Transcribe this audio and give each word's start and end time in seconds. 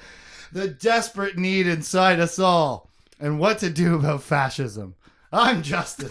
the 0.52 0.68
desperate 0.68 1.36
need 1.36 1.66
inside 1.66 2.20
us 2.20 2.38
all 2.38 2.88
and 3.18 3.38
what 3.40 3.58
to 3.58 3.70
do 3.70 3.94
about 3.96 4.22
fascism. 4.22 4.94
I'm 5.32 5.62
Justin, 5.62 6.10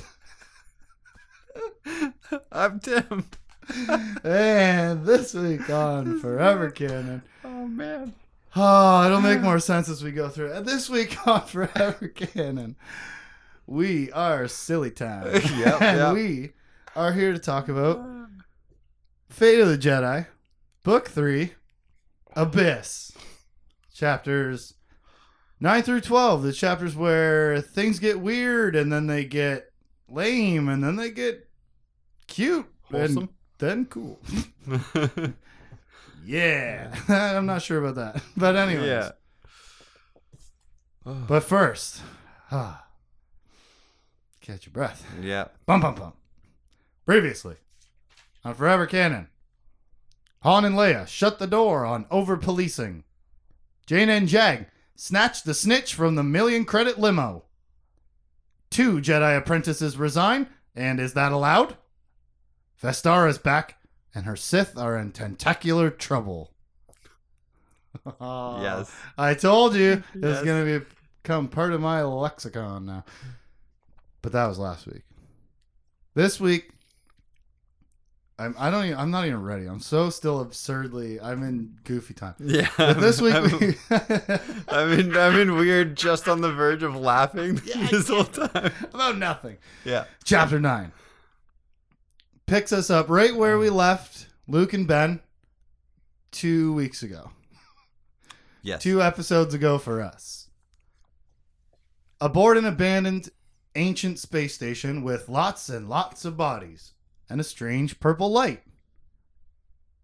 I'm 2.51 2.79
Tim. 2.79 3.25
and 4.23 5.05
this 5.05 5.33
week 5.33 5.69
on 5.69 6.19
Forever 6.19 6.71
Canon, 6.71 7.21
Oh 7.45 7.67
man. 7.67 8.13
oh, 8.55 9.05
it'll 9.05 9.21
make 9.21 9.41
more 9.41 9.59
sense 9.59 9.87
as 9.87 10.03
we 10.03 10.11
go 10.11 10.27
through 10.29 10.51
it. 10.53 10.65
This 10.65 10.89
week 10.89 11.15
on 11.27 11.45
Forever 11.45 12.07
Canon, 12.09 12.75
we 13.67 14.11
are 14.11 14.47
Silly 14.47 14.91
Town, 14.91 15.25
Yep, 15.33 15.81
and 15.81 15.97
yep. 15.97 16.13
we 16.13 16.51
are 16.95 17.13
here 17.13 17.33
to 17.33 17.39
talk 17.39 17.67
about 17.69 17.99
Fate 19.29 19.59
of 19.59 19.67
the 19.69 19.77
Jedi, 19.77 20.27
Book 20.83 21.09
3, 21.09 21.53
Abyss. 22.35 23.11
Chapters 23.93 24.73
9 25.59 25.83
through 25.83 26.01
12. 26.01 26.43
The 26.43 26.53
chapters 26.53 26.95
where 26.95 27.61
things 27.61 27.99
get 27.99 28.19
weird 28.19 28.75
and 28.75 28.91
then 28.91 29.07
they 29.07 29.25
get 29.25 29.71
lame 30.09 30.67
and 30.67 30.83
then 30.83 30.95
they 30.95 31.11
get 31.11 31.47
cute. 32.27 32.65
Wholesome. 32.91 33.17
And 33.17 33.29
then 33.59 33.85
cool. 33.85 34.19
Yeah. 36.23 36.95
I'm 37.07 37.45
not 37.45 37.61
sure 37.61 37.83
about 37.83 37.95
that. 37.95 38.23
But 38.37 38.55
anyways. 38.55 38.87
yeah. 38.87 39.11
But 41.27 41.43
first, 41.43 42.01
ah, 42.51 42.85
catch 44.41 44.65
your 44.67 44.73
breath. 44.73 45.03
yeah. 45.21 45.45
Bum 45.65 45.81
bum 45.81 45.95
bum. 45.95 46.13
Previously, 47.11 47.57
on 48.45 48.55
Forever 48.55 48.85
Canon, 48.87 49.27
Han 50.43 50.63
and 50.63 50.75
Leia 50.75 51.05
shut 51.05 51.39
the 51.39 51.45
door 51.45 51.83
on 51.83 52.05
over 52.09 52.37
policing. 52.37 53.03
Jaina 53.85 54.13
and 54.13 54.29
Jag 54.29 54.67
snatched 54.95 55.43
the 55.43 55.53
snitch 55.53 55.93
from 55.93 56.15
the 56.15 56.23
million 56.23 56.63
credit 56.63 56.97
limo. 56.97 57.43
Two 58.69 59.01
Jedi 59.01 59.37
apprentices 59.37 59.97
resign, 59.97 60.47
and 60.73 61.01
is 61.01 61.13
that 61.15 61.33
allowed? 61.33 61.75
Vestara 62.81 63.27
is 63.27 63.37
back, 63.37 63.75
and 64.15 64.23
her 64.23 64.37
Sith 64.37 64.77
are 64.77 64.97
in 64.97 65.11
tentacular 65.11 65.89
trouble. 65.89 66.53
Yes. 68.21 68.89
I 69.17 69.33
told 69.33 69.75
you 69.75 70.01
it's 70.13 70.23
Yes. 70.23 70.45
going 70.45 70.65
to 70.65 70.85
become 71.23 71.49
part 71.49 71.73
of 71.73 71.81
my 71.81 72.03
lexicon 72.03 72.85
now. 72.85 73.03
But 74.21 74.31
that 74.31 74.47
was 74.47 74.57
last 74.57 74.87
week. 74.87 75.03
This 76.15 76.39
week, 76.39 76.69
I'm 78.39 78.55
I 78.57 78.71
don't 78.71 78.85
even, 78.85 78.97
I'm 78.97 79.11
not 79.11 79.25
even 79.25 79.41
ready. 79.41 79.65
I'm 79.65 79.79
so 79.79 80.09
still 80.09 80.41
absurdly. 80.41 81.19
I'm 81.19 81.43
in 81.43 81.77
goofy 81.83 82.13
time. 82.13 82.35
Yeah. 82.39 82.69
But 82.77 82.99
this 82.99 83.21
week, 83.21 83.35
I'm, 83.35 83.43
we, 83.59 83.75
I'm 84.69 84.91
in 84.99 85.15
I'm 85.15 85.39
in 85.39 85.55
weird 85.55 85.95
just 85.95 86.27
on 86.27 86.41
the 86.41 86.51
verge 86.51 86.83
of 86.83 86.95
laughing 86.95 87.61
Yeah, 87.65 87.87
this 87.87 88.09
whole 88.09 88.23
time. 88.23 88.71
about 88.93 89.17
nothing. 89.17 89.57
Yeah. 89.85 90.05
Chapter 90.23 90.59
nine 90.59 90.91
picks 92.51 92.73
us 92.73 92.89
up 92.89 93.09
right 93.09 93.33
where 93.33 93.57
we 93.57 93.67
mm. 93.67 93.75
left 93.75 94.27
Luke 94.45 94.73
and 94.73 94.85
Ben 94.85 95.21
two 96.31 96.73
weeks 96.73 97.01
ago. 97.01 97.31
Yes. 98.63 98.83
two 98.83 99.01
episodes 99.01 99.53
ago 99.53 99.77
for 99.77 100.01
us. 100.01 100.49
Aboard 102.19 102.57
an 102.57 102.65
abandoned 102.65 103.29
ancient 103.75 104.19
space 104.19 104.53
station 104.53 105.01
with 105.01 105.29
lots 105.29 105.69
and 105.69 105.89
lots 105.89 106.25
of 106.25 106.37
bodies 106.37 106.93
and 107.31 107.41
a 107.41 107.43
strange 107.45 107.99
purple 107.99 108.31
light. 108.31 108.61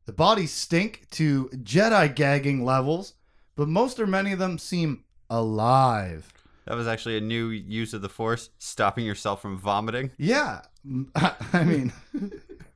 The 0.05 0.13
bodies 0.13 0.53
stink 0.53 1.07
to 1.11 1.49
Jedi 1.53 2.15
gagging 2.15 2.63
levels, 2.63 3.13
but 3.55 3.67
most 3.67 3.99
or 3.99 4.07
many 4.07 4.31
of 4.31 4.39
them 4.39 4.57
seem 4.57 5.03
alive. 5.29 6.33
That 6.65 6.75
was 6.75 6.87
actually 6.87 7.17
a 7.17 7.21
new 7.21 7.47
use 7.49 7.93
of 7.93 8.01
the 8.01 8.09
force, 8.09 8.49
stopping 8.57 9.05
yourself 9.05 9.41
from 9.41 9.57
vomiting. 9.57 10.11
Yeah, 10.17 10.61
I 11.53 11.63
mean, 11.65 11.91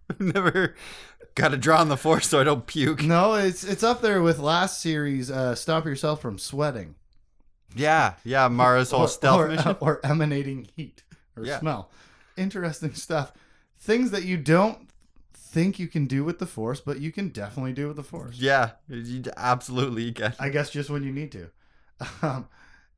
I've 0.09 0.19
never 0.19 0.75
got 1.35 1.49
to 1.49 1.57
draw 1.57 1.79
on 1.79 1.87
the 1.87 1.95
force 1.97 2.27
so 2.27 2.41
I 2.41 2.43
don't 2.43 2.67
puke. 2.67 3.03
no, 3.03 3.35
it's 3.35 3.63
it's 3.63 3.83
up 3.83 4.01
there 4.01 4.21
with 4.21 4.39
last 4.39 4.81
series. 4.81 5.31
Uh, 5.31 5.55
stop 5.55 5.85
yourself 5.85 6.21
from 6.21 6.37
sweating. 6.37 6.95
Yeah. 7.73 8.15
Yeah. 8.25 8.49
Mara's 8.49 8.91
whole 8.91 9.03
or, 9.03 9.07
stealth 9.07 9.39
or, 9.39 9.47
mission. 9.47 9.77
or 9.79 10.05
emanating 10.05 10.67
heat 10.75 11.03
or 11.37 11.45
Yeah. 11.45 11.59
smell. 11.59 11.89
Interesting 12.35 12.93
stuff. 12.95 13.31
Things 13.81 14.11
that 14.11 14.23
you 14.23 14.37
don't 14.37 14.89
think 15.33 15.79
you 15.79 15.87
can 15.87 16.05
do 16.05 16.23
with 16.23 16.39
the 16.39 16.45
force, 16.45 16.79
but 16.79 17.01
you 17.01 17.11
can 17.11 17.29
definitely 17.29 17.73
do 17.73 17.87
with 17.87 17.97
the 17.97 18.03
force. 18.03 18.37
Yeah. 18.37 18.71
You 18.87 19.23
absolutely 19.35 20.11
can. 20.11 20.33
I 20.39 20.49
guess 20.49 20.69
just 20.69 20.89
when 20.89 21.03
you 21.03 21.11
need 21.11 21.31
to. 21.33 21.49
Um, 22.23 22.47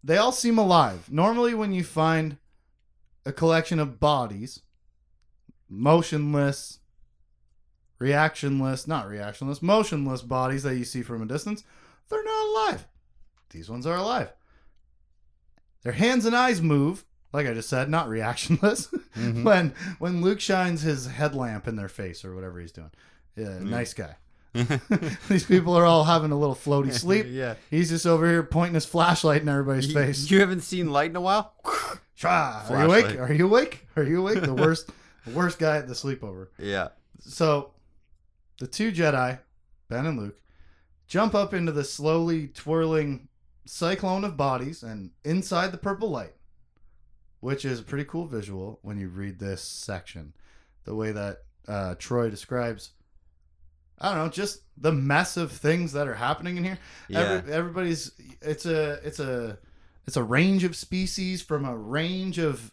they 0.02 0.18
all 0.18 0.32
seem 0.32 0.58
alive. 0.58 1.10
Normally, 1.12 1.54
when 1.54 1.74
you 1.74 1.84
find 1.84 2.38
a 3.26 3.32
collection 3.32 3.80
of 3.80 4.00
bodies, 4.00 4.62
motionless, 5.70 6.80
reactionless, 8.00 8.88
not 8.88 9.08
reactionless, 9.08 9.62
motionless 9.62 10.22
bodies 10.22 10.64
that 10.64 10.76
you 10.76 10.84
see 10.84 11.02
from 11.02 11.22
a 11.22 11.26
distance, 11.26 11.64
they're 12.10 12.24
not 12.24 12.48
alive. 12.48 12.88
These 13.50 13.70
ones 13.70 13.86
are 13.86 13.98
alive. 13.98 14.34
Their 15.84 15.94
hands 15.94 16.26
and 16.26 16.36
eyes 16.36 16.62
move, 16.62 17.06
like 17.34 17.48
I 17.48 17.54
just 17.54 17.70
said, 17.70 17.90
not 17.90 18.08
reactionless. 18.08 18.94
Mhm. 19.16 19.44
when 19.44 19.74
when 20.00 20.22
Luke 20.22 20.40
shines 20.40 20.82
his 20.82 21.06
headlamp 21.08 21.68
in 21.68 21.76
their 21.76 21.88
face 21.90 22.24
or 22.26 22.34
whatever 22.34 22.60
he's 22.60 22.72
doing. 22.72 22.90
Yeah, 23.36 23.60
nice 23.60 23.94
guy. 23.94 24.16
These 25.30 25.46
people 25.46 25.76
are 25.76 25.86
all 25.86 26.04
having 26.04 26.32
a 26.32 26.38
little 26.38 26.56
floaty 26.56 26.92
sleep. 27.00 27.26
yeah. 27.30 27.56
He's 27.70 27.90
just 27.90 28.06
over 28.06 28.28
here 28.28 28.44
pointing 28.44 28.76
his 28.76 28.86
flashlight 28.86 29.42
in 29.42 29.50
everybody's 29.50 29.88
You, 29.88 29.94
face. 29.94 30.30
you 30.32 30.40
haven't 30.40 30.62
seen 30.62 30.92
light 30.92 31.10
in 31.12 31.16
a 31.16 31.22
while? 31.22 31.54
Shah, 32.16 32.64
are 32.70 32.78
you 32.80 32.86
awake? 32.86 33.20
Are 33.20 33.34
you 33.34 33.46
awake? 33.46 33.88
Are 33.96 34.04
you 34.04 34.20
awake? 34.22 34.42
The 34.42 34.54
worst, 34.54 34.90
the 35.26 35.32
worst 35.34 35.58
guy 35.60 35.78
at 35.78 35.88
the 35.88 35.94
sleepover. 35.96 36.48
Yeah. 36.60 36.90
So, 37.20 37.72
the 38.60 38.68
two 38.68 38.92
Jedi, 38.92 39.40
Ben 39.90 40.06
and 40.06 40.20
Luke, 40.20 40.40
jump 41.08 41.34
up 41.36 41.54
into 41.54 41.72
the 41.72 41.84
slowly 41.84 42.48
twirling 42.48 43.28
cyclone 43.66 44.24
of 44.24 44.38
bodies 44.38 44.84
and 44.84 45.12
inside 45.24 45.72
the 45.72 45.78
purple 45.78 46.10
light, 46.10 46.34
which 47.44 47.66
is 47.66 47.82
a 47.82 47.84
pretty 47.84 48.06
cool 48.06 48.26
visual 48.26 48.80
when 48.84 48.98
you 48.98 49.10
read 49.10 49.38
this 49.38 49.62
section. 49.62 50.32
The 50.86 50.96
way 50.96 51.12
that 51.12 51.40
uh, 51.68 51.96
Troy 52.00 52.30
describes, 52.30 52.92
I 54.00 54.14
don't 54.16 54.24
know, 54.24 54.30
just 54.30 54.62
the 54.78 54.94
mess 54.94 55.36
of 55.36 55.52
things 55.52 55.92
that 55.92 56.08
are 56.08 56.14
happening 56.14 56.56
in 56.56 56.64
here. 56.64 56.80
Yeah. 57.10 57.20
Every, 57.20 57.54
everybody's 57.54 58.12
it's 58.42 58.66
a 58.66 58.94
it's 59.06 59.20
a 59.20 59.58
it's 60.08 60.16
a 60.16 60.24
range 60.24 60.64
of 60.64 60.74
species 60.74 61.42
from 61.42 61.66
a 61.66 61.76
range 61.76 62.38
of 62.38 62.72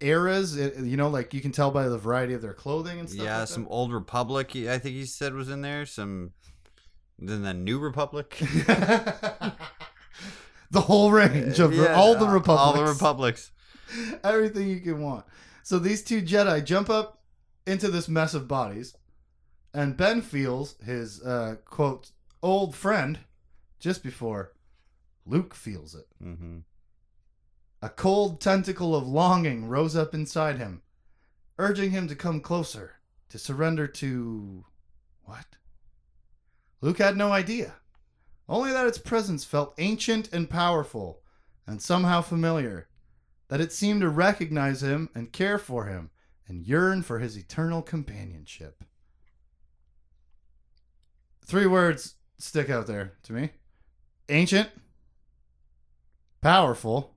eras. 0.00 0.56
It- 0.56 0.78
you 0.78 0.96
know, 0.96 1.08
like 1.08 1.32
you 1.32 1.40
can 1.40 1.52
tell 1.52 1.70
by 1.70 1.88
the 1.88 1.98
variety 1.98 2.34
of 2.34 2.42
their 2.42 2.54
clothing 2.54 2.98
and 2.98 3.08
stuff. 3.08 3.24
yeah, 3.24 3.38
like 3.38 3.48
some 3.48 3.68
old 3.70 3.92
Republic. 3.92 4.56
I 4.56 4.78
think 4.78 4.96
he 4.96 5.04
said 5.04 5.34
was 5.34 5.48
in 5.48 5.62
there. 5.62 5.86
Some, 5.86 6.32
then 7.16 7.42
the 7.42 7.54
New 7.54 7.78
Republic. 7.78 8.36
the 10.72 10.80
whole 10.80 11.12
range 11.12 11.60
of 11.60 11.72
Yeah, 11.74 11.94
all 11.94 12.16
the 12.16 12.26
republics, 12.26 12.60
All 12.60 12.72
the 12.72 12.90
republics. 12.90 13.51
everything 14.24 14.68
you 14.68 14.80
can 14.80 15.00
want. 15.00 15.24
So 15.62 15.78
these 15.78 16.02
two 16.02 16.22
Jedi 16.22 16.64
jump 16.64 16.90
up 16.90 17.22
into 17.66 17.88
this 17.88 18.08
mess 18.08 18.34
of 18.34 18.48
bodies, 18.48 18.96
and 19.72 19.96
Ben 19.96 20.20
feels 20.22 20.74
his 20.84 21.22
uh, 21.22 21.56
quote 21.64 22.10
old 22.42 22.74
friend 22.74 23.20
just 23.78 24.02
before 24.02 24.52
Luke 25.26 25.54
feels 25.54 25.94
it. 25.94 26.06
hmm 26.20 26.58
A 27.80 27.88
cold 27.88 28.40
tentacle 28.40 28.94
of 28.94 29.06
longing 29.06 29.68
rose 29.68 29.96
up 29.96 30.14
inside 30.14 30.58
him, 30.58 30.82
urging 31.58 31.90
him 31.90 32.08
to 32.08 32.16
come 32.16 32.40
closer, 32.40 32.96
to 33.28 33.38
surrender 33.38 33.86
to. 33.86 34.64
What? 35.24 35.46
Luke 36.80 36.98
had 36.98 37.16
no 37.16 37.30
idea. 37.30 37.74
Only 38.48 38.72
that 38.72 38.88
its 38.88 38.98
presence 38.98 39.44
felt 39.44 39.74
ancient 39.78 40.32
and 40.32 40.50
powerful, 40.50 41.22
and 41.66 41.80
somehow 41.80 42.20
familiar. 42.22 42.88
That 43.52 43.60
it 43.60 43.70
seemed 43.70 44.00
to 44.00 44.08
recognize 44.08 44.82
him 44.82 45.10
and 45.14 45.30
care 45.30 45.58
for 45.58 45.84
him, 45.84 46.08
and 46.48 46.66
yearn 46.66 47.02
for 47.02 47.18
his 47.18 47.36
eternal 47.36 47.82
companionship. 47.82 48.82
Three 51.44 51.66
words 51.66 52.14
stick 52.38 52.70
out 52.70 52.86
there 52.86 53.12
to 53.24 53.34
me 53.34 53.50
ancient, 54.30 54.70
powerful, 56.40 57.14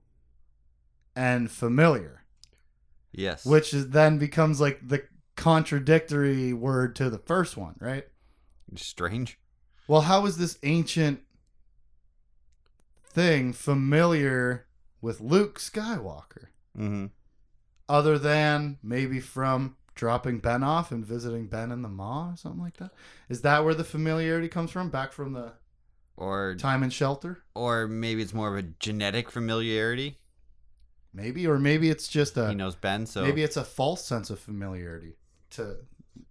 and 1.14 1.50
familiar, 1.50 2.24
Yes. 3.12 3.46
which 3.46 3.72
is, 3.72 3.88
then 3.88 4.18
becomes 4.18 4.60
like 4.60 4.86
the 4.86 5.04
contradictory 5.36 6.52
word 6.52 6.94
to 6.96 7.08
the 7.08 7.18
first 7.18 7.56
one, 7.56 7.76
right? 7.80 8.04
strange. 8.74 9.38
Well, 9.88 10.02
how 10.02 10.26
is 10.26 10.36
this 10.36 10.58
ancient 10.62 11.22
thing 13.08 13.54
familiar 13.54 14.65
with 15.00 15.20
Luke 15.20 15.58
Skywalker? 15.58 16.46
hmm 16.74 17.06
Other 17.88 18.18
than 18.18 18.78
maybe 18.82 19.20
from 19.20 19.76
dropping 19.94 20.38
Ben 20.40 20.62
off 20.62 20.90
and 20.92 21.04
visiting 21.04 21.46
Ben 21.46 21.72
and 21.72 21.82
the 21.84 21.88
Maw 21.88 22.32
or 22.32 22.36
something 22.36 22.60
like 22.62 22.76
that. 22.78 22.90
Is 23.28 23.40
that 23.42 23.64
where 23.64 23.74
the 23.74 23.84
familiarity 23.84 24.48
comes 24.48 24.70
from? 24.70 24.90
Back 24.90 25.12
from 25.12 25.32
the 25.32 25.52
Or 26.16 26.54
time 26.58 26.82
and 26.82 26.92
shelter? 26.92 27.42
or 27.54 27.86
maybe 27.88 28.20
it's 28.22 28.34
more 28.34 28.48
of 28.56 28.62
a 28.62 28.68
genetic 28.78 29.30
familiarity. 29.30 30.18
Maybe, 31.14 31.46
or 31.46 31.58
maybe 31.58 31.88
it's 31.88 32.08
just 32.08 32.36
a 32.36 32.48
he 32.50 32.54
knows 32.54 32.74
Ben, 32.76 33.06
so 33.06 33.22
maybe 33.22 33.42
it's 33.42 33.56
a 33.56 33.64
false 33.64 34.04
sense 34.04 34.28
of 34.28 34.38
familiarity 34.38 35.16
to 35.52 35.78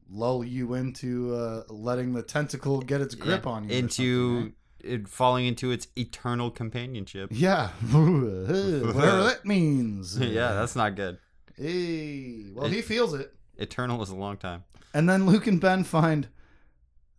lull 0.08 0.44
you 0.44 0.76
into 0.76 1.34
uh, 1.34 1.64
letting 1.70 2.14
the 2.14 2.22
tentacle 2.22 2.82
get 2.82 3.02
its 3.02 3.16
grip 3.16 3.46
Yeah, 3.46 3.52
on 3.52 3.68
you. 3.68 3.76
into 3.76 4.54
it 4.86 5.08
falling 5.08 5.46
into 5.46 5.72
its 5.72 5.88
eternal 5.98 6.52
companionship. 6.52 7.30
yeah, 7.34 7.70
whatever 7.92 9.24
that 9.24 9.42
means. 9.46 10.18
yeah, 10.20 10.54
that's 10.54 10.76
not 10.76 10.96
good. 10.96 11.18
Hey, 11.58 12.46
well, 12.54 12.68
he 12.68 12.82
feels 12.82 13.14
it. 13.14 13.34
Eternal 13.58 14.02
is 14.04 14.10
a 14.10 14.16
long 14.16 14.38
time. 14.38 14.64
And 14.94 15.10
then 15.10 15.26
Luke 15.26 15.48
and 15.48 15.60
Ben 15.60 15.84
find 15.84 16.28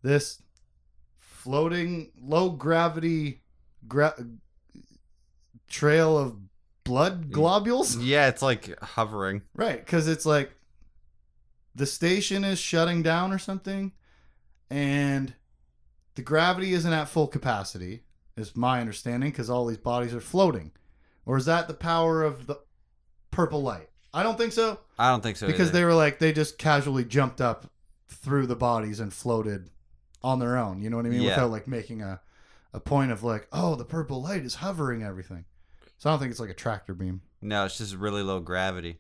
this 0.03 0.43
floating 1.19 2.13
low 2.21 2.51
gravity 2.51 3.43
gra- 3.89 4.27
trail 5.69 6.19
of 6.19 6.37
blood 6.85 7.31
globules. 7.31 7.97
Yeah, 7.97 8.29
it's 8.29 8.43
like 8.43 8.79
hovering. 8.83 9.43
Right, 9.55 9.79
because 9.79 10.09
it's 10.09 10.27
like 10.27 10.53
the 11.75 11.87
station 11.87 12.45
is 12.45 12.59
shutting 12.59 13.03
down 13.03 13.33
or 13.33 13.39
something, 13.39 13.93
and 14.71 15.35
the 16.17 16.23
gravity 16.23 16.73
isn't 16.73 16.93
at 16.93 17.09
full 17.09 17.29
capacity, 17.29 18.03
is 18.37 18.57
my 18.57 18.81
understanding, 18.81 19.31
because 19.31 19.49
all 19.49 19.67
these 19.67 19.79
bodies 19.79 20.13
are 20.15 20.21
floating. 20.21 20.73
Or 21.25 21.37
is 21.37 21.45
that 21.47 21.69
the 21.69 21.75
power 21.75 22.23
of 22.25 22.47
the 22.47 22.59
purple 23.31 23.63
light? 23.63 23.89
I 24.13 24.23
don't 24.23 24.39
think 24.39 24.53
so, 24.53 24.81
I 24.99 25.11
don't 25.11 25.23
think 25.23 25.37
so. 25.37 25.47
because 25.47 25.69
either. 25.69 25.79
they 25.79 25.85
were 25.85 25.95
like, 25.95 26.19
they 26.19 26.33
just 26.33 26.59
casually 26.59 27.05
jumped 27.05 27.41
up 27.41 27.71
through 28.09 28.47
the 28.47 28.57
bodies 28.57 28.99
and 28.99 29.13
floated 29.13 29.71
on 30.23 30.39
their 30.39 30.57
own. 30.57 30.81
You 30.81 30.91
know 30.91 30.97
what 30.97 31.07
I 31.07 31.11
mean? 31.11 31.23
Yeah. 31.23 31.31
Without 31.31 31.51
like 31.51 31.69
making 31.69 32.03
a, 32.03 32.21
a 32.73 32.81
point 32.81 33.13
of 33.13 33.23
like, 33.23 33.47
oh, 33.53 33.75
the 33.75 33.85
purple 33.85 34.23
light 34.23 34.43
is 34.43 34.57
hovering 34.57 35.03
everything. 35.03 35.45
So 35.99 36.09
I 36.09 36.13
don't 36.13 36.21
think 36.21 36.31
it's 36.31 36.41
like 36.41 36.51
a 36.51 36.55
tractor 36.55 36.95
beam. 36.95 37.21
No, 37.43 37.65
it's 37.67 37.79
just 37.79 37.95
really 37.95 38.23
low 38.23 38.41
gravity. 38.41 38.99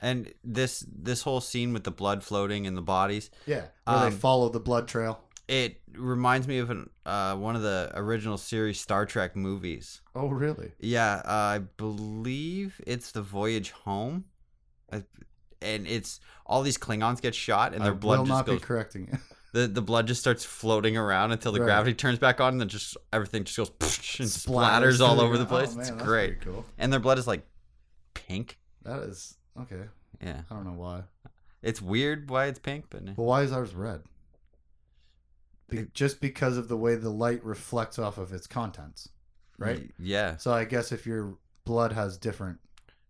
And 0.00 0.32
this 0.44 0.84
this 0.88 1.22
whole 1.22 1.40
scene 1.40 1.72
with 1.72 1.82
the 1.84 1.90
blood 1.90 2.22
floating 2.22 2.64
in 2.66 2.74
the 2.76 2.82
bodies, 2.82 3.30
Yeah, 3.46 3.62
where 3.84 3.96
Um, 3.96 4.10
they 4.10 4.16
follow 4.16 4.48
the 4.48 4.60
blood 4.60 4.86
trail. 4.86 5.20
It 5.48 5.80
reminds 5.94 6.46
me 6.46 6.58
of 6.58 6.70
an, 6.70 6.90
uh, 7.06 7.34
one 7.36 7.56
of 7.56 7.62
the 7.62 7.90
original 7.94 8.36
series 8.38 8.78
Star 8.80 9.06
Trek 9.06 9.34
movies. 9.34 10.00
Oh, 10.14 10.28
really? 10.28 10.72
Yeah, 10.78 11.22
uh, 11.24 11.28
I 11.56 11.58
believe 11.76 12.80
it's 12.86 13.12
the 13.12 13.22
Voyage 13.22 13.70
Home, 13.70 14.24
I, 14.92 15.02
and 15.62 15.86
it's 15.86 16.20
all 16.46 16.62
these 16.62 16.78
Klingons 16.78 17.20
get 17.20 17.34
shot 17.34 17.74
and 17.74 17.82
their 17.84 17.92
I 17.92 17.96
blood 17.96 18.18
will 18.20 18.26
just 18.26 18.36
not 18.38 18.46
goes. 18.46 18.60
be 18.60 18.64
correcting 18.64 19.08
you. 19.12 19.18
The 19.54 19.66
the 19.66 19.80
blood 19.80 20.06
just 20.06 20.20
starts 20.20 20.44
floating 20.44 20.98
around 20.98 21.32
until 21.32 21.52
the 21.52 21.60
Right. 21.60 21.64
gravity 21.68 21.94
turns 21.94 22.18
back 22.18 22.38
on, 22.38 22.52
and 22.52 22.60
then 22.60 22.68
just 22.68 22.98
everything 23.14 23.44
just 23.44 23.56
goes 23.56 23.70
and 24.20 24.28
splatters 24.28 24.98
to 24.98 25.04
all 25.04 25.22
over 25.22 25.38
the 25.38 25.46
ground. 25.46 25.64
place. 25.68 25.74
Oh, 25.74 25.80
it's 25.80 25.88
man, 25.88 25.96
that's 25.98 26.06
great, 26.06 26.40
cool. 26.42 26.66
and 26.76 26.92
their 26.92 27.00
blood 27.00 27.16
is 27.16 27.26
like 27.26 27.46
pink. 28.12 28.58
That 28.82 29.00
is 29.04 29.38
okay. 29.58 29.84
Yeah, 30.20 30.42
I 30.50 30.54
don't 30.54 30.64
know 30.66 30.74
why. 30.78 31.04
it's 31.62 31.80
weird 31.80 32.28
why 32.28 32.44
it's 32.48 32.58
pink, 32.58 32.84
but 32.90 33.06
But 33.16 33.22
why 33.22 33.40
is 33.40 33.50
ours 33.50 33.74
red? 33.74 34.02
Be- 35.68 35.86
just 35.92 36.20
because 36.20 36.56
of 36.56 36.68
the 36.68 36.76
way 36.76 36.94
the 36.96 37.10
light 37.10 37.44
reflects 37.44 37.98
off 37.98 38.16
of 38.18 38.32
its 38.32 38.46
contents, 38.46 39.08
right? 39.58 39.90
Yeah, 39.98 40.36
So 40.36 40.52
I 40.52 40.64
guess 40.64 40.92
if 40.92 41.06
your 41.06 41.36
blood 41.64 41.92
has 41.92 42.16
different 42.16 42.58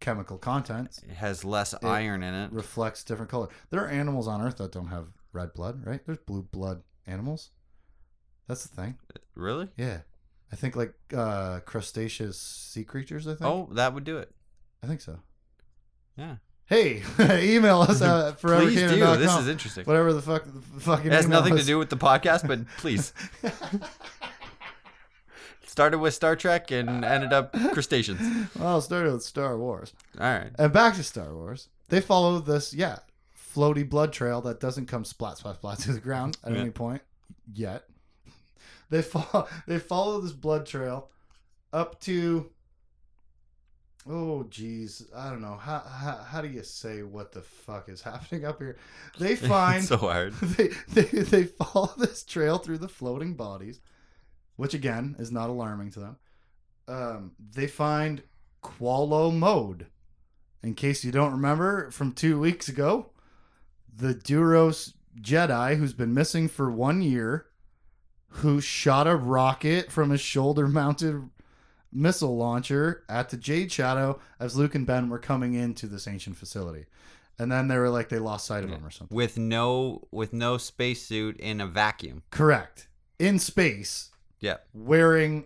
chemical 0.00 0.38
contents, 0.38 0.98
it 1.02 1.14
has 1.14 1.44
less 1.44 1.74
iron 1.82 2.22
in 2.22 2.34
it. 2.34 2.52
reflects 2.52 3.04
different 3.04 3.30
color. 3.30 3.48
There 3.70 3.80
are 3.84 3.88
animals 3.88 4.26
on 4.28 4.42
Earth 4.42 4.56
that 4.58 4.72
don't 4.72 4.88
have 4.88 5.06
red 5.32 5.52
blood, 5.54 5.84
right? 5.86 6.04
There's 6.04 6.18
blue 6.18 6.42
blood 6.42 6.82
animals. 7.06 7.50
That's 8.48 8.66
the 8.66 8.74
thing. 8.74 8.98
Really? 9.34 9.68
Yeah. 9.76 10.00
I 10.50 10.56
think 10.56 10.74
like 10.76 10.94
uh 11.14 11.60
crustaceous 11.60 12.38
sea 12.40 12.82
creatures, 12.84 13.26
I 13.28 13.32
think. 13.34 13.42
Oh, 13.42 13.68
that 13.72 13.92
would 13.94 14.04
do 14.04 14.18
it. 14.18 14.32
I 14.82 14.86
think 14.86 15.00
so. 15.00 15.20
Yeah. 16.16 16.36
Hey, 16.68 17.02
email 17.20 17.80
us 17.82 18.02
at 18.02 18.38
Please 18.40 18.74
do. 18.74 19.16
This 19.16 19.34
is 19.36 19.48
interesting. 19.48 19.84
Whatever 19.84 20.12
the 20.12 20.20
fuck, 20.22 20.44
the 20.44 20.80
fucking 20.80 21.06
It 21.06 21.12
has 21.12 21.26
nothing 21.26 21.56
to 21.56 21.64
do 21.64 21.78
with 21.78 21.88
the 21.90 21.96
podcast, 21.96 22.46
but 22.46 22.66
please. 22.78 23.12
Started 25.66 25.98
with 25.98 26.12
Star 26.12 26.34
Trek 26.36 26.70
and 26.70 27.04
ended 27.04 27.32
up 27.32 27.52
crustaceans. 27.72 28.20
well, 28.58 28.80
started 28.80 29.12
with 29.12 29.22
Star 29.22 29.56
Wars. 29.56 29.92
All 30.20 30.26
right. 30.26 30.50
And 30.58 30.72
back 30.72 30.94
to 30.96 31.02
Star 31.04 31.34
Wars. 31.34 31.68
They 31.88 32.00
follow 32.00 32.38
this, 32.40 32.74
yeah, 32.74 32.98
floaty 33.54 33.88
blood 33.88 34.12
trail 34.12 34.40
that 34.42 34.60
doesn't 34.60 34.86
come 34.86 35.04
splat, 35.04 35.38
splat, 35.38 35.56
splat 35.56 35.78
to 35.80 35.92
the 35.92 36.00
ground 36.00 36.36
at 36.44 36.52
Yeah. 36.52 36.58
any 36.58 36.70
point 36.70 37.02
yet. 37.54 37.84
They 38.90 39.02
follow, 39.02 39.46
they 39.66 39.78
follow 39.78 40.20
this 40.20 40.32
blood 40.32 40.66
trail 40.66 41.08
up 41.72 42.00
to, 42.00 42.50
oh, 44.08 44.44
geez, 44.48 45.06
I 45.14 45.30
don't 45.30 45.42
know. 45.42 45.56
How, 45.56 45.80
how, 45.80 46.16
how 46.16 46.40
do 46.40 46.48
you 46.48 46.62
say 46.62 47.02
what 47.02 47.32
the 47.32 47.42
fuck 47.42 47.88
is 47.88 48.02
happening 48.02 48.44
up 48.44 48.58
here? 48.58 48.76
They 49.18 49.36
find, 49.36 49.84
so 49.84 49.96
hard. 49.96 50.32
they, 50.42 50.68
they, 50.88 51.02
they 51.02 51.44
follow 51.44 51.92
this 51.98 52.24
trail 52.24 52.58
through 52.58 52.78
the 52.78 52.88
floating 52.88 53.34
bodies, 53.34 53.80
which 54.56 54.74
again 54.74 55.16
is 55.18 55.30
not 55.30 55.50
alarming 55.50 55.90
to 55.92 56.00
them. 56.00 56.16
Um, 56.86 57.32
they 57.38 57.66
find 57.66 58.22
Qwallo 58.62 59.34
Mode. 59.34 59.86
In 60.62 60.74
case 60.74 61.04
you 61.04 61.12
don't 61.12 61.32
remember 61.32 61.90
from 61.90 62.12
two 62.12 62.40
weeks 62.40 62.68
ago, 62.68 63.10
the 63.94 64.14
Duros 64.14 64.94
Jedi 65.20 65.76
who's 65.76 65.92
been 65.92 66.14
missing 66.14 66.48
for 66.48 66.70
one 66.70 67.00
year, 67.02 67.46
who 68.28 68.60
shot 68.60 69.06
a 69.06 69.14
rocket 69.14 69.92
from 69.92 70.10
a 70.10 70.18
shoulder 70.18 70.66
mounted 70.66 71.30
missile 71.92 72.36
launcher 72.36 73.04
at 73.08 73.30
the 73.30 73.36
Jade 73.36 73.72
Shadow 73.72 74.20
as 74.38 74.56
Luke 74.56 74.74
and 74.74 74.86
Ben 74.86 75.08
were 75.08 75.18
coming 75.18 75.54
into 75.54 75.86
this 75.86 76.06
ancient 76.06 76.36
facility. 76.36 76.86
And 77.38 77.50
then 77.52 77.68
they 77.68 77.78
were 77.78 77.88
like 77.90 78.08
they 78.08 78.18
lost 78.18 78.46
sight 78.46 78.64
of 78.64 78.70
him 78.70 78.84
or 78.84 78.90
something. 78.90 79.16
With 79.16 79.38
no 79.38 80.06
with 80.10 80.32
no 80.32 80.58
spacesuit 80.58 81.36
in 81.38 81.60
a 81.60 81.66
vacuum. 81.66 82.22
Correct. 82.30 82.88
In 83.18 83.38
space, 83.38 84.10
Yeah. 84.40 84.56
wearing 84.74 85.44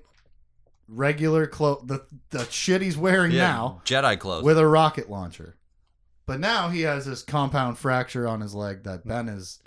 regular 0.89 1.47
clothes, 1.47 1.85
the, 1.87 2.05
the 2.31 2.45
shit 2.51 2.83
he's 2.83 2.97
wearing 2.97 3.33
Yeah. 3.33 3.47
now, 3.53 3.83
Jedi 3.85 4.19
clothes. 4.19 4.45
with 4.45 4.59
a 4.59 4.67
rocket 4.67 5.11
launcher. 5.11 5.57
But 6.27 6.41
now 6.41 6.69
he 6.69 6.83
has 6.83 7.07
this 7.07 7.23
compound 7.23 7.79
fracture 7.79 8.27
on 8.29 8.41
his 8.41 8.55
leg 8.55 8.85
that 8.85 9.07
Ben 9.07 9.29
is 9.29 9.61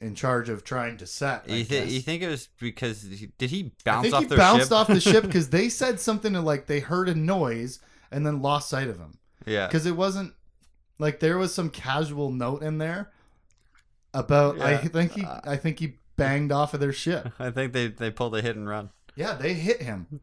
in 0.00 0.14
charge 0.14 0.48
of 0.48 0.64
trying 0.64 0.96
to 0.98 1.06
set. 1.06 1.44
I 1.48 1.54
you, 1.54 1.64
th- 1.64 1.88
you 1.90 2.00
think 2.00 2.22
it 2.22 2.28
was 2.28 2.48
because 2.58 3.02
he, 3.02 3.30
did 3.38 3.50
he 3.50 3.72
I 3.86 3.90
bounce 3.90 4.02
think 4.02 4.14
off 4.14 4.22
he 4.22 4.36
bounced 4.36 4.66
ship? 4.68 4.72
off 4.72 4.86
the 4.88 5.00
ship 5.00 5.24
because 5.26 5.50
they 5.50 5.68
said 5.68 6.00
something 6.00 6.32
to 6.34 6.40
like 6.40 6.66
they 6.66 6.80
heard 6.80 7.08
a 7.08 7.14
noise 7.14 7.78
and 8.10 8.26
then 8.26 8.42
lost 8.42 8.68
sight 8.68 8.88
of 8.88 8.98
him 8.98 9.18
yeah. 9.46 9.66
because 9.66 9.86
it 9.86 9.96
wasn't 9.96 10.34
like 10.98 11.20
there 11.20 11.38
was 11.38 11.54
some 11.54 11.70
casual 11.70 12.30
note 12.30 12.62
in 12.62 12.78
there 12.78 13.10
about 14.14 14.60
I 14.60 14.76
think 14.78 15.12
he 15.12 15.24
I 15.44 15.56
think 15.56 15.78
he 15.78 15.98
banged 16.16 16.52
off 16.52 16.74
of 16.74 16.80
their 16.80 16.92
ship. 16.92 17.32
I 17.38 17.50
think 17.50 17.72
they 17.72 17.88
they 17.88 18.10
pulled 18.10 18.34
a 18.36 18.42
hit 18.42 18.56
and 18.56 18.68
run 18.68 18.90
Yeah, 19.14 19.34
they 19.34 19.54
hit 19.54 19.82
him. 19.82 20.20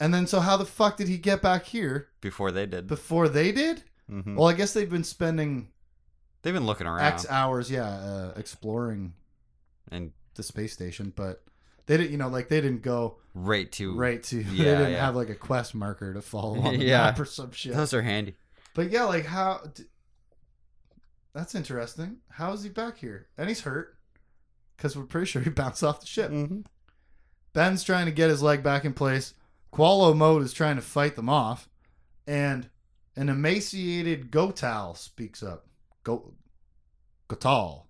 And 0.00 0.12
then 0.12 0.26
so 0.26 0.40
how 0.40 0.56
the 0.56 0.64
fuck 0.64 0.96
did 0.96 1.08
he 1.08 1.16
get 1.18 1.40
back 1.40 1.64
here 1.66 2.08
before 2.20 2.50
they 2.50 2.66
did. 2.66 2.86
before 2.86 3.28
they 3.28 3.52
did? 3.52 3.84
hmm 4.08 4.36
Well, 4.36 4.48
I 4.48 4.52
guess 4.52 4.72
they've 4.72 4.90
been 4.90 5.04
spending 5.04 5.68
They've 6.44 6.54
been 6.54 6.66
looking 6.66 6.86
around 6.86 7.00
X 7.00 7.26
hours, 7.28 7.70
yeah, 7.70 7.88
uh, 7.88 8.32
exploring 8.36 9.14
and 9.90 10.12
the 10.34 10.42
space 10.42 10.72
station, 10.74 11.12
but 11.16 11.42
they 11.86 11.96
didn't, 11.96 12.12
you 12.12 12.18
know, 12.18 12.28
like 12.28 12.48
they 12.48 12.60
didn't 12.60 12.82
go 12.82 13.16
right 13.34 13.70
to 13.72 13.96
right 13.96 14.22
to. 14.24 14.42
they 14.44 14.56
didn't 14.64 14.92
yeah. 14.92 15.04
have 15.04 15.16
like 15.16 15.30
a 15.30 15.34
quest 15.34 15.74
marker 15.74 16.12
to 16.14 16.20
follow 16.22 16.60
on 16.62 16.78
the 16.78 16.84
Yeah. 16.84 16.98
map 17.04 17.18
or 17.18 17.24
some 17.24 17.50
shit. 17.52 17.74
Those 17.74 17.94
are 17.94 18.02
handy. 18.02 18.36
But 18.74 18.90
yeah, 18.90 19.04
like 19.04 19.24
how? 19.26 19.60
d- 19.74 19.84
That's 21.32 21.54
interesting. 21.54 22.18
How 22.28 22.52
is 22.52 22.62
he 22.62 22.68
back 22.68 22.98
here? 22.98 23.28
And 23.38 23.48
he's 23.48 23.62
hurt 23.62 23.96
because 24.76 24.96
we're 24.96 25.04
pretty 25.04 25.26
sure 25.26 25.40
he 25.42 25.50
bounced 25.62 25.82
off 25.82 26.00
the 26.00 26.06
ship. 26.06 26.30
Mm-hmm. 26.30 26.60
Ben's 27.54 27.84
trying 27.84 28.06
to 28.06 28.12
get 28.12 28.30
his 28.30 28.42
leg 28.42 28.62
back 28.62 28.84
in 28.84 28.92
place. 28.92 29.32
Qwallo 29.72 30.14
Mode 30.16 30.42
is 30.42 30.52
trying 30.52 30.76
to 30.76 30.82
fight 30.82 31.16
them 31.16 31.28
off, 31.28 31.68
and 32.26 32.68
an 33.16 33.28
emaciated 33.28 34.30
Gotal 34.30 34.96
speaks 34.96 35.42
up. 35.42 35.66
Go, 36.04 36.34
Gotal. 37.28 37.82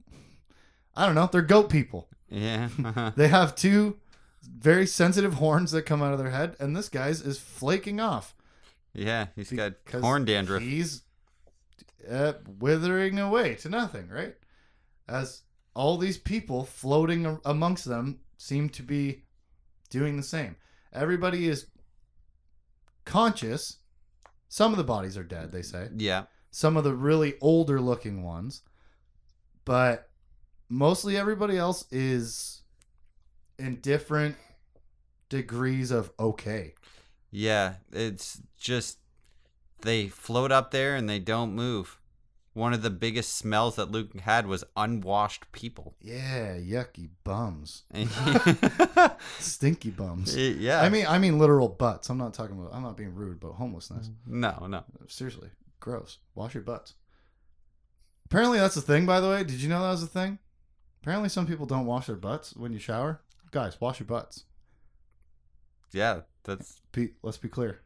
I 0.96 1.06
don't 1.06 1.14
know. 1.14 1.28
They're 1.30 1.42
goat 1.42 1.68
people. 1.68 2.08
Yeah. 2.30 2.68
They 3.16 3.28
have 3.28 3.54
two 3.54 3.98
very 4.42 4.86
sensitive 4.86 5.34
horns 5.34 5.70
that 5.72 5.82
come 5.82 6.02
out 6.02 6.12
of 6.12 6.18
their 6.18 6.30
head, 6.30 6.56
and 6.60 6.76
this 6.76 6.88
guy's 6.88 7.20
is 7.20 7.38
flaking 7.38 8.00
off. 8.00 8.34
yeah. 8.92 9.26
He's 9.36 9.50
got 9.52 9.74
horn 10.00 10.24
dandruff. 10.24 10.62
He's 10.62 11.02
uh, 12.10 12.34
withering 12.58 13.18
away 13.18 13.54
to 13.56 13.68
nothing, 13.68 14.08
right? 14.08 14.34
As 15.08 15.42
all 15.74 15.96
these 15.96 16.18
people 16.18 16.64
floating 16.64 17.38
amongst 17.44 17.84
them 17.86 18.20
seem 18.36 18.68
to 18.70 18.82
be 18.82 19.22
doing 19.90 20.16
the 20.16 20.22
same. 20.22 20.56
Everybody 20.92 21.48
is 21.48 21.66
conscious. 23.04 23.78
Some 24.48 24.72
of 24.72 24.76
the 24.78 24.84
bodies 24.84 25.16
are 25.18 25.24
dead, 25.24 25.50
they 25.50 25.62
say. 25.62 25.88
Yeah. 25.96 26.24
Some 26.54 26.76
of 26.76 26.84
the 26.84 26.94
really 26.94 27.34
older 27.40 27.80
looking 27.80 28.22
ones, 28.22 28.62
but 29.64 30.08
mostly 30.68 31.16
everybody 31.16 31.58
else 31.58 31.84
is 31.90 32.62
in 33.58 33.80
different 33.80 34.36
degrees 35.28 35.90
of 35.90 36.12
okay. 36.16 36.74
Yeah, 37.32 37.74
it's 37.92 38.40
just 38.56 38.98
they 39.80 40.06
float 40.06 40.52
up 40.52 40.70
there 40.70 40.94
and 40.94 41.08
they 41.08 41.18
don't 41.18 41.56
move. 41.56 41.98
One 42.52 42.72
of 42.72 42.82
the 42.82 42.90
biggest 42.90 43.34
smells 43.34 43.74
that 43.74 43.90
Luke 43.90 44.16
had 44.20 44.46
was 44.46 44.62
unwashed 44.76 45.50
people. 45.50 45.96
Yeah, 46.00 46.54
yucky 46.56 47.08
bums, 47.24 47.82
stinky 49.40 49.90
bums. 49.90 50.36
yeah. 50.36 50.82
I 50.82 50.88
mean, 50.88 51.04
I 51.08 51.18
mean 51.18 51.40
literal 51.40 51.68
butts. 51.68 52.10
I'm 52.10 52.18
not 52.18 52.32
talking 52.32 52.56
about. 52.56 52.72
I'm 52.72 52.84
not 52.84 52.96
being 52.96 53.12
rude, 53.12 53.40
but 53.40 53.54
homelessness. 53.54 54.08
no, 54.24 54.68
no. 54.68 54.84
Seriously, 55.08 55.48
gross. 55.84 56.18
Wash 56.34 56.54
your 56.54 56.62
butts. 56.62 56.94
Apparently, 58.24 58.58
that's 58.58 58.76
a 58.76 58.80
thing. 58.80 59.04
By 59.04 59.20
the 59.20 59.28
way, 59.28 59.44
did 59.44 59.60
you 59.62 59.68
know 59.68 59.82
that 59.82 59.90
was 59.90 60.02
a 60.02 60.08
thing? 60.08 60.38
Apparently, 61.02 61.28
some 61.28 61.46
people 61.46 61.66
don't 61.66 61.84
wash 61.84 62.06
their 62.06 62.16
butts 62.16 62.56
when 62.56 62.72
you 62.72 62.78
shower. 62.78 63.20
Guys, 63.50 63.80
wash 63.80 64.00
your 64.00 64.06
butts. 64.06 64.44
Yeah, 65.92 66.20
that's 66.42 66.80
Be, 66.92 67.10
let's 67.22 67.36
be 67.36 67.48
clear. 67.48 67.80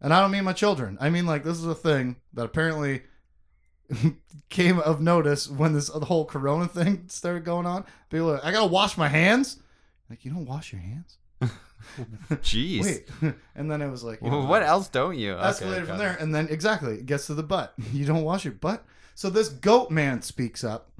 And 0.00 0.14
I 0.14 0.20
don't 0.20 0.30
mean 0.30 0.44
my 0.44 0.52
children. 0.52 0.96
I 1.00 1.10
mean 1.10 1.26
like 1.26 1.44
this 1.44 1.58
is 1.58 1.66
a 1.66 1.74
thing 1.74 2.16
that 2.32 2.44
apparently 2.44 3.02
came 4.48 4.78
of 4.78 5.00
notice 5.00 5.48
when 5.48 5.74
this 5.74 5.88
whole 5.88 6.24
Corona 6.24 6.66
thing 6.68 7.04
started 7.08 7.44
going 7.44 7.66
on. 7.66 7.84
People, 8.10 8.30
are 8.30 8.34
like, 8.34 8.44
I 8.44 8.52
gotta 8.52 8.66
wash 8.66 8.96
my 8.96 9.08
hands. 9.08 9.58
Like 10.08 10.24
you 10.24 10.30
don't 10.30 10.46
wash 10.46 10.72
your 10.72 10.80
hands. 10.80 11.18
jeez. 12.42 12.82
Wait, 12.82 13.34
and 13.54 13.70
then 13.70 13.82
it 13.82 13.90
was 13.90 14.02
like, 14.04 14.20
you 14.22 14.30
know, 14.30 14.38
Well, 14.38 14.46
what 14.48 14.62
else 14.62 14.88
don't 14.88 15.18
you? 15.18 15.34
escalated 15.34 15.76
Okay, 15.78 15.84
from 15.86 15.98
there, 15.98 16.16
and 16.18 16.34
then 16.34 16.48
exactly 16.48 16.94
it 16.94 17.06
gets 17.06 17.26
to 17.26 17.34
the 17.34 17.42
butt. 17.42 17.74
You 17.92 18.04
don't 18.06 18.24
wash 18.24 18.44
your 18.44 18.54
butt. 18.54 18.84
So 19.14 19.28
this 19.30 19.48
goat 19.48 19.90
man 19.90 20.22
speaks 20.22 20.64
up, 20.64 20.90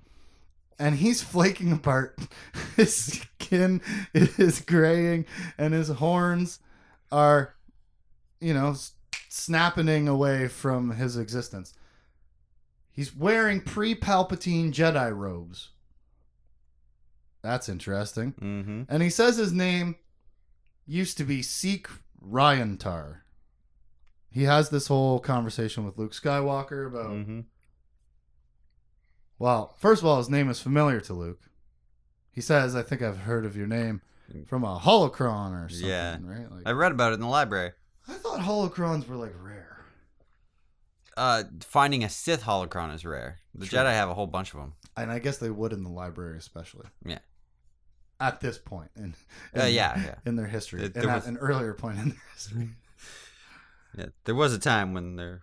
and 0.79 0.97
he's 0.97 1.23
flaking 1.23 1.73
apart. 1.73 2.19
His 2.77 2.95
skin 3.39 3.81
is 4.15 4.61
graying, 4.61 5.27
and 5.59 5.73
his 5.73 5.89
horns 5.89 6.59
are, 7.11 7.55
you 8.41 8.53
know, 8.55 8.75
snapping 9.29 10.09
away 10.09 10.49
from 10.49 10.91
his 10.93 11.17
existence. 11.17 11.75
He's 12.91 13.17
wearing 13.17 13.63
pre-Palpatine 13.63 14.73
Jedi 14.73 15.17
robes. 15.17 15.71
That's 17.43 17.69
interesting. 17.69 18.33
Mm-hmm. 18.35 18.83
And 18.89 19.03
he 19.03 19.09
says 19.11 19.37
his 19.37 19.53
name 19.53 19.97
used 20.93 21.17
to 21.19 21.25
be 21.25 21.43
Seek 21.43 21.89
Ryantar. 22.25 23.19
He 24.31 24.45
has 24.45 24.71
this 24.71 24.87
whole 24.89 25.19
conversation 25.21 25.85
with 25.85 25.99
Luke 25.99 26.13
Skywalker 26.13 26.87
about, 26.87 27.11
Mm-hmm. 27.11 27.41
well, 29.39 29.75
first 29.79 30.03
of 30.03 30.07
all, 30.07 30.19
his 30.19 30.31
name 30.31 30.49
is 30.49 30.61
familiar 30.61 31.01
to 31.03 31.13
Luke. 31.15 31.41
He 32.31 32.41
says, 32.41 32.75
I 32.77 32.83
think 32.83 33.03
I've 33.03 33.19
heard 33.19 33.45
of 33.45 33.57
your 33.57 33.67
name 33.67 34.01
from 34.47 34.65
a 34.65 34.79
holocron 34.79 35.53
or 35.65 35.69
something, 35.69 35.89
Yeah. 35.89 36.17
right? 36.23 36.51
Like, 36.51 36.63
I 36.67 36.71
read 36.73 36.93
about 36.93 37.13
it 37.13 37.17
in 37.17 37.21
the 37.21 37.27
library. 37.27 37.73
I 38.09 38.15
thought 38.15 38.41
holocrons 38.41 39.07
were 39.07 39.17
like 39.17 39.35
rare. 39.43 39.85
Uh, 41.15 41.43
finding 41.61 42.03
a 42.05 42.09
Sith 42.09 42.43
holocron 42.45 42.95
is 42.95 43.05
rare. 43.05 43.41
The. 43.55 43.67
Jedi 43.67 43.93
have 43.93 44.09
a 44.09 44.15
whole 44.15 44.27
bunch 44.27 44.55
of 44.55 44.61
them. 44.61 44.73
And 44.97 45.11
I 45.11 45.19
guess 45.19 45.37
they 45.37 45.51
would 45.51 45.73
in 45.75 45.83
the 45.85 45.91
library, 45.91 46.39
especially. 46.39 46.87
Yeah. 47.05 47.19
At 48.23 48.41
this 48.41 48.59
point 48.59 48.91
in, 48.97 49.15
Uh, 49.57 49.65
yeah, 49.65 49.99
yeah, 50.01 50.15
in 50.25 50.37
their 50.37 50.47
history, 50.47 50.79
There- 50.81 50.87
and 50.87 50.95
there 50.95 51.11
at 51.11 51.15
was- 51.17 51.27
an 51.27 51.37
earlier 51.39 51.75
point 51.75 51.99
in 51.99 52.09
their 52.11 52.23
history, 52.35 52.71
yeah. 53.99 54.07
There 54.25 54.35
was 54.35 54.53
a 54.55 54.59
time 54.59 54.95
when 54.95 55.17
their 55.17 55.43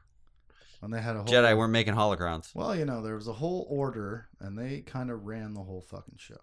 when 0.80 0.92
they 0.92 1.02
had 1.02 1.16
a 1.16 1.20
whole 1.20 1.28
Jedi 1.28 1.58
weren't 1.58 1.74
making 1.74 1.94
holocrons. 1.96 2.56
Well, 2.56 2.74
you 2.76 2.86
know, 2.86 3.02
there 3.02 3.16
was 3.16 3.28
a 3.28 3.34
whole 3.34 3.68
order, 3.70 4.30
and 4.40 4.58
they 4.58 4.80
kind 4.82 5.12
of 5.12 5.26
ran 5.26 5.54
the 5.54 5.64
whole 5.64 5.82
fucking 5.82 6.16
show. 6.18 6.40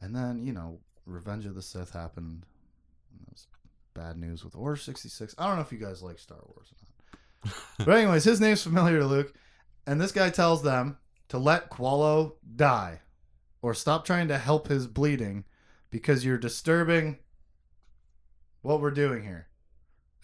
And 0.00 0.14
then, 0.14 0.44
you 0.46 0.52
know, 0.52 0.78
Revenge 1.06 1.46
of 1.46 1.54
the 1.56 1.62
Sith 1.62 1.90
happened. 1.92 2.46
And 3.10 3.20
it 3.26 3.32
was 3.32 3.46
bad 3.94 4.16
news 4.16 4.44
with 4.44 4.54
Order 4.54 4.76
66. 4.76 5.34
I 5.38 5.46
don't 5.48 5.56
know 5.56 5.62
if 5.62 5.72
you 5.72 5.78
guys 5.78 6.02
like 6.02 6.20
Star 6.20 6.38
Wars 6.44 6.72
or 6.72 6.76
not. 7.44 7.54
but, 7.86 7.96
anyways, 7.98 8.22
his 8.22 8.40
name's 8.40 8.62
familiar 8.62 9.00
to 9.00 9.06
Luke. 9.06 9.34
And 9.88 10.00
this 10.00 10.12
guy 10.12 10.30
tells 10.30 10.62
them 10.62 10.98
to 11.30 11.38
let 11.38 11.68
Qwallo 11.70 12.34
die 12.56 13.00
or 13.62 13.72
stop 13.72 14.04
trying 14.04 14.28
to 14.28 14.38
help 14.38 14.68
his 14.68 14.86
bleeding 14.86 15.44
because 15.90 16.24
you're 16.24 16.36
disturbing 16.36 17.18
what 18.60 18.80
we're 18.80 18.90
doing 18.90 19.22
here. 19.22 19.46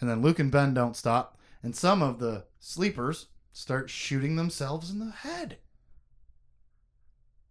And 0.01 0.11
then 0.11 0.23
Luke 0.23 0.39
and 0.39 0.51
Ben 0.51 0.75
don't 0.75 0.97
stop. 0.97 1.39
And 1.63 1.75
some 1.75 2.03
of 2.03 2.19
the 2.19 2.45
sleepers 2.59 3.27
start 3.53 3.91
shooting 3.91 4.37
themselves 4.37 4.91
in 4.91 4.99
the 4.99 5.11
head. 5.11 5.59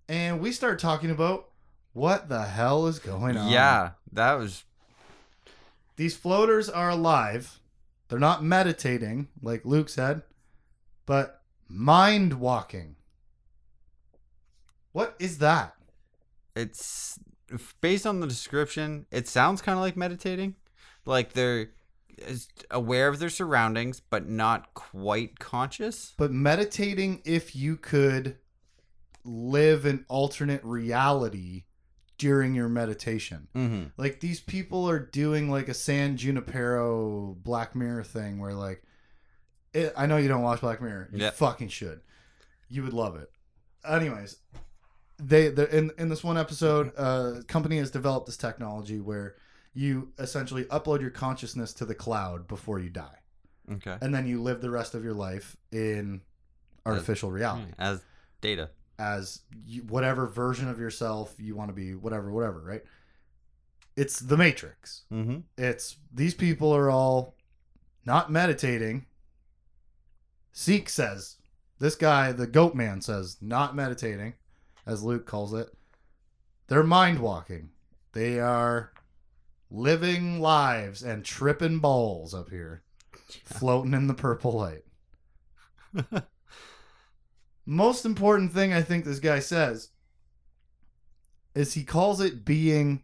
And 0.07 0.39
we 0.39 0.51
start 0.51 0.79
talking 0.79 1.11
about 1.11 1.49
what 1.93 2.29
the 2.29 2.43
hell 2.43 2.87
is 2.87 2.99
going 2.99 3.35
on. 3.35 3.51
Yeah, 3.51 3.91
that 4.13 4.35
was 4.35 4.63
These 5.95 6.15
floaters 6.15 6.69
are 6.69 6.89
alive. 6.89 7.59
They're 8.07 8.19
not 8.19 8.43
meditating, 8.43 9.27
like 9.41 9.65
Luke 9.65 9.89
said, 9.89 10.21
but 11.05 11.41
mind 11.67 12.39
walking. 12.39 12.95
What 14.93 15.15
is 15.19 15.39
that? 15.39 15.76
It's 16.61 17.19
based 17.81 18.05
on 18.07 18.19
the 18.19 18.27
description 18.27 19.05
it 19.11 19.27
sounds 19.27 19.61
kind 19.61 19.77
of 19.77 19.81
like 19.81 19.95
meditating 19.95 20.55
like 21.05 21.33
they're 21.33 21.69
aware 22.71 23.07
of 23.07 23.19
their 23.19 23.29
surroundings 23.29 23.99
but 23.99 24.27
not 24.27 24.73
quite 24.73 25.39
conscious 25.39 26.13
But 26.17 26.31
meditating 26.31 27.21
if 27.25 27.55
you 27.55 27.77
could 27.77 28.37
live 29.23 29.85
an 29.85 30.05
alternate 30.09 30.63
reality 30.63 31.65
during 32.17 32.55
your 32.55 32.69
meditation. 32.69 33.47
mm-hmm. 33.55 33.83
Like 33.97 34.19
these 34.21 34.39
people 34.39 34.89
are 34.89 34.97
doing 34.99 35.51
like 35.51 35.67
a 35.69 35.73
San 35.75 36.17
Junipero 36.17 37.37
Black 37.43 37.75
Mirror 37.75 38.03
thing 38.05 38.39
where 38.39 38.53
like 38.53 38.81
it, 39.73 39.93
I 39.95 40.07
know 40.07 40.17
you 40.17 40.27
don't 40.27 40.41
watch 40.41 40.61
Black 40.61 40.81
Mirror. 40.81 41.09
You 41.13 41.19
Yep. 41.19 41.35
fucking 41.35 41.67
should. 41.67 42.01
You 42.69 42.81
would 42.83 42.93
love 42.93 43.15
it. 43.17 43.29
Anyways, 43.87 44.37
they 45.17 45.49
the 45.49 45.75
in 45.75 45.91
in 45.97 46.09
this 46.09 46.23
one 46.23 46.37
episode, 46.37 46.91
uh 46.97 47.41
company 47.47 47.77
has 47.77 47.91
developed 47.91 48.25
this 48.25 48.37
technology 48.37 48.99
where 48.99 49.35
you 49.73 50.11
essentially 50.17 50.63
upload 50.65 51.01
your 51.01 51.09
consciousness 51.11 51.73
to 51.73 51.85
the 51.85 51.95
cloud 51.95 52.47
before 52.47 52.79
you 52.79 52.89
die. 52.89 53.19
okay 53.73 53.97
And 54.01 54.13
then 54.13 54.27
you 54.27 54.41
live 54.41 54.61
the 54.61 54.69
rest 54.69 54.95
of 54.95 55.03
your 55.03 55.13
life 55.13 55.57
in 55.71 56.21
artificial 56.85 57.31
reality 57.31 57.73
as 57.77 58.01
data 58.41 58.69
as 58.99 59.41
you, 59.65 59.81
whatever 59.83 60.25
version 60.27 60.67
of 60.67 60.79
yourself 60.79 61.35
you 61.37 61.55
want 61.55 61.69
to 61.69 61.73
be, 61.73 61.93
whatever, 61.93 62.31
whatever, 62.31 62.61
right? 62.61 62.83
It's 63.95 64.19
the 64.19 64.37
Matrix. 64.37 65.03
mm-hmm. 65.11 65.39
It's 65.57 65.97
these 66.13 66.33
people 66.33 66.73
are 66.75 66.89
all 66.89 67.35
not 68.05 68.31
meditating. 68.31 69.05
Seek 70.51 70.89
says, 70.89 71.37
this 71.79 71.95
guy, 71.95 72.31
the 72.31 72.47
goat 72.47 72.73
man 72.73 73.01
says, 73.01 73.37
not 73.41 73.75
meditating, 73.75 74.33
as 74.87 75.03
Luke 75.03 75.25
calls 75.25 75.53
it. 75.53 75.69
They're 76.67 76.83
mind 76.83 77.19
walking. 77.19 77.69
They 78.13 78.39
are 78.39 78.93
living 79.69 80.39
lives 80.39 81.03
and 81.03 81.23
tripping 81.23 81.79
balls 81.79 82.33
up 82.33 82.49
here, 82.49 82.83
floating 83.43 83.93
in 83.93 84.07
the 84.07 84.13
purple 84.13 84.53
light. 84.53 84.83
Most 87.65 88.05
important 88.05 88.53
thing 88.53 88.73
I 88.73 88.81
think 88.81 89.03
this 89.03 89.19
guy 89.19 89.39
says 89.39 89.89
is 91.53 91.73
he 91.73 91.83
calls 91.83 92.21
it 92.21 92.45
being 92.45 93.03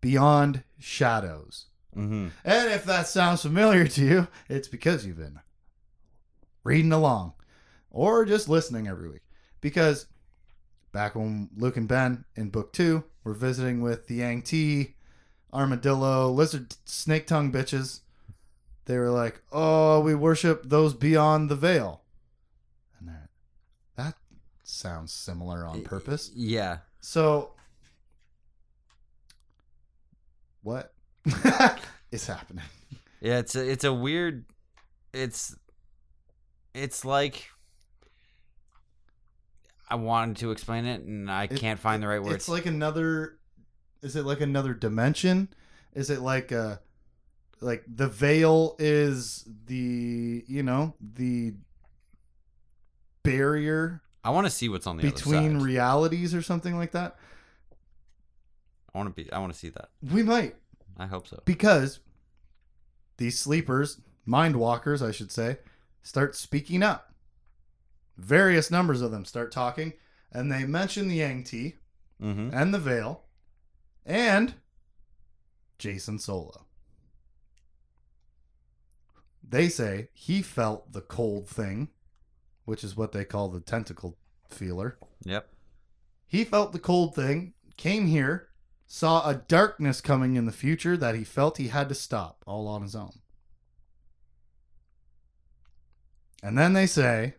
beyond 0.00 0.62
shadows. 0.78 1.66
mm-hmm. 1.96 2.28
And 2.44 2.70
if 2.70 2.84
that 2.84 3.08
sounds 3.08 3.42
familiar 3.42 3.88
to 3.88 4.04
you, 4.04 4.28
it's 4.48 4.68
because 4.68 5.04
you've 5.04 5.18
been 5.18 5.40
reading 6.62 6.92
along 6.92 7.32
or 7.90 8.24
just 8.24 8.48
listening 8.48 8.86
every 8.86 9.08
week. 9.08 9.22
Because 9.60 10.06
back 10.98 11.14
when 11.14 11.48
Luke 11.56 11.76
and 11.76 11.86
Ben 11.86 12.24
in 12.34 12.50
book 12.50 12.72
two 12.72 13.04
were 13.22 13.32
visiting 13.32 13.80
with 13.82 14.08
the 14.08 14.16
Yang 14.16 14.42
T, 14.42 14.94
armadillo, 15.54 16.28
lizard, 16.28 16.74
snake 16.86 17.24
tongue 17.28 17.52
bitches, 17.52 18.00
they 18.86 18.98
were 18.98 19.08
like, 19.10 19.40
"Oh, 19.52 20.00
we 20.00 20.16
worship 20.16 20.64
those 20.68 20.94
beyond 20.94 21.48
the 21.50 21.54
veil," 21.54 22.02
and 22.98 23.06
they're- 23.08 23.28
that 23.94 24.16
sounds 24.64 25.12
similar 25.12 25.64
on 25.64 25.84
purpose. 25.84 26.32
yeah 26.34 26.78
So, 27.00 27.52
what 30.62 30.92
is 32.10 32.26
happening? 32.26 32.64
yeah 33.20 33.38
it's 33.38 33.54
a, 33.54 33.70
it's 33.70 33.84
a 33.84 33.92
weird 33.94 34.46
it's 35.12 35.54
it's 36.74 37.04
like 37.04 37.50
i 39.90 39.94
wanted 39.94 40.36
to 40.36 40.50
explain 40.50 40.84
it 40.84 41.02
and 41.02 41.30
i 41.30 41.44
It- 41.44 41.56
can't 41.56 41.80
find 41.80 42.02
the 42.02 42.08
right 42.08 42.22
words 42.22 42.34
It's 42.34 42.48
like 42.48 42.66
another. 42.66 43.38
Is 44.02 44.14
it 44.14 44.24
like 44.24 44.40
another 44.40 44.74
dimension? 44.74 45.48
Is 45.92 46.08
it 46.08 46.20
like 46.20 46.52
a, 46.52 46.80
like 47.60 47.82
the 47.92 48.06
veil 48.06 48.76
is 48.78 49.44
the 49.66 50.44
you 50.46 50.62
know 50.62 50.94
the 51.00 51.54
barrier 53.22 54.02
I 54.24 54.30
want 54.30 54.46
to 54.46 54.50
see 54.50 54.68
what's 54.68 54.86
on 54.86 54.96
the 54.98 55.02
between 55.10 55.36
other 55.52 55.58
side. 55.58 55.62
realities 55.66 56.34
or 56.34 56.42
something 56.42 56.76
like 56.76 56.92
that. 56.92 57.16
I 58.94 58.98
want 58.98 59.14
to 59.16 59.24
be. 59.24 59.32
I 59.32 59.38
want 59.38 59.52
to 59.52 59.58
see 59.58 59.70
that. 59.70 59.90
We 60.02 60.22
might 60.22 60.56
I 60.98 61.06
hope 61.06 61.26
so. 61.26 61.40
because 61.44 62.00
these 63.16 63.38
sleepers, 63.38 64.00
mind 64.26 64.56
walkers, 64.56 65.02
I 65.02 65.12
should 65.12 65.30
say, 65.32 65.58
start 66.02 66.36
speaking 66.36 66.82
up. 66.82 67.07
Various 68.18 68.70
numbers 68.70 69.00
of 69.00 69.10
them 69.12 69.24
start 69.24 69.52
talking, 69.52 69.92
and 70.32 70.50
they 70.52 70.64
mention 70.64 71.08
the 71.08 71.20
Yangti 71.20 71.74
Mm-hmm. 72.20 72.50
and 72.52 72.74
the 72.74 72.80
Veil 72.80 73.22
and 74.04 74.54
Jacen 75.78 76.20
Solo. 76.20 76.66
They 79.48 79.68
say 79.68 80.08
he 80.12 80.42
felt 80.42 80.92
the 80.92 81.00
cold 81.00 81.48
thing, 81.48 81.90
which 82.64 82.82
is 82.82 82.96
what 82.96 83.12
they 83.12 83.24
call 83.24 83.48
the 83.48 83.60
tentacle 83.60 84.18
feeler. 84.50 84.98
Yep. 85.22 85.48
He 86.26 86.42
felt 86.42 86.72
the 86.72 86.80
cold 86.80 87.14
thing, 87.14 87.54
came 87.76 88.08
here, 88.08 88.48
saw 88.88 89.28
a 89.28 89.34
darkness 89.36 90.00
coming 90.00 90.34
in 90.34 90.44
the 90.44 90.50
future 90.50 90.96
that 90.96 91.14
he 91.14 91.22
felt 91.22 91.58
he 91.58 91.68
had 91.68 91.88
to 91.88 91.94
stop 91.94 92.42
all 92.48 92.66
on 92.66 92.82
his 92.82 92.96
own. 92.96 93.20
And 96.42 96.58
then 96.58 96.72
they 96.72 96.86
say, 96.86 97.34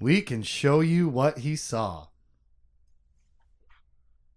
We 0.00 0.22
can 0.22 0.42
show 0.42 0.80
you 0.80 1.08
what 1.08 1.38
he 1.38 1.56
saw. 1.56 2.06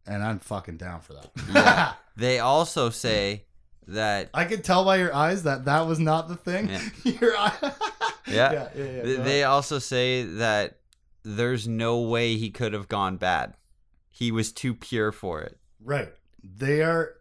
And 0.08 0.24
I'm 0.24 0.40
fucking 0.40 0.78
down 0.78 1.02
for 1.02 1.14
that. 1.14 1.32
Yeah. 1.54 1.94
They 2.18 2.40
also 2.40 2.90
say 2.90 3.46
that 3.88 4.30
I 4.34 4.44
could 4.44 4.66
tell 4.66 4.84
by 4.84 4.98
your 4.98 5.16
eyes 5.16 5.44
that 5.44 5.64
that 5.66 5.88
was 5.88 5.98
not 5.98 6.28
the 6.28 6.36
thing. 6.36 6.70
Yeah. 6.70 6.82
your 7.22 7.38
eye- 7.38 7.72
Yeah. 8.28 8.52
yeah, 8.52 8.68
yeah, 8.76 9.04
yeah. 9.06 9.24
They 9.24 9.44
also 9.46 9.80
say 9.80 10.24
that 10.24 10.80
there's 11.24 11.70
no 11.70 12.02
way 12.02 12.36
he 12.36 12.50
could 12.52 12.74
have 12.74 12.90
gone 12.90 13.16
bad. 13.16 13.54
He 14.10 14.30
was 14.32 14.52
too 14.52 14.74
pure 14.76 15.12
for 15.14 15.42
it. 15.42 15.58
right. 15.82 16.10
They 16.44 16.82
are. 16.82 17.14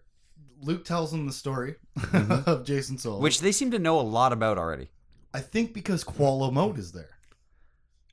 Luke 0.60 0.84
tells 0.84 1.12
them 1.12 1.26
the 1.26 1.32
story 1.32 1.76
Mhm. 1.98 2.46
of 2.46 2.64
Jacen 2.64 2.98
Solo, 2.98 3.20
Which 3.20 3.40
they 3.40 3.52
seem 3.52 3.70
to 3.70 3.78
know 3.78 3.98
a 4.00 4.02
lot 4.02 4.32
about 4.32 4.58
already. 4.58 4.90
I 5.32 5.40
think 5.40 5.72
because 5.72 6.02
Qwallo 6.04 6.52
Mode 6.52 6.78
is 6.78 6.92
there, 6.92 7.10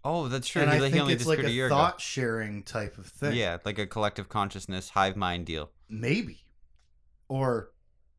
Oh, 0.09 0.29
that's 0.29 0.47
true. 0.47 0.61
and 0.61 0.71
he, 0.71 0.77
I 0.77 0.89
think 0.89 1.09
it's 1.09 1.25
like 1.25 1.39
a 1.39 1.47
a 1.47 1.65
ago. 1.65 1.67
thought 1.67 1.99
sharing 1.99 2.63
type 2.63 2.97
of 2.97 3.07
thing. 3.07 3.33
Yeah, 3.33 3.57
like 3.65 3.77
a 3.77 3.85
collective 3.85 4.29
consciousness 4.29 4.89
hive 4.89 5.17
mind 5.17 5.45
deal. 5.45 5.69
maybe, 5.89 6.45
or 7.27 7.71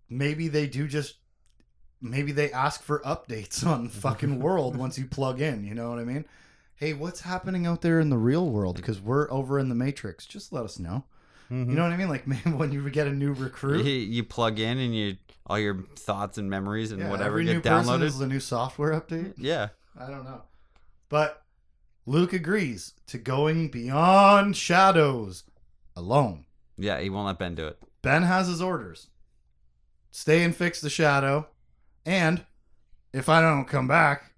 maybe 0.09 0.49
they 0.49 0.67
do 0.67 0.87
just. 0.87 1.17
Maybe 2.01 2.31
they 2.31 2.53
ask 2.53 2.83
for 2.83 3.01
updates 3.01 3.67
on 3.67 3.89
fucking 3.89 4.39
world 4.39 4.77
once 4.77 4.99
you 4.99 5.07
plug 5.07 5.41
in. 5.41 5.65
You 5.65 5.75
know 5.75 5.89
what 5.91 5.99
I 5.99 6.05
mean? 6.05 6.27
Hey, 6.77 6.93
what's 6.93 7.23
happening 7.23 7.67
out 7.67 7.81
there 7.81 7.99
in 7.99 8.11
the 8.11 8.19
real 8.19 8.49
world? 8.49 8.77
Because 8.77 9.01
we're 9.01 9.29
over 9.33 9.59
in 9.59 9.69
the 9.69 9.75
Matrix. 9.75 10.25
Just 10.27 10.53
let 10.53 10.65
us 10.65 10.79
know. 10.79 11.05
You 11.51 11.57
mm-hmm. 11.57 11.75
know 11.75 11.83
what 11.83 11.93
I 11.93 11.97
mean? 11.97 12.09
Like 12.09 12.27
maybe 12.27 12.51
when 12.51 12.71
you 12.71 12.89
get 12.91 13.07
a 13.07 13.13
new 13.13 13.33
recruit, 13.33 13.87
You, 13.87 13.95
you 13.95 14.25
plug 14.25 14.61
in 14.61 14.77
and 14.79 14.95
you 14.95 15.17
all 15.47 15.59
your 15.59 15.83
thoughts 15.97 16.37
and 16.37 16.51
memories 16.51 16.93
and 16.93 17.01
yeah, 17.01 17.11
whatever 17.11 17.31
every 17.31 17.47
get 17.47 17.55
new 17.55 17.61
person 17.63 17.95
downloaded. 17.95 18.03
is 18.03 18.21
a 18.21 18.27
new 18.27 18.41
software 18.41 18.93
update. 18.93 19.35
Yeah. 19.39 19.69
I 19.99 20.09
don't 20.11 20.25
know. 20.25 20.43
But 21.09 21.43
Luke 22.09 22.33
agrees 22.33 22.95
to 23.07 23.19
going 23.19 23.69
beyond 23.69 24.57
shadows 24.57 25.45
alone. 25.95 26.47
Yeah, 26.79 27.01
he 27.01 27.11
won't 27.11 27.27
let 27.27 27.39
Ben 27.39 27.55
do 27.55 27.67
it. 27.67 27.79
Ben 28.01 28.23
has 28.23 28.49
his 28.49 28.63
orders. 28.63 29.09
Stay 30.11 30.43
and 30.43 30.57
fix 30.57 30.81
the 30.81 30.89
shadow. 30.89 31.49
And 32.07 32.47
if 33.13 33.29
I 33.29 33.43
don't 33.43 33.67
come 33.67 33.87
back, 33.87 34.33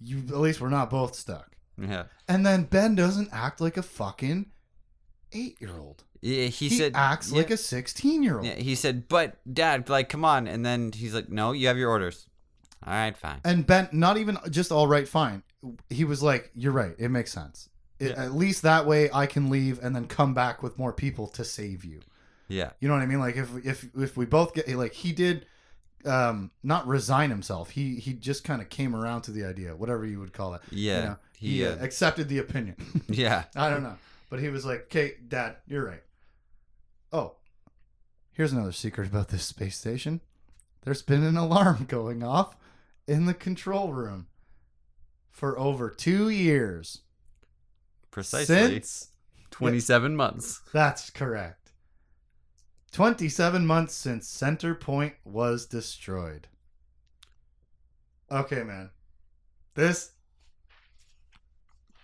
you 0.00 0.18
at 0.18 0.38
least 0.38 0.60
we're 0.60 0.68
not 0.68 0.90
both 0.90 1.14
stuck. 1.14 1.52
Yeah. 1.78 2.04
And 2.26 2.44
then 2.44 2.64
Ben 2.64 2.96
doesn't 2.96 3.28
act 3.30 3.60
like 3.60 3.76
a 3.76 3.84
fucking 3.84 4.46
eight 5.32 5.60
year 5.60 5.78
old. 5.78 6.02
Yeah, 6.20 6.46
he, 6.46 6.68
He, 6.68 6.76
said 6.76 6.92
acts 6.96 7.30
yeah. 7.30 7.38
like 7.38 7.50
a 7.50 7.56
sixteen 7.56 8.24
year 8.24 8.38
old. 8.38 8.46
Yeah, 8.46 8.54
he 8.54 8.74
said, 8.74 9.08
"But 9.08 9.36
dad, 9.52 9.88
like 9.88 10.08
come 10.08 10.24
on." 10.24 10.48
And 10.48 10.66
then 10.66 10.90
he's 10.92 11.14
like, 11.14 11.28
"No, 11.28 11.52
you 11.52 11.68
have 11.68 11.76
your 11.78 11.90
orders." 11.90 12.26
All 12.86 12.92
right, 12.92 13.16
fine. 13.16 13.40
And 13.44 13.66
Ben, 13.66 13.88
not 13.92 14.16
even 14.16 14.38
just 14.50 14.72
all 14.72 14.86
right, 14.86 15.06
fine. 15.06 15.42
He 15.88 16.04
was 16.04 16.22
like, 16.22 16.50
"You're 16.54 16.72
right. 16.72 16.94
It 16.98 17.10
makes 17.10 17.32
sense. 17.32 17.68
It, 17.98 18.10
Yeah. 18.10 18.24
At 18.24 18.34
least 18.34 18.62
that 18.62 18.86
way, 18.86 19.10
I 19.12 19.26
can 19.26 19.50
leave 19.50 19.78
and 19.82 19.94
then 19.94 20.06
come 20.06 20.34
back 20.34 20.62
with 20.62 20.78
more 20.78 20.92
people 20.92 21.28
to 21.28 21.44
save 21.44 21.84
you. 21.84 22.00
Yeah. 22.48 22.70
You 22.80 22.88
know 22.88 22.94
what 22.94 23.02
I 23.02 23.06
mean? 23.06 23.20
Like 23.20 23.36
if 23.36 23.48
if 23.64 23.88
if 23.96 24.16
we 24.16 24.26
both 24.26 24.54
get 24.54 24.68
like 24.68 24.92
he 24.92 25.12
did, 25.12 25.46
um, 26.04 26.50
not 26.62 26.86
resign 26.86 27.30
himself. 27.30 27.70
He 27.70 27.96
he 27.96 28.12
just 28.12 28.44
kind 28.44 28.60
of 28.60 28.68
came 28.68 28.94
around 28.96 29.22
to 29.22 29.30
the 29.30 29.44
idea, 29.44 29.76
whatever 29.76 30.04
you 30.04 30.18
would 30.18 30.32
call 30.32 30.54
it. 30.54 30.62
Yeah. 30.70 30.96
You 30.96 31.02
know, 31.04 31.16
he, 31.38 31.48
he 31.58 31.66
uh, 31.66 31.74
uh, 31.74 31.78
accepted 31.80 32.28
the 32.28 32.38
opinion. 32.38 32.76
yeah. 33.08 33.44
I 33.54 33.70
don't 33.70 33.82
know, 33.82 33.96
but 34.28 34.40
he 34.40 34.48
was 34.48 34.66
like, 34.66 34.82
"Okay, 34.82 35.14
Dad, 35.26 35.56
you're 35.66 35.84
right." 35.84 36.02
Oh, 37.12 37.36
here's 38.32 38.52
another 38.52 38.72
secret 38.72 39.08
about 39.08 39.28
this 39.28 39.44
space 39.44 39.78
station. 39.78 40.20
There's 40.82 41.02
been 41.02 41.22
an 41.22 41.36
alarm 41.36 41.84
going 41.88 42.22
off 42.22 42.56
in 43.06 43.26
the 43.26 43.34
control 43.34 43.92
room 43.92 44.26
for 45.30 45.58
over 45.58 45.90
two 45.90 46.28
years. 46.28 47.00
Precisely. 48.10 48.54
Since 48.54 49.08
27 49.50 50.14
months. 50.16 50.60
that's 50.72 51.10
correct. 51.10 51.72
27 52.92 53.66
months 53.66 53.94
since 53.94 54.28
Center 54.28 54.74
Point 54.74 55.14
was 55.24 55.66
destroyed. 55.66 56.48
Okay, 58.30 58.62
man. 58.62 58.90
This. 59.74 60.12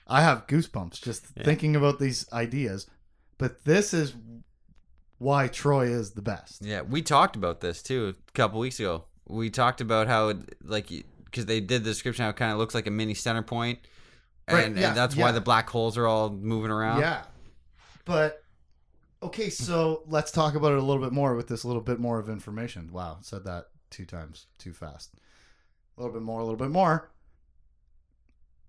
I 0.06 0.22
have 0.22 0.46
goosebumps 0.46 1.02
just 1.02 1.26
Yeah. 1.36 1.44
thinking 1.44 1.76
about 1.76 1.98
these 1.98 2.30
ideas, 2.32 2.86
but 3.36 3.64
this 3.64 3.92
is 3.92 4.14
why 5.18 5.48
Troy 5.48 5.88
is 5.88 6.12
the 6.12 6.22
best. 6.22 6.62
Yeah, 6.64 6.80
we 6.80 7.02
talked 7.02 7.36
about 7.36 7.60
this 7.60 7.82
too 7.82 8.14
a 8.16 8.32
couple 8.32 8.58
weeks 8.60 8.80
ago. 8.80 9.04
We 9.28 9.50
talked 9.50 9.80
about 9.80 10.06
how 10.08 10.28
it, 10.30 10.38
like 10.64 10.90
because 11.24 11.46
they 11.46 11.60
did 11.60 11.84
the 11.84 11.90
description 11.90 12.24
how 12.24 12.30
it 12.30 12.36
kind 12.36 12.52
of 12.52 12.58
looks 12.58 12.74
like 12.74 12.86
a 12.86 12.90
mini 12.90 13.14
center 13.14 13.42
point, 13.42 13.78
and, 14.46 14.56
Right, 14.56 14.66
and 14.66 14.76
yeah, 14.78 14.94
that's 14.94 15.14
yeah. 15.14 15.24
why 15.24 15.32
the 15.32 15.40
black 15.40 15.68
holes 15.68 15.96
are 15.98 16.06
all 16.06 16.30
moving 16.30 16.70
around. 16.70 17.00
Yeah. 17.00 17.22
But 18.06 18.42
okay, 19.22 19.50
so 19.50 20.02
let's 20.06 20.30
talk 20.30 20.54
about 20.54 20.72
it 20.72 20.78
a 20.78 20.82
little 20.82 21.02
bit 21.02 21.12
more 21.12 21.34
with 21.34 21.48
this 21.48 21.64
little 21.64 21.82
bit 21.82 22.00
more 22.00 22.18
of 22.18 22.28
information. 22.30 22.90
Wow, 22.92 23.18
said 23.20 23.44
that 23.44 23.66
two 23.90 24.06
times 24.06 24.46
too 24.58 24.72
fast. 24.72 25.10
A 25.96 26.00
little 26.00 26.14
bit 26.14 26.22
more, 26.22 26.40
a 26.40 26.44
little 26.44 26.56
bit 26.58 26.70
more. 26.70 27.10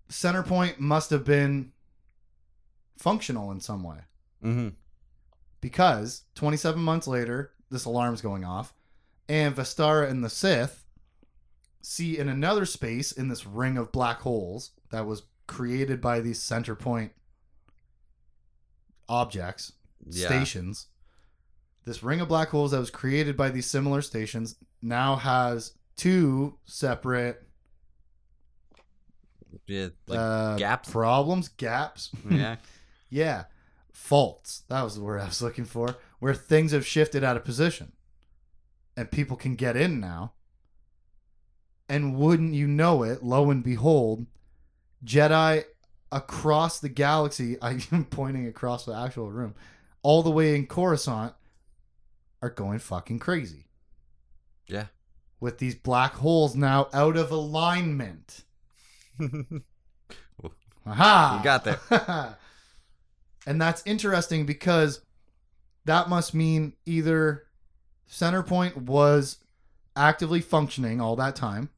Center 0.09 0.41
point 0.43 0.79
must 0.79 1.09
have 1.11 1.23
been 1.23 1.71
functional 2.97 3.51
in 3.51 3.61
some 3.61 3.83
way 3.83 3.99
Mm-hmm. 4.43 4.69
because 5.61 6.23
27 6.35 6.81
months 6.81 7.07
later, 7.07 7.51
this 7.69 7.85
alarm's 7.85 8.21
going 8.21 8.43
off, 8.45 8.73
and 9.29 9.55
Vestara 9.55 10.09
and 10.09 10.23
the 10.23 10.29
Sith 10.29 10.83
see 11.81 12.17
in 12.17 12.27
another 12.27 12.65
space 12.65 13.11
in 13.13 13.29
this 13.29 13.45
ring 13.45 13.77
of 13.77 13.91
black 13.91 14.19
holes 14.19 14.71
that 14.91 15.05
was 15.05 15.23
created 15.47 16.01
by 16.01 16.19
these 16.19 16.41
center 16.41 16.75
point 16.75 17.13
objects, 19.07 19.73
Yeah. 20.05 20.27
stations. 20.27 20.87
This 21.85 22.03
ring 22.03 22.19
of 22.21 22.27
black 22.27 22.49
holes 22.49 22.71
that 22.71 22.79
was 22.79 22.91
created 22.91 23.37
by 23.37 23.49
these 23.49 23.65
similar 23.65 24.01
stations 24.01 24.55
now 24.81 25.15
has 25.15 25.73
two 25.95 26.57
separate 26.65 27.43
Yeah. 29.65 29.89
Like 30.07 30.19
uh, 30.19 30.55
gaps? 30.57 30.89
problems, 30.89 31.49
gaps. 31.49 32.09
yeah. 32.29 32.57
Yeah. 33.09 33.45
Faults. 33.91 34.63
That 34.69 34.81
was 34.83 34.95
the 34.95 35.01
word 35.01 35.19
I 35.21 35.25
was 35.25 35.41
looking 35.41 35.65
for. 35.65 35.95
Where 36.19 36.33
things 36.33 36.71
have 36.71 36.85
shifted 36.85 37.23
out 37.23 37.37
of 37.37 37.43
position. 37.45 37.91
And 38.99 39.09
people 39.09 39.37
can 39.37 39.55
get 39.55 39.77
in 39.77 40.01
now. 40.01 40.33
And 41.87 42.17
wouldn't 42.17 42.53
you 42.53 42.67
know 42.67 43.03
it, 43.03 43.23
lo 43.23 43.49
and 43.49 43.63
behold, 43.63 44.25
Jedi 45.05 45.63
across 46.11 46.81
the 46.81 46.89
galaxy, 46.89 47.55
I'm 47.61 48.03
pointing 48.09 48.45
across 48.45 48.83
the 48.83 48.93
actual 48.93 49.31
room, 49.31 49.55
all 50.03 50.21
the 50.21 50.29
way 50.29 50.53
in 50.53 50.67
Coruscant, 50.67 51.33
are 52.41 52.49
going 52.49 52.79
fucking 52.79 53.19
crazy. 53.19 53.67
Yeah. 54.67 54.87
With 55.39 55.59
these 55.59 55.75
black 55.75 56.15
holes 56.15 56.57
now 56.57 56.89
out 56.91 57.15
of 57.15 57.31
alignment. 57.31 58.43
Aha! 60.85 61.37
You 61.37 61.43
got 61.45 61.63
there. 61.63 61.79
and 63.47 63.61
that's 63.61 63.81
interesting 63.85 64.45
because 64.45 64.99
that 65.85 66.09
must 66.09 66.33
mean 66.33 66.73
either 66.85 67.45
center 68.09 68.41
point 68.43 68.75
was 68.75 69.37
actively 69.95 70.41
functioning 70.41 70.99
all 70.99 71.15
that 71.15 71.35
time 71.35 71.69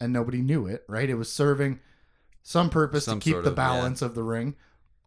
and 0.00 0.12
nobody 0.12 0.40
knew 0.40 0.66
it, 0.66 0.84
right? 0.88 1.08
It 1.08 1.14
was 1.14 1.30
serving 1.32 1.80
some 2.42 2.70
purpose 2.70 3.04
Some 3.04 3.20
to 3.20 3.24
keep 3.24 3.34
the 3.34 3.40
of, 3.40 3.46
yeah. 3.46 3.54
balance 3.54 4.02
of 4.02 4.14
the 4.14 4.22
ring. 4.22 4.56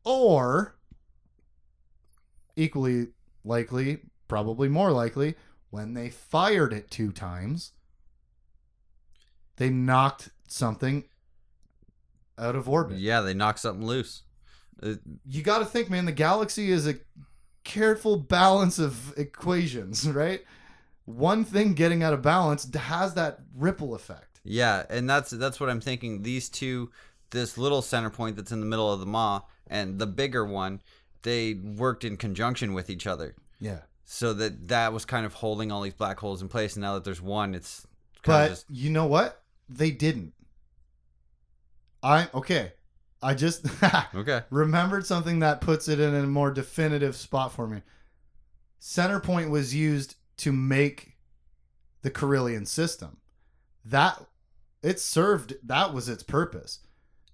Or 0.06 0.76
equally 2.56 3.08
likely, 3.44 4.00
probably 4.28 4.70
more 4.70 4.92
likely, 4.92 5.36
when 5.72 5.94
they 5.96 6.10
fired 6.10 6.72
it 6.72 6.90
two 6.92 7.12
times, 7.12 7.72
they 9.58 9.70
knocked 9.70 10.30
something 10.48 11.06
out 12.38 12.56
of 12.56 12.70
orbit. 12.70 12.98
Yeah, 13.00 13.22
they 13.22 13.34
knocked 13.34 13.60
something 13.60 13.86
loose. 13.86 14.24
Uh, 14.82 14.94
You 15.28 15.42
got 15.42 15.60
to 15.60 15.66
think, 15.66 15.90
man, 15.90 16.06
the 16.06 16.12
galaxy 16.12 16.72
is 16.72 16.88
a 16.88 16.96
careful 17.64 18.18
balance 18.18 18.80
of 18.80 19.18
equations, 19.18 20.08
right? 20.10 20.44
One 21.10 21.44
thing 21.44 21.74
getting 21.74 22.04
out 22.04 22.14
of 22.14 22.22
balance 22.22 22.72
has 22.76 23.16
that 23.16 23.40
ripple 23.56 23.96
effect. 23.96 24.40
yeah, 24.44 24.84
and 24.90 25.10
that's 25.10 25.32
that's 25.32 25.60
what 25.60 25.70
I'm 25.70 25.82
thinking. 25.82 26.22
These 26.22 26.50
two, 26.50 26.92
this 27.32 27.58
little 27.58 27.82
center 27.82 28.10
point 28.12 28.36
that's 28.36 28.52
in 28.52 28.60
the 28.60 28.66
middle 28.68 28.92
of 28.94 29.00
the 29.00 29.06
maw, 29.06 29.42
and 29.68 29.98
the 29.98 30.06
bigger 30.08 30.46
one, 30.46 30.82
they 31.24 31.54
worked 31.56 32.04
in 32.04 32.16
conjunction 32.18 32.74
with 32.74 32.90
each 32.92 33.08
other, 33.08 33.36
Yeah. 33.60 33.80
so 34.06 34.34
that 34.34 34.68
that 34.68 34.94
was 34.94 35.04
kind 35.06 35.26
of 35.26 35.34
holding 35.34 35.72
all 35.72 35.82
these 35.82 35.94
black 35.96 36.20
holes 36.20 36.42
in 36.42 36.48
place. 36.48 36.76
And 36.76 36.82
now 36.84 36.94
that 36.94 37.04
there's 37.04 37.22
one, 37.22 37.56
it's 37.56 37.88
But 38.24 38.50
just 38.50 38.66
you 38.70 38.90
know 38.92 39.06
what? 39.08 39.42
They 39.68 39.90
didn't. 39.92 40.34
I 42.04 42.30
okay. 42.34 42.74
I 43.22 43.34
just 43.34 43.66
okay. 44.16 44.42
remembered 44.50 45.06
something 45.06 45.40
that 45.40 45.60
puts 45.60 45.88
it 45.90 46.00
in 46.00 46.16
a 46.16 46.26
more 46.28 46.52
definitive 46.52 47.16
spot 47.16 47.52
for 47.52 47.68
me. 47.68 47.82
Center 48.80 49.20
point 49.20 49.50
was 49.50 49.76
used 49.76 50.16
to 50.40 50.52
make 50.52 51.18
the 52.02 52.12
Corellian 52.12 52.68
system. 52.68 53.18
That 53.86 54.22
it 54.82 55.00
served 55.00 55.56
that 55.64 55.94
was 55.94 56.10
its 56.10 56.24
purpose. 56.24 56.80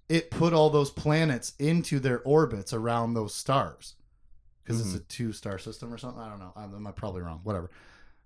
It 0.08 0.30
put 0.30 0.52
all 0.52 0.70
those 0.70 0.90
planets 0.90 1.54
into 1.58 1.98
their 1.98 2.20
orbits 2.20 2.72
around 2.72 3.14
those 3.14 3.34
stars. 3.34 3.94
Because 4.62 4.80
it's 4.80 4.94
a 4.94 4.98
mm-hmm. 4.98 5.06
two 5.08 5.32
star 5.32 5.58
system 5.58 5.92
or 5.92 5.98
something. 5.98 6.20
I 6.20 6.28
don't 6.28 6.40
know. 6.40 6.52
I'm, 6.56 6.86
I'm 6.86 6.92
probably 6.92 7.22
wrong. 7.22 7.40
Whatever. 7.44 7.70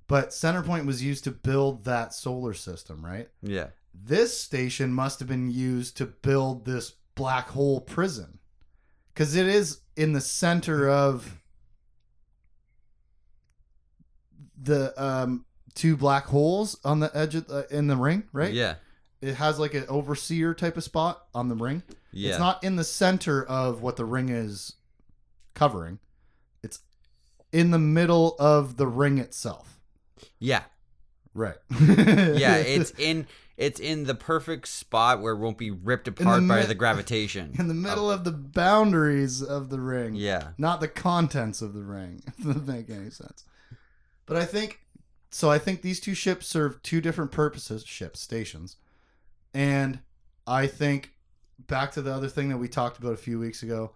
But 0.06 0.32
center 0.32 0.62
point 0.62 0.86
was 0.86 1.02
used 1.02 1.24
to 1.24 1.30
build 1.30 1.84
that 1.84 2.12
solar 2.12 2.54
system, 2.54 3.04
right? 3.04 3.28
Yeah, 3.42 3.68
this 3.94 4.40
station 4.40 4.92
must 4.92 5.18
have 5.20 5.28
been 5.28 5.50
used 5.50 5.96
to 5.98 6.06
build 6.06 6.64
this 6.64 6.94
black 7.14 7.48
hole 7.50 7.80
prison 7.80 8.38
because 9.12 9.36
it 9.36 9.46
is 9.46 9.80
in 9.96 10.12
the 10.12 10.20
center 10.20 10.88
of 10.88 11.39
the 14.62 14.92
um 15.02 15.44
two 15.74 15.96
black 15.96 16.26
holes 16.26 16.78
on 16.84 17.00
the 17.00 17.10
edge 17.16 17.34
of 17.34 17.46
the, 17.46 17.66
in 17.70 17.86
the 17.86 17.96
ring 17.96 18.24
right 18.32 18.52
yeah, 18.52 18.74
it 19.20 19.34
has 19.34 19.58
like 19.58 19.74
an 19.74 19.84
overseer 19.88 20.54
type 20.54 20.76
of 20.76 20.84
spot 20.84 21.26
on 21.34 21.48
the 21.48 21.54
ring 21.54 21.82
yeah. 22.12 22.30
it's 22.30 22.38
not 22.38 22.62
in 22.64 22.76
the 22.76 22.84
center 22.84 23.44
of 23.44 23.82
what 23.82 23.96
the 23.96 24.04
ring 24.04 24.28
is 24.28 24.74
covering 25.54 25.98
it's 26.62 26.80
in 27.52 27.70
the 27.70 27.78
middle 27.78 28.36
of 28.38 28.76
the 28.76 28.86
ring 28.86 29.18
itself 29.18 29.80
yeah, 30.38 30.62
right 31.34 31.56
yeah. 31.70 32.56
It's 32.56 32.92
in 32.98 33.26
it's 33.56 33.78
in 33.78 34.04
the 34.04 34.14
perfect 34.14 34.68
spot 34.68 35.20
where 35.20 35.34
it 35.34 35.38
won't 35.38 35.58
be 35.58 35.70
ripped 35.70 36.08
apart 36.08 36.46
by 36.48 36.60
mi- 36.60 36.66
the 36.66 36.74
gravitation. 36.74 37.54
in 37.58 37.68
the 37.68 37.74
middle 37.74 38.10
of 38.10 38.24
the 38.24 38.32
boundaries 38.32 39.42
of 39.42 39.68
the 39.68 39.80
ring 39.80 40.14
yeah, 40.14 40.48
not 40.58 40.80
the 40.80 40.88
contents 40.88 41.62
of 41.62 41.74
the 41.74 41.82
ring. 41.82 42.22
If 42.38 42.44
that 42.44 42.66
make 42.66 42.90
any 42.90 43.10
sense. 43.10 43.44
But 44.30 44.38
I 44.38 44.44
think 44.44 44.78
so. 45.32 45.50
I 45.50 45.58
think 45.58 45.82
these 45.82 45.98
two 45.98 46.14
ships 46.14 46.46
serve 46.46 46.80
two 46.84 47.00
different 47.00 47.32
purposes. 47.32 47.82
Ships, 47.84 48.20
stations, 48.20 48.76
and 49.52 49.98
I 50.46 50.68
think 50.68 51.14
back 51.66 51.90
to 51.92 52.00
the 52.00 52.14
other 52.14 52.28
thing 52.28 52.48
that 52.50 52.58
we 52.58 52.68
talked 52.68 52.96
about 52.96 53.12
a 53.12 53.16
few 53.16 53.40
weeks 53.40 53.64
ago. 53.64 53.90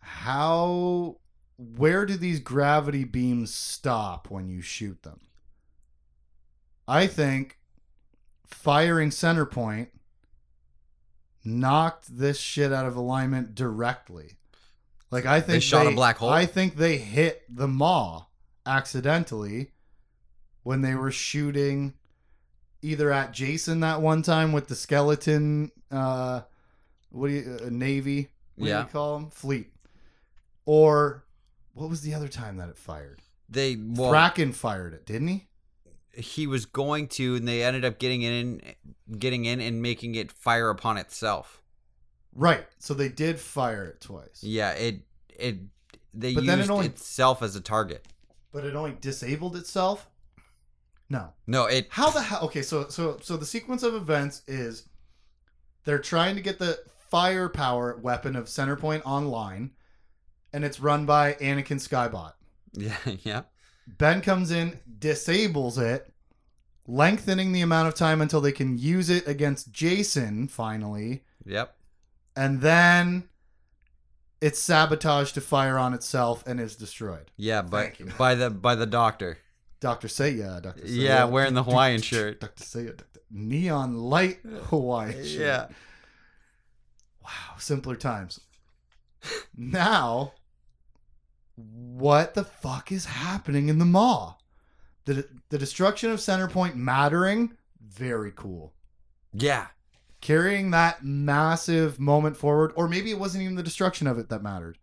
How, 0.00 1.18
where 1.56 2.04
do 2.04 2.16
these 2.16 2.40
gravity 2.40 3.04
beams 3.04 3.54
stop 3.54 4.28
when 4.28 4.48
you 4.48 4.60
shoot 4.60 5.04
them? 5.04 5.20
I 6.88 7.06
think 7.06 7.58
firing 8.44 9.12
center 9.12 9.46
point 9.46 9.90
knocked 11.44 12.18
this 12.18 12.40
shit 12.40 12.72
out 12.72 12.86
of 12.86 12.96
alignment 12.96 13.54
directly. 13.54 14.32
Like 15.12 15.26
I 15.26 15.38
think 15.40 15.52
they 15.52 15.60
shot 15.60 15.86
a 15.86 15.92
black 15.92 16.16
hole? 16.16 16.28
I 16.28 16.44
think 16.44 16.74
they 16.74 16.96
hit 16.96 17.44
the 17.48 17.68
maw 17.68 18.25
accidentally 18.66 19.70
when 20.62 20.82
they 20.82 20.94
were 20.94 21.10
shooting 21.12 21.94
either 22.82 23.12
at 23.12 23.32
Jacen 23.32 23.80
that 23.80 24.02
one 24.02 24.22
time 24.22 24.52
with 24.52 24.68
the 24.68 24.74
skeleton 24.74 25.70
uh 25.90 26.40
what 27.10 27.28
do 27.28 27.34
you 27.34 27.58
uh, 27.64 27.68
navy? 27.70 28.28
What 28.56 28.68
Yeah. 28.68 28.78
do 28.80 28.86
you 28.86 28.92
call 28.92 29.18
them 29.18 29.30
fleet. 29.30 29.72
Or 30.64 31.24
what 31.72 31.88
was 31.88 32.02
the 32.02 32.14
other 32.14 32.28
time 32.28 32.56
that 32.56 32.68
it 32.68 32.76
fired? 32.76 33.20
They 33.48 33.76
well, 33.76 34.10
fired 34.52 34.92
it 34.94 35.06
didn't 35.06 35.28
he? 35.28 35.46
He 36.12 36.46
was 36.46 36.64
going 36.64 37.08
to, 37.08 37.36
and 37.36 37.46
they 37.46 37.62
ended 37.62 37.84
up 37.84 37.98
getting 37.98 38.22
in, 38.22 38.62
getting 39.18 39.44
in, 39.44 39.60
and 39.60 39.82
making 39.82 40.14
it 40.14 40.32
fire 40.32 40.70
upon 40.70 40.96
itself. 40.96 41.60
right. 42.34 42.66
So 42.78 42.94
they 42.94 43.08
did 43.10 43.38
fire 43.38 43.84
it 43.84 44.00
twice. 44.00 44.42
Yeah, 44.42 44.70
it 44.72 45.02
it 45.28 45.58
they 46.14 46.34
But 46.34 46.44
used 46.44 46.48
then 46.50 46.60
it 46.60 46.70
only- 46.70 46.86
itself 46.86 47.42
as 47.42 47.54
a 47.54 47.60
target. 47.60 48.06
But 48.56 48.64
it 48.64 48.74
only 48.74 48.96
disabled 49.02 49.54
itself 49.54 50.08
no 51.10 51.34
No, 51.46 51.66
it 51.66 51.88
How 51.90 52.08
the 52.08 52.22
hell? 52.22 52.40
Okay, 52.44 52.62
so 52.62 52.88
so 52.88 53.18
so 53.20 53.36
the 53.36 53.44
sequence 53.44 53.82
of 53.82 53.94
events 53.94 54.40
is 54.48 54.88
they're 55.84 55.98
trying 55.98 56.36
to 56.36 56.40
get 56.40 56.58
the 56.58 56.78
firepower 57.10 57.98
weapon 57.98 58.34
of 58.34 58.46
Centerpoint 58.46 59.02
online, 59.04 59.72
and 60.54 60.64
it's 60.64 60.80
run 60.80 61.04
by 61.04 61.34
Anakin 61.34 61.78
Skybot. 61.78 62.32
yeah 62.72 62.96
yeah 63.24 63.42
Ben 63.86 64.22
comes 64.22 64.50
in, 64.50 64.80
disables 65.00 65.76
it, 65.76 66.10
lengthening 66.86 67.52
the 67.52 67.60
amount 67.60 67.88
of 67.88 67.94
time 67.94 68.22
until 68.22 68.40
they 68.40 68.52
can 68.52 68.78
use 68.78 69.10
it 69.10 69.28
against 69.28 69.70
Jacen 69.70 70.48
finally, 70.50 71.24
yep 71.44 71.76
and 72.34 72.62
then 72.62 73.28
it's 74.40 74.58
sabotaged 74.60 75.34
to 75.34 75.40
fire 75.40 75.78
on 75.78 75.94
itself 75.94 76.44
and 76.46 76.60
is 76.60 76.76
destroyed. 76.76 77.30
yeah, 77.36 77.62
but 77.62 77.94
by 78.18 78.34
the 78.34 78.50
by 78.50 78.74
the 78.74 78.86
doctor. 78.86 79.38
Dr. 79.80 80.08
Seyah, 80.08 80.56
uh, 80.56 80.60
Dr. 80.60 80.80
Seyah. 80.82 80.88
Yeah, 81.02 81.24
wearing 81.24 81.54
the 81.54 81.62
Hawaiian 81.62 82.00
shirt. 82.00 82.40
Dr. 82.40 82.64
Seyah, 82.64 82.96
Dr. 82.96 83.20
neon 83.30 83.94
light 83.98 84.38
Hawaiian 84.64 85.22
shirt. 85.24 85.40
Yeah, 85.40 85.66
Wow, 87.22 87.56
simpler 87.58 87.96
times. 87.96 88.40
now, 89.56 90.32
what 91.56 92.34
the 92.34 92.44
fuck 92.44 92.92
is 92.92 93.04
happening 93.06 93.68
in 93.68 93.78
the 93.78 93.84
maw? 93.84 94.34
The, 95.04 95.26
the 95.50 95.58
destruction 95.58 96.10
of 96.10 96.18
Centerpoint 96.20 96.74
mattering, 96.74 97.56
very 97.80 98.32
cool. 98.34 98.72
yeah, 99.32 99.66
Carrying 100.26 100.72
that 100.72 101.04
massive 101.04 102.00
moment 102.00 102.36
forward, 102.36 102.72
or 102.74 102.88
maybe 102.88 103.12
it 103.12 103.18
wasn't 103.20 103.44
even 103.44 103.54
the 103.54 103.62
destruction 103.62 104.08
of 104.08 104.18
it 104.18 104.28
that 104.28 104.42
mattered. 104.42 104.76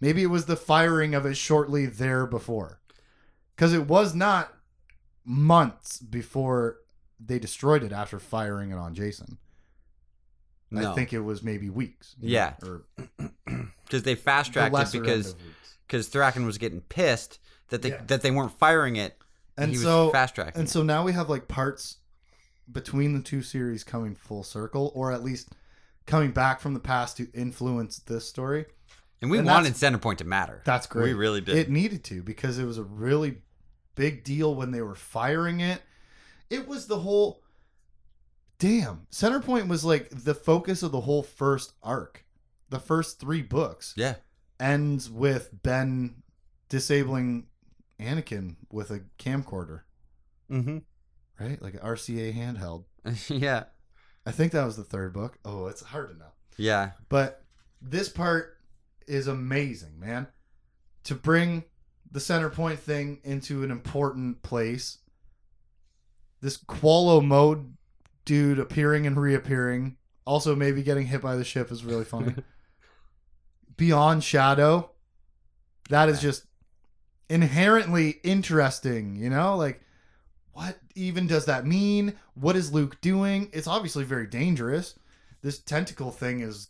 Maybe 0.00 0.22
it 0.22 0.28
was 0.28 0.46
the 0.46 0.56
firing 0.56 1.14
of 1.14 1.26
it 1.26 1.36
shortly 1.36 1.84
there 1.84 2.26
before. 2.26 2.80
Because 3.54 3.74
it 3.74 3.86
was 3.86 4.14
not 4.14 4.54
months 5.22 5.98
before 5.98 6.78
they 7.20 7.38
destroyed 7.38 7.82
it 7.82 7.92
after 7.92 8.18
firing 8.18 8.70
it 8.70 8.78
on 8.78 8.94
Jacen. 8.94 9.36
no, 10.70 10.92
I 10.92 10.94
think 10.94 11.12
it 11.12 11.20
was 11.20 11.42
maybe 11.42 11.68
weeks. 11.68 12.16
Yeah. 12.18 12.54
because 13.76 14.02
they 14.04 14.14
fast 14.14 14.54
the 14.54 14.60
tracked 14.70 14.94
it 14.94 14.98
because 14.98 15.34
because 15.86 16.08
Thracken 16.08 16.46
was 16.46 16.56
getting 16.56 16.80
pissed 16.80 17.38
that 17.68 17.82
they 17.82 17.90
Yeah. 17.90 18.00
that 18.06 18.22
they 18.22 18.30
weren't 18.30 18.58
firing 18.58 18.96
it. 18.96 19.14
and 19.58 19.72
he 19.72 19.76
so 19.76 20.10
fast 20.10 20.34
tracking. 20.34 20.58
and 20.58 20.70
so 20.70 20.82
now 20.82 21.04
we 21.04 21.12
have 21.12 21.28
like 21.28 21.48
parts 21.48 21.98
between 22.70 23.14
the 23.14 23.22
two 23.22 23.42
series 23.42 23.84
coming 23.84 24.14
full 24.14 24.42
circle, 24.42 24.92
or 24.94 25.12
at 25.12 25.22
least 25.22 25.50
coming 26.06 26.32
back 26.32 26.60
from 26.60 26.74
the 26.74 26.80
past 26.80 27.16
to 27.16 27.28
influence 27.32 27.98
this 27.98 28.28
story. 28.28 28.66
and 29.22 29.30
we 29.30 29.38
and 29.38 29.46
wanted 29.46 29.74
Centerpoint 29.74 30.18
to 30.18 30.24
matter. 30.24 30.62
That's 30.64 30.86
great. 30.86 31.04
We 31.04 31.14
really 31.14 31.40
did. 31.40 31.56
It 31.56 31.70
needed 31.70 32.04
to 32.04 32.22
because 32.22 32.58
it 32.58 32.64
was 32.64 32.78
a 32.78 32.82
really 32.82 33.38
big 33.94 34.24
deal 34.24 34.54
when 34.54 34.70
they 34.70 34.82
were 34.82 34.94
firing 34.94 35.60
it. 35.60 35.82
It 36.50 36.68
was 36.68 36.86
the 36.86 36.98
whole 36.98 37.42
damn 38.58 39.06
Centerpoint 39.10 39.68
was 39.68 39.84
like 39.84 40.08
the 40.10 40.34
focus 40.34 40.82
of 40.82 40.92
the 40.92 41.02
whole 41.02 41.22
first 41.22 41.72
arc. 41.82 42.24
The 42.70 42.78
first 42.78 43.20
three 43.20 43.42
books 43.42 43.94
yeah, 43.96 44.14
ends 44.58 45.10
with 45.10 45.50
Ben 45.62 46.22
disabling 46.68 47.46
Anakin 48.00 48.56
with 48.72 48.90
a 48.90 49.02
camcorder, 49.18 49.82
mm-hmm. 50.50 50.78
Right? 51.38 51.60
Like 51.60 51.74
an 51.74 51.80
RCA 51.80 52.34
handheld. 52.34 52.84
yeah, 53.28 53.64
I 54.26 54.30
think 54.30 54.52
that 54.52 54.64
was 54.64 54.76
the 54.76 54.84
third 54.84 55.12
book. 55.12 55.38
Oh, 55.44 55.66
it's 55.66 55.82
hard 55.82 56.10
to 56.10 56.18
know. 56.18 56.32
yeah, 56.56 56.92
But 57.08 57.42
this 57.82 58.08
part 58.08 58.58
is 59.06 59.26
amazing, 59.26 59.98
man. 59.98 60.28
To 61.04 61.14
bring 61.14 61.64
the 62.10 62.20
center 62.20 62.48
point 62.48 62.78
thing 62.78 63.20
into 63.24 63.62
an 63.62 63.70
important 63.70 64.42
place. 64.42 64.98
This 66.40 66.56
Qwallo 66.56 67.24
mode 67.24 67.74
dude 68.24 68.58
appearing 68.58 69.06
and 69.06 69.20
reappearing. 69.20 69.96
Also, 70.26 70.54
maybe 70.54 70.82
getting 70.82 71.06
hit 71.06 71.20
by 71.20 71.36
the 71.36 71.44
ship 71.44 71.70
is 71.70 71.84
really 71.84 72.04
funny. 72.04 72.34
Beyond 73.76 74.24
Shadow. 74.24 74.90
That 75.90 76.08
is 76.08 76.20
just 76.20 76.46
inherently 77.28 78.20
interesting, 78.22 79.16
you 79.16 79.28
know? 79.28 79.56
Like, 79.56 79.82
what 80.54 80.78
even 80.94 81.26
does 81.26 81.46
that 81.46 81.66
mean? 81.66 82.14
What 82.34 82.56
is 82.56 82.72
Luke 82.72 83.00
doing? 83.00 83.50
It's 83.52 83.66
obviously 83.66 84.04
very 84.04 84.26
dangerous. 84.26 84.94
this 85.42 85.58
tentacle 85.58 86.10
thing 86.10 86.40
is 86.40 86.68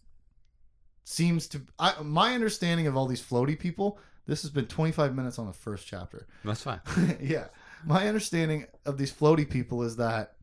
seems 1.05 1.47
to 1.49 1.61
I, 1.79 1.95
my 2.03 2.35
understanding 2.35 2.87
of 2.87 2.97
all 2.97 3.07
these 3.07 3.23
floaty 3.23 3.59
people. 3.59 3.99
This 4.27 4.41
has 4.41 4.51
been 4.51 4.67
25 4.67 5.15
minutes 5.15 5.39
on 5.39 5.47
the 5.47 5.53
first 5.53 5.87
chapter. 5.87 6.27
That's 6.45 6.63
fine. 6.63 6.81
yeah, 7.21 7.49
my 7.85 8.09
understanding 8.09 8.67
of 8.87 8.97
these 8.97 9.13
floaty 9.13 9.49
people 9.49 9.83
is 9.83 9.97
that 9.97 10.37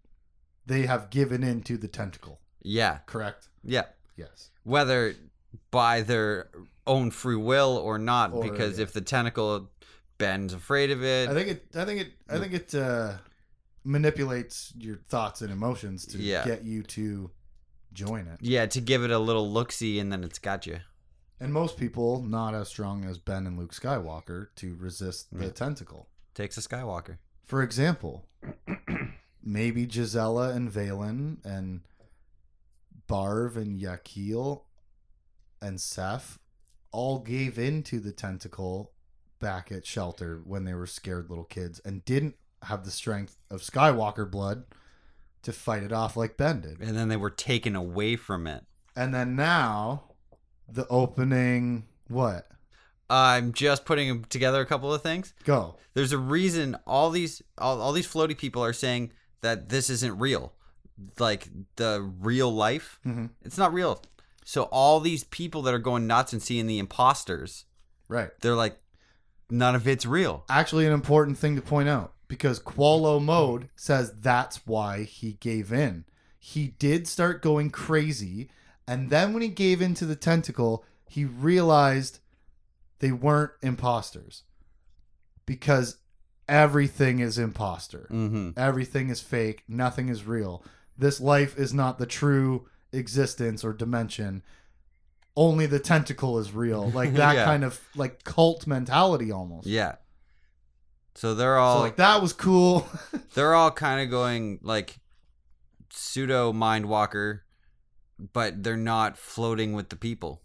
they 0.67 0.83
have 0.83 1.09
given 1.09 1.43
in 1.43 1.61
to 1.63 1.77
the 1.77 1.87
tentacle. 1.87 2.39
Yeah. 2.61 2.99
Correct. 3.07 3.49
Yeah. 3.63 3.85
Yes. 4.15 4.51
Whether 4.63 5.15
by 5.71 6.01
their 6.01 6.49
own 6.85 7.09
free 7.09 7.35
will 7.35 7.75
or 7.77 7.97
not, 7.97 8.33
Or, 8.33 8.43
because 8.43 8.77
yeah. 8.77 8.83
if 8.83 8.93
the 8.93 9.01
tentacle 9.01 9.71
Ben's 10.21 10.53
afraid 10.53 10.91
of 10.91 11.03
it. 11.03 11.29
I 11.29 11.33
think 11.33 11.47
it. 11.47 11.65
I 11.75 11.83
think 11.83 12.01
it. 12.01 12.11
I 12.29 12.37
think 12.37 12.53
it 12.53 12.75
uh, 12.75 13.13
manipulates 13.83 14.73
your 14.77 14.97
thoughts 15.09 15.41
and 15.41 15.51
emotions 15.51 16.05
to 16.07 16.17
Yeah. 16.17 16.45
get 16.45 16.63
you 16.63 16.83
to 16.83 17.31
join 17.93 18.27
it. 18.27 18.39
yeah, 18.41 18.65
to 18.67 18.79
give 18.81 19.03
it 19.03 19.11
a 19.11 19.19
little 19.19 19.51
look 19.51 19.71
see 19.71 19.99
and 19.99 20.11
then 20.11 20.23
it's 20.23 20.39
got 20.39 20.65
you. 20.65 20.79
And 21.39 21.51
most 21.51 21.77
people, 21.77 22.21
not 22.21 22.53
as 22.53 22.67
strong 22.69 23.03
as 23.03 23.17
Ben 23.17 23.47
and 23.47 23.57
Luke 23.57 23.73
Skywalker, 23.73 24.49
to 24.57 24.75
resist 24.75 25.31
the 25.35 25.45
Yeah. 25.45 25.51
tentacle. 25.51 26.07
Takes 26.35 26.55
a 26.57 26.61
Skywalker. 26.61 27.17
For 27.43 27.63
example, 27.63 28.27
maybe 29.43 29.87
Jysella 29.87 30.55
and 30.55 30.71
Valin 30.71 31.43
and 31.43 31.81
Barv 33.07 33.57
and 33.57 33.79
Yaqeel 33.79 34.63
and 35.61 35.81
Seth 35.81 36.39
all 36.91 37.19
gave 37.19 37.57
in 37.57 37.83
to 37.83 37.99
the 37.99 38.11
tentacle 38.11 38.93
back 39.39 39.71
at 39.71 39.85
shelter 39.85 40.41
when 40.45 40.65
they 40.65 40.73
were 40.73 40.85
scared 40.85 41.29
little 41.29 41.43
kids 41.45 41.79
and 41.79 42.05
didn't 42.05 42.35
have 42.63 42.83
the 42.85 42.91
strength 42.91 43.37
of 43.49 43.61
Skywalker 43.61 44.29
blood 44.29 44.63
to 45.43 45.51
fight 45.51 45.83
it 45.83 45.91
off 45.91 46.15
like 46.15 46.37
Ben 46.37 46.61
did. 46.61 46.79
And 46.79 46.95
then 46.95 47.07
they 47.09 47.17
were 47.17 47.29
taken 47.31 47.75
away 47.75 48.15
from 48.15 48.45
it. 48.47 48.63
And 48.95 49.13
then 49.13 49.35
now 49.35 50.03
the 50.67 50.87
opening 50.87 51.85
what? 52.07 52.47
I'm 53.09 53.51
just 53.51 53.83
putting 53.85 54.23
together 54.25 54.61
a 54.61 54.65
couple 54.65 54.93
of 54.93 55.01
things. 55.01 55.33
Go. 55.43 55.75
There's 55.93 56.13
a 56.13 56.17
reason 56.17 56.77
all 56.87 57.09
these 57.09 57.41
all, 57.57 57.81
all 57.81 57.91
these 57.91 58.07
floaty 58.07 58.37
people 58.37 58.63
are 58.63 58.71
saying 58.73 59.11
that 59.41 59.69
this 59.69 59.89
isn't 59.89 60.17
real. 60.19 60.53
Like 61.19 61.47
the 61.77 62.01
real 62.19 62.53
life, 62.53 62.99
hmm 63.03 63.25
it's 63.43 63.57
not 63.57 63.73
real. 63.73 64.01
So 64.45 64.63
all 64.63 64.99
these 64.99 65.23
people 65.23 65.61
that 65.63 65.73
are 65.73 65.79
going 65.79 66.07
nuts 66.07 66.31
and 66.33 66.41
seeing 66.41 66.67
the 66.67 66.79
imposters, 66.79 67.65
Right. 68.07 68.29
they're 68.41 68.55
like, 68.55 68.77
none 69.49 69.75
of 69.75 69.87
it's 69.87 70.05
real. 70.05 70.45
actually 70.49 70.85
an 70.85 70.93
important 70.93 71.37
thing 71.37 71.55
to 71.55 71.61
point 71.61 71.89
out 71.89 72.13
because 72.31 72.61
Qwallo 72.61 73.21
Mode 73.21 73.67
says 73.75 74.13
that's 74.21 74.65
why 74.65 75.03
he 75.03 75.33
gave 75.33 75.73
in. 75.73 76.05
He 76.39 76.69
did 76.79 77.05
start 77.05 77.41
going 77.41 77.71
crazy, 77.71 78.49
and 78.87 79.09
then 79.09 79.33
when 79.33 79.41
he 79.41 79.49
gave 79.49 79.81
in 79.81 79.93
to 79.95 80.05
the 80.05 80.15
tentacle, 80.15 80.85
he 81.09 81.25
realized 81.25 82.19
they 82.99 83.11
weren't 83.11 83.51
imposters 83.61 84.43
because 85.45 85.97
everything 86.47 87.19
is 87.19 87.37
imposter. 87.37 88.07
Mm-hmm. 88.09 88.51
Everything 88.57 89.09
is 89.09 89.19
fake. 89.19 89.63
Nothing 89.67 90.07
is 90.07 90.23
real. 90.23 90.63
This 90.97 91.19
life 91.19 91.57
is 91.57 91.73
not 91.73 91.99
the 91.99 92.05
true 92.05 92.69
existence 92.93 93.63
or 93.65 93.73
dimension. 93.73 94.41
Only 95.35 95.65
the 95.65 95.79
tentacle 95.79 96.39
is 96.39 96.53
real. 96.53 96.89
Like 96.91 97.13
that 97.15 97.35
Yeah. 97.35 97.43
kind 97.45 97.63
of 97.65 97.79
like 97.95 98.23
cult 98.23 98.65
mentality 98.67 99.31
almost. 99.33 99.67
Yeah. 99.67 99.95
So 101.15 101.35
they're 101.35 101.57
all 101.57 101.77
So 101.77 101.81
like 101.81 101.97
that 101.97 102.21
was 102.21 102.33
cool. 102.33 102.87
they're 103.33 103.53
all 103.53 103.71
kind 103.71 104.01
of 104.01 104.09
going 104.09 104.59
like 104.61 104.99
pseudo 105.91 106.53
mind 106.53 106.85
walker, 106.87 107.43
but 108.33 108.63
they're 108.63 108.77
not 108.77 109.17
floating 109.17 109.73
with 109.73 109.89
the 109.89 109.95
people. 109.97 110.41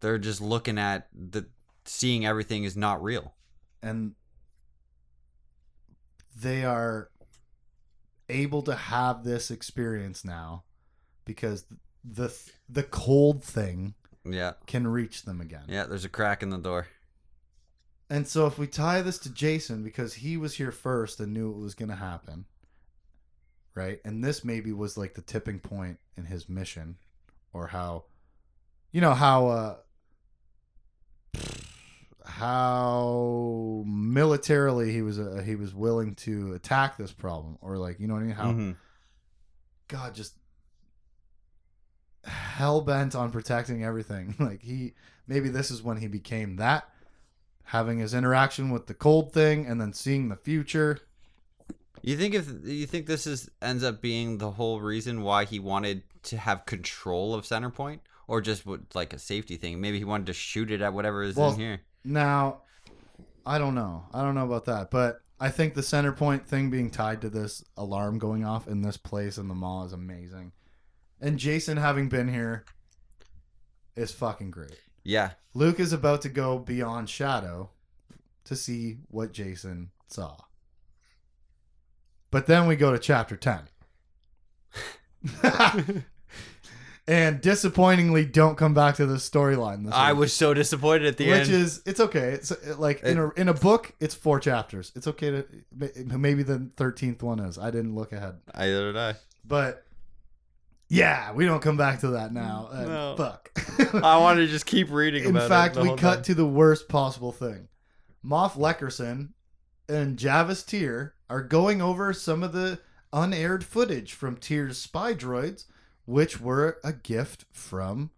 They're 0.00 0.18
just 0.18 0.40
looking 0.40 0.78
at 0.78 1.08
the 1.14 1.48
seeing 1.86 2.26
everything 2.26 2.64
is 2.64 2.76
not 2.76 3.02
real. 3.02 3.34
and 3.82 4.14
they 6.38 6.64
are 6.64 7.08
able 8.28 8.60
to 8.62 8.74
have 8.74 9.24
this 9.24 9.50
experience 9.50 10.24
now 10.24 10.64
because 11.24 11.64
the 12.04 12.30
the 12.68 12.82
cold 12.82 13.42
thing 13.42 13.94
Yeah. 14.24 14.54
can 14.66 14.86
reach 14.86 15.22
them 15.22 15.40
again. 15.40 15.64
Yeah, 15.68 15.84
there's 15.86 16.04
a 16.04 16.08
crack 16.10 16.42
in 16.42 16.50
the 16.50 16.58
door. 16.58 16.88
And 18.08 18.26
so 18.28 18.46
if 18.46 18.56
we 18.58 18.66
tie 18.68 19.02
this 19.02 19.18
to 19.20 19.28
Jacen 19.28 19.82
because 19.82 20.14
he 20.14 20.36
was 20.36 20.54
here 20.54 20.70
first 20.70 21.18
and 21.20 21.32
knew 21.34 21.50
it 21.50 21.58
was 21.58 21.74
going 21.74 21.88
to 21.88 21.96
happen, 21.96 22.44
right? 23.74 24.00
And 24.04 24.22
this 24.22 24.44
maybe 24.44 24.72
was 24.72 24.96
like 24.96 25.14
the 25.14 25.22
tipping 25.22 25.58
point 25.58 25.98
in 26.16 26.24
his 26.26 26.48
mission 26.48 26.98
or 27.52 27.66
how 27.68 28.04
you 28.92 29.00
know 29.00 29.14
how 29.14 29.48
uh 29.48 29.76
how 32.24 33.82
militarily 33.86 34.92
he 34.92 35.02
was 35.02 35.18
uh, 35.18 35.42
he 35.44 35.54
was 35.54 35.74
willing 35.74 36.14
to 36.16 36.54
attack 36.54 36.96
this 36.96 37.12
problem 37.12 37.56
or 37.60 37.76
like 37.78 38.00
you 38.00 38.06
know 38.08 38.14
what 38.14 38.20
I 38.22 38.26
mean 38.26 38.34
how 38.34 38.52
Mhm. 38.52 38.76
god 39.88 40.14
just 40.14 40.34
hell 42.24 42.80
bent 42.80 43.14
on 43.14 43.30
protecting 43.30 43.84
everything 43.84 44.34
like 44.40 44.60
he 44.62 44.94
maybe 45.28 45.48
this 45.48 45.70
is 45.70 45.82
when 45.82 45.98
he 45.98 46.08
became 46.08 46.56
that 46.56 46.88
having 47.66 47.98
his 47.98 48.14
interaction 48.14 48.70
with 48.70 48.86
the 48.86 48.94
cold 48.94 49.32
thing 49.32 49.66
and 49.66 49.80
then 49.80 49.92
seeing 49.92 50.28
the 50.28 50.36
future. 50.36 51.00
You 52.02 52.16
think 52.16 52.34
if 52.34 52.48
you 52.64 52.86
think 52.86 53.06
this 53.06 53.26
is 53.26 53.50
ends 53.60 53.82
up 53.82 54.00
being 54.00 54.38
the 54.38 54.52
whole 54.52 54.80
reason 54.80 55.22
why 55.22 55.44
he 55.44 55.58
wanted 55.58 56.02
to 56.24 56.36
have 56.36 56.64
control 56.66 57.34
of 57.34 57.44
Centerpoint, 57.44 58.00
or 58.28 58.40
just 58.40 58.64
like 58.94 59.12
a 59.12 59.18
safety 59.18 59.56
thing? 59.56 59.80
Maybe 59.80 59.98
he 59.98 60.04
wanted 60.04 60.26
to 60.26 60.32
shoot 60.32 60.70
it 60.70 60.80
at 60.80 60.92
whatever 60.92 61.22
is 61.24 61.34
Well, 61.36 61.52
in 61.52 61.58
here. 61.58 61.80
now 62.04 62.62
i 63.44 63.58
don't 63.58 63.74
know. 63.74 64.04
I 64.12 64.22
don't 64.22 64.34
know 64.34 64.44
about 64.44 64.64
that. 64.66 64.90
But 64.90 65.20
i 65.40 65.50
think 65.50 65.74
the 65.74 65.82
center 65.82 66.12
point 66.12 66.46
thing 66.46 66.70
being 66.70 66.90
tied 66.90 67.20
to 67.22 67.28
this 67.28 67.64
alarm 67.76 68.18
going 68.18 68.44
off 68.44 68.68
in 68.68 68.82
this 68.82 68.96
place 68.96 69.36
in 69.38 69.48
the 69.48 69.54
maw 69.54 69.84
is 69.84 69.92
amazing. 69.92 70.52
And 71.20 71.38
jacen 71.38 71.78
having 71.78 72.08
been 72.08 72.28
here 72.28 72.64
is 73.96 74.12
fucking 74.12 74.50
great 74.52 74.78
Yeah, 75.08 75.30
luke 75.54 75.78
is 75.80 75.92
about 75.92 76.22
to 76.22 76.28
go 76.28 76.58
beyond 76.58 77.08
shadow 77.08 77.70
to 78.44 78.54
see 78.56 78.98
what 79.08 79.32
jacen 79.32 79.88
saw 80.08 80.36
but 82.30 82.46
then 82.46 82.66
we 82.66 82.76
go 82.76 82.92
to 82.92 82.98
chapter 82.98 83.36
10 83.36 83.62
and 87.08 87.40
disappointingly 87.40 88.24
don't 88.24 88.56
come 88.56 88.74
back 88.74 88.96
to 88.96 89.06
the 89.06 89.16
storyline 89.16 89.90
I 89.92 90.12
was 90.12 90.32
so 90.32 90.54
disappointed 90.54 91.06
at 91.06 91.16
the 91.16 91.28
which 91.28 91.34
end. 91.34 91.48
Which 91.48 91.50
is 91.50 91.82
it's 91.86 92.00
okay. 92.00 92.30
It's 92.32 92.52
like 92.78 93.02
in 93.02 93.18
a 93.18 93.30
in 93.34 93.48
a 93.48 93.54
book, 93.54 93.92
it's 94.00 94.14
four 94.14 94.40
chapters. 94.40 94.92
It's 94.94 95.06
okay 95.06 95.30
to 95.30 95.46
maybe 96.04 96.42
the 96.42 96.68
thirteenth 96.76 97.22
one 97.22 97.40
is. 97.40 97.58
I 97.58 97.70
didn't 97.70 97.94
look 97.94 98.12
ahead, 98.12 98.38
Either 98.54 98.92
did 98.92 98.96
I. 98.96 99.14
but 99.44 99.85
yeah, 100.88 101.32
we 101.32 101.44
don't 101.44 101.62
come 101.62 101.76
back 101.76 102.00
to 102.00 102.08
that 102.10 102.32
now. 102.32 102.68
Uh, 102.72 102.84
No. 102.84 103.14
Fuck. 103.16 103.50
I 104.04 104.18
wanted 104.18 104.42
to 104.42 104.48
just 104.48 104.66
keep 104.66 104.90
reading 104.90 105.24
in 105.24 105.34
fact, 105.34 105.76
we 105.76 105.88
cut 105.96 106.14
time. 106.16 106.22
to 106.24 106.34
the 106.34 106.46
worst 106.46 106.88
possible 106.88 107.32
thing. 107.32 107.68
Moff 108.24 108.52
Lecersen 108.52 109.30
and 109.88 110.16
Javis 110.18 110.62
Tyrr 110.62 111.14
are 111.30 111.42
going 111.42 111.80
over 111.82 112.12
some 112.12 112.42
of 112.42 112.52
the 112.52 112.80
unaired 113.12 113.64
footage 113.64 114.12
from 114.12 114.36
Tyrr's 114.36 114.78
spy 114.78 115.14
droids, 115.14 115.64
which 116.04 116.40
were 116.40 116.78
a 116.84 116.92
gift 116.92 117.44
from 117.52 118.10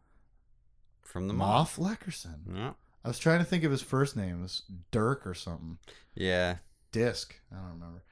from 1.02 1.28
the 1.28 1.34
mall. 1.34 1.64
Moff 1.64 1.78
Lecersen. 1.78 2.40
Yeah. 2.54 2.72
I 3.04 3.08
was 3.08 3.18
trying 3.18 3.38
to 3.38 3.44
think 3.44 3.64
of 3.64 3.70
his 3.70 3.80
first 3.82 4.16
name. 4.16 4.40
It 4.40 4.42
was 4.42 4.62
Dirk 4.90 5.26
or 5.26 5.34
something. 5.34 5.78
Yeah. 6.14 6.56
Disc. 6.92 7.34
I 7.52 7.56
don't 7.56 7.72
remember. 7.74 8.02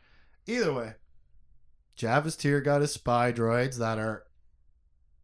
Either 0.46 0.72
way, 0.72 0.94
Javis 1.96 2.36
Tyrr 2.36 2.60
got 2.60 2.80
his 2.82 2.92
spy 2.92 3.32
droids 3.32 3.78
that 3.78 3.98
are 3.98 4.24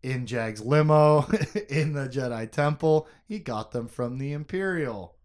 in 0.02 0.26
Jag's 0.26 0.60
limo 0.60 1.20
in 1.68 1.92
the 1.92 2.08
Jedi 2.08 2.50
Temple. 2.50 3.08
He 3.26 3.38
got 3.38 3.72
them 3.72 3.88
from 3.88 4.18
the 4.18 4.32
Imperial. 4.32 5.16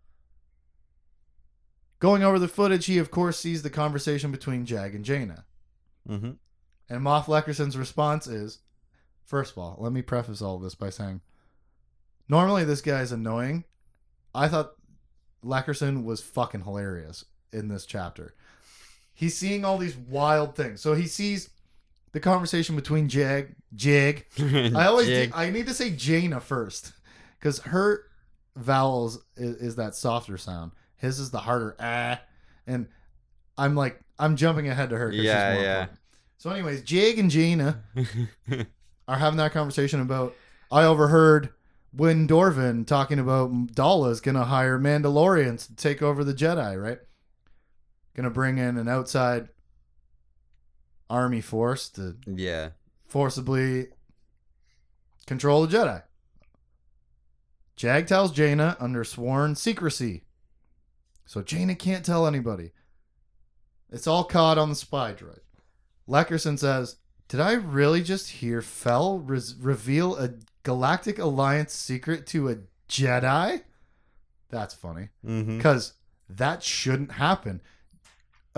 Going 2.00 2.24
over 2.24 2.38
the 2.38 2.48
footage, 2.48 2.86
he 2.86 3.00
of 3.00 3.10
course 3.10 3.40
sees 3.40 3.64
the 3.64 3.70
conversation 3.70 4.32
between 4.32 4.66
Jag 4.66 4.94
and 4.94 5.04
Jaina. 5.04 5.46
Mm-hmm. 6.08 6.32
And 6.90 7.02
Moff 7.02 7.26
Lecersen's 7.26 7.78
response 7.78 8.28
is 8.28 8.60
first 9.26 9.54
of 9.54 9.58
all, 9.58 9.78
let 9.80 9.92
me 9.92 10.02
preface 10.02 10.42
all 10.42 10.60
this 10.60 10.76
by 10.76 10.90
saying 10.90 11.22
normally 12.30 12.64
this 12.64 12.82
guy 12.82 13.02
is 13.02 13.12
annoying. 13.12 13.64
I 14.34 14.48
thought 14.48 14.74
Lecersen 15.44 16.04
was 16.04 16.22
fucking 16.22 16.64
hilarious 16.64 17.26
in 17.52 17.68
this 17.68 17.86
chapter. 17.86 18.36
He's 19.14 19.36
seeing 19.36 19.66
all 19.66 19.80
these 19.80 19.98
wild 19.98 20.56
things. 20.56 20.82
So 20.82 20.94
he 20.94 21.08
sees 21.08 21.50
the 22.12 22.20
conversation 22.20 22.76
between 22.76 23.10
Jag, 23.10 23.56
Jig. 23.76 24.26
I 24.40 24.72
always 24.86 25.08
Jig. 25.08 25.32
I 25.36 25.50
need 25.50 25.68
to 25.68 25.74
say 25.74 25.92
Jaina 25.92 26.40
first 26.40 26.94
because 27.40 27.60
her 27.60 28.04
vowels 28.56 29.24
is, 29.36 29.56
is 29.58 29.76
that 29.76 29.96
softer 29.96 30.38
sound. 30.38 30.72
His 30.96 31.20
is 31.20 31.30
the 31.30 31.40
harder 31.40 31.76
ah, 31.80 32.20
and 32.66 32.88
I'm 33.58 33.76
like 33.76 34.00
I'm 34.20 34.36
jumping 34.36 34.68
ahead 34.68 34.90
to 34.90 34.98
her. 34.98 35.12
Yeah, 35.12 35.54
more 35.54 35.64
yeah. 35.64 35.80
important. 35.82 36.00
So, 36.40 36.50
anyways, 36.52 36.84
Jig 36.84 37.20
and 37.20 37.32
Jaina 37.32 37.84
are 39.08 39.18
having 39.18 39.38
that 39.38 39.52
conversation 39.52 40.02
about. 40.02 40.36
I 40.70 40.84
overheard 40.84 41.50
Wynn 41.94 42.28
Dorvan 42.28 42.86
talking 42.86 43.20
about 43.20 43.52
Daala's 43.68 44.22
gonna 44.22 44.46
hire 44.46 44.78
Mandalorians 44.78 45.68
to 45.68 45.76
take 45.76 46.02
over 46.02 46.24
the 46.24 46.34
Jedi, 46.34 46.82
right? 46.82 47.00
Gonna 48.16 48.30
bring 48.30 48.58
in 48.58 48.78
an 48.78 48.88
outside 48.88 49.50
army 51.10 51.42
force 51.42 51.90
to 51.90 52.18
Yeah. 52.26 52.70
forcibly 53.06 53.88
control 55.26 55.66
the 55.66 55.78
Jedi. 55.78 56.04
Jag 57.76 58.08
tells 58.08 58.32
Jaina 58.32 58.76
under 58.80 59.04
sworn 59.04 59.56
secrecy. 59.56 60.24
So 61.26 61.42
Jaina 61.42 61.76
can't 61.76 62.06
tell 62.06 62.26
anybody. 62.26 62.72
It's 63.90 64.08
all 64.08 64.24
caught 64.24 64.58
on 64.58 64.70
the 64.70 64.76
spy 64.76 65.14
droid. 65.14 65.40
Lecersen 66.08 66.58
says, 66.58 66.98
Did 67.28 67.40
I 67.42 67.54
really 67.54 68.02
just 68.02 68.30
hear 68.30 68.62
Fel 68.62 69.20
res- 69.20 69.56
reveal 69.56 70.16
a 70.16 70.32
Galactic 70.64 71.20
Alliance 71.20 71.74
secret 71.74 72.26
to 72.28 72.50
a 72.50 72.58
Jedi? 72.90 73.62
That's 74.50 74.74
funny. 74.74 75.10
Mm-hmm. 75.26 75.58
Because 75.58 75.94
that 76.30 76.64
shouldn't 76.64 77.12
happen. 77.14 77.62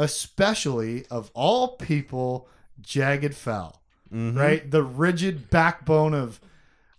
Especially 0.02 1.06
of 1.08 1.30
all 1.34 1.76
people, 1.76 2.48
Jagged 2.82 3.36
Fel 3.36 3.76
Mm-hmm. 4.14 4.40
right? 4.40 4.72
The 4.72 4.82
rigid 4.82 5.50
backbone 5.52 6.16
of 6.16 6.40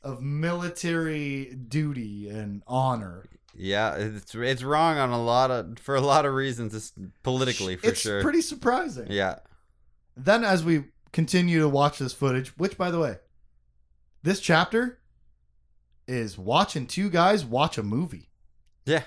of 0.02 0.22
military 0.22 1.46
duty 1.54 2.28
and 2.28 2.62
honor. 2.68 3.24
Yeah, 3.56 3.96
it's 3.96 4.32
it's 4.34 4.62
wrong 4.62 4.96
on 4.98 5.10
a 5.10 5.20
lot 5.20 5.50
of 5.50 5.78
for 5.80 5.96
a 5.96 6.00
lot 6.00 6.24
of 6.24 6.34
reasons. 6.34 6.72
It's 6.72 6.92
politically 7.24 7.74
for 7.76 7.88
it's 7.88 8.00
sure. 8.00 8.18
It's 8.18 8.22
pretty 8.22 8.42
surprising. 8.42 9.08
yeah. 9.10 9.40
Then, 10.16 10.44
as 10.44 10.62
we 10.64 10.84
continue 11.12 11.58
to 11.60 11.68
watch 11.68 11.98
this 11.98 12.12
footage, 12.12 12.56
which, 12.58 12.78
by 12.78 12.90
the 12.92 13.00
way, 13.00 13.16
this 14.22 14.38
chapter 14.38 15.00
is 16.06 16.38
watching 16.38 16.86
two 16.86 17.10
guys 17.10 17.44
watch 17.44 17.76
a 17.76 17.82
movie. 17.82 18.28
Yeah. 18.86 19.02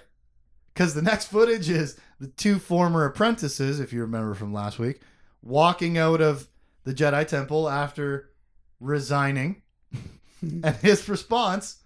Because 0.73 0.93
the 0.93 1.01
next 1.01 1.27
footage 1.27 1.69
is 1.69 1.99
the 2.19 2.27
two 2.27 2.57
former 2.57 3.05
apprentices, 3.05 3.79
if 3.79 3.93
you 3.93 4.01
remember 4.01 4.33
from 4.33 4.53
last 4.53 4.79
week, 4.79 5.01
walking 5.41 5.97
out 5.97 6.21
of 6.21 6.47
the 6.83 6.93
Jedi 6.93 7.27
Temple 7.27 7.69
after 7.69 8.31
resigning. 8.79 9.61
and 10.41 10.75
his 10.77 11.07
response 11.07 11.83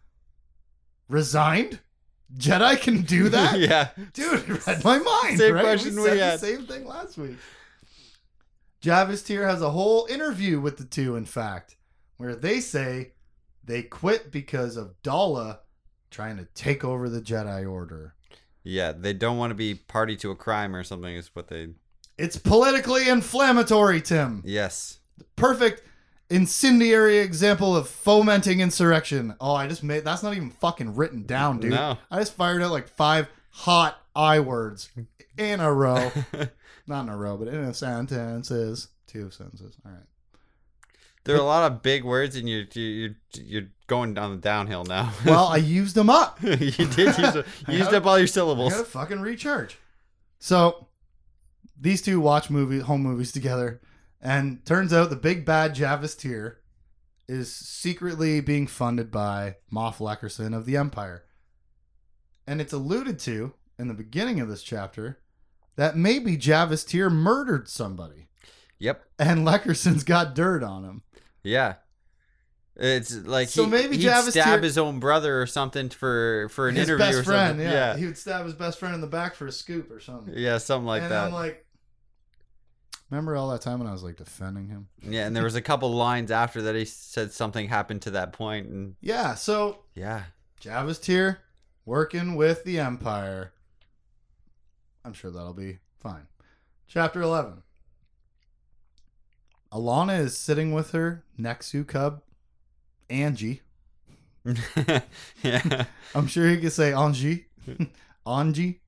resigned? 1.10 1.80
Jedi 2.38 2.80
can 2.80 3.02
do 3.02 3.30
that? 3.30 3.60
yeah. 3.60 3.90
Dude, 4.14 4.50
it 4.50 4.68
read 4.68 4.84
my 4.84 5.00
mind. 5.00 5.38
Same 5.38 5.54
right? 5.56 5.64
question 5.64 5.96
we 5.96 6.02
we 6.04 6.08
said 6.10 6.20
had. 6.20 6.40
the 6.40 6.46
same 6.46 6.66
thing 6.66 6.86
last 6.86 7.18
week. 7.18 7.38
Javis 8.80 9.24
Tyrr 9.24 9.48
has 9.48 9.62
a 9.62 9.72
whole 9.72 10.06
interview 10.10 10.60
with 10.60 10.78
the 10.78 10.86
two, 10.86 11.16
in 11.16 11.26
fact, 11.26 11.76
where 12.18 12.36
they 12.36 12.60
say 12.60 13.14
they 13.64 13.82
quit 13.84 14.32
because 14.32 14.78
of 14.78 15.02
Daala 15.04 15.60
trying 16.12 16.38
to 16.38 16.46
take 16.54 16.84
over 16.86 17.10
the 17.10 17.22
Jedi 17.22 17.70
Order. 17.70 18.14
Yeah, 18.68 18.92
they 18.92 19.14
don't 19.14 19.38
want 19.38 19.52
to 19.52 19.56
be 19.56 19.76
party 19.76 20.18
to 20.18 20.32
a 20.32 20.36
crime 20.36 20.76
or 20.76 20.84
something. 20.84 21.16
Is 21.16 21.34
what 21.34 21.48
they. 21.48 21.70
It's 22.18 22.38
politically 22.38 23.08
inflammatory, 23.08 24.02
Tim. 24.02 24.42
Yes. 24.46 25.00
Perfect 25.38 25.84
incendiary 26.30 27.20
example 27.20 27.78
of 27.78 27.88
fomenting 27.88 28.60
insurrection. 28.60 29.36
Oh, 29.40 29.54
I 29.56 29.68
just 29.68 29.84
made 29.84 30.04
that's 30.04 30.22
not 30.22 30.36
even 30.36 30.50
fucking 30.50 30.96
written 30.96 31.24
down, 31.26 31.60
dude. 31.60 31.72
No. 31.72 31.98
I 32.12 32.20
just 32.20 32.34
fired 32.34 32.62
out 32.62 32.72
like 32.72 32.90
five 32.90 33.30
hot 33.52 33.98
I 34.14 34.42
words 34.42 34.90
in 35.38 35.62
a 35.62 35.72
row. 35.72 36.12
Not 36.88 37.04
in 37.04 37.10
a 37.10 37.18
row, 37.18 37.38
but 37.38 37.48
in 37.48 37.56
a 37.56 37.74
sentences. 37.74 38.90
Two 39.08 39.30
sentences. 39.30 39.78
All 39.86 39.92
right. 39.92 40.04
there 41.24 41.36
are 41.36 41.40
a 41.40 41.44
lot 41.44 41.72
of 41.72 41.82
big 41.82 42.04
words, 42.04 42.36
and 42.36 42.50
you're 42.50 42.66
you're 42.74 43.16
you're 43.34 43.68
going 43.88 44.14
down 44.14 44.32
the 44.32 44.38
downhill 44.38 44.84
now. 44.84 45.12
Well, 45.26 45.48
I 45.48 45.58
used 45.58 45.96
them 45.96 46.10
up. 46.10 46.40
you 46.44 46.52
did 46.72 46.98
use 46.98 47.20
a, 47.20 47.46
I 47.68 47.72
you 47.72 47.78
used 47.80 47.86
gotta- 47.92 47.98
up 47.98 48.06
all 48.06 48.18
your 48.18 48.24
I 48.24 48.28
syllables. 48.28 48.74
gotta 48.74 48.86
fucking 48.86 49.22
recharge. 49.22 49.78
So 50.40 50.88
these 51.80 52.02
two 52.02 52.20
watch 52.20 52.50
movie 52.50 52.80
home 52.80 53.02
movies 53.02 53.32
together, 53.32 53.82
and 54.22 54.64
turns 54.66 54.94
out 54.94 55.10
the 55.10 55.16
big 55.16 55.46
bad 55.46 55.74
Javis 55.76 56.16
Tyrr 56.16 56.60
is 57.28 57.54
secretly 57.54 58.40
being 58.42 58.68
funded 58.68 59.12
by 59.12 59.56
Moff 59.72 59.98
Lecersen 59.98 60.56
of 60.56 60.66
the 60.66 60.78
Empire. 60.78 61.24
And 62.46 62.62
it's 62.62 62.72
alluded 62.74 63.20
to 63.20 63.54
in 63.78 63.88
the 63.90 63.94
beginning 63.94 64.40
of 64.40 64.48
this 64.48 64.64
chapter 64.64 65.20
that 65.76 65.98
maybe 65.98 66.38
Javis 66.38 66.84
Tyrr 66.86 67.10
murdered 67.10 67.68
somebody. 67.68 68.30
Yep. 68.80 69.04
And 69.20 69.46
Lecersen's 69.46 70.04
got 70.04 70.34
dirt 70.36 70.64
on 70.64 70.84
him. 70.86 71.02
Yeah. 71.44 71.76
It's 72.80 73.16
like 73.26 73.50
So 73.50 73.64
he, 73.66 73.70
maybe 73.72 73.96
he'd 73.98 74.04
Javis 74.04 74.34
stab 74.36 74.60
Tyrr- 74.60 74.64
his 74.64 74.78
own 74.78 75.00
brother 75.00 75.42
or 75.42 75.48
something 75.48 75.90
for 75.90 76.48
for 76.50 76.70
an 76.70 76.76
His 76.76 76.88
interview 76.88 77.06
best 77.08 77.18
or 77.20 77.24
friend, 77.24 77.50
something. 77.52 77.66
yeah. 77.66 77.74
yeah. 77.94 77.98
He 77.98 78.06
would 78.06 78.18
stab 78.18 78.46
his 78.46 78.54
best 78.54 78.78
friend 78.80 78.94
in 78.94 79.02
the 79.02 79.08
back 79.08 79.34
for 79.36 79.48
a 79.48 79.52
scoop 79.52 79.90
or 79.92 80.00
something. 80.00 80.34
Yeah, 80.38 80.60
something 80.60 80.86
like 80.86 81.02
and 81.02 81.12
that. 81.12 81.26
I'm 81.26 81.34
like, 81.34 81.66
remember 83.10 83.36
all 83.36 83.50
that 83.50 83.62
time 83.62 83.80
when 83.80 83.88
I 83.88 83.92
was 83.94 84.04
like 84.04 84.18
defending 84.18 84.68
him? 84.68 84.90
yeah, 85.02 85.26
and 85.26 85.36
there 85.36 85.44
was 85.44 85.56
a 85.56 85.62
couple 85.62 85.92
lines 85.92 86.30
after 86.30 86.62
that 86.64 86.76
he 86.76 86.86
said 86.86 87.32
something 87.32 87.68
happened 87.68 88.04
to 88.04 88.12
that 88.12 88.32
point, 88.32 88.68
and 88.68 88.96
Yeah, 89.02 89.34
so 89.34 89.80
yeah, 89.96 90.24
Javis 90.60 91.00
Tyrr 91.00 91.40
working 91.84 92.36
with 92.36 92.64
the 92.64 92.80
Empire. 92.80 93.54
I'm 95.04 95.14
sure 95.14 95.32
that'll 95.32 95.54
be 95.54 95.80
fine. 96.00 96.28
Chapter 96.88 97.22
11. 97.22 97.64
Allana 99.72 100.20
is 100.20 100.38
sitting 100.38 100.72
with 100.74 100.92
her 100.92 101.24
Nexu 101.40 101.86
cub, 101.88 102.22
Anji. 103.10 103.62
yeah, 105.44 105.86
I'm 106.16 106.28
sure 106.28 106.48
he 106.48 106.58
could 106.58 106.72
say 106.72 106.92
Anji. 106.92 107.46
Anji. 108.26 108.80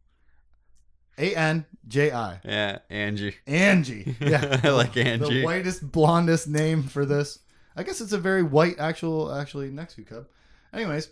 A 1.17 1.35
N 1.35 1.65
J 1.87 2.11
I. 2.11 2.39
yeah, 2.45 2.79
Anji. 2.89 3.35
Anji. 3.45 4.15
Yeah. 4.21 4.61
I 4.63 4.69
like 4.69 4.93
Anji. 4.93 5.29
The 5.29 5.43
whitest, 5.43 5.91
blondest 5.91 6.47
name 6.47 6.83
for 6.83 7.05
this. 7.05 7.39
I 7.75 7.83
guess 7.83 7.99
it's 7.99 8.13
a 8.13 8.17
very 8.17 8.43
white 8.43 8.79
actual 8.79 9.33
actually 9.33 9.69
Nexu 9.69 10.07
cub. 10.07 10.27
Anyways, 10.73 11.09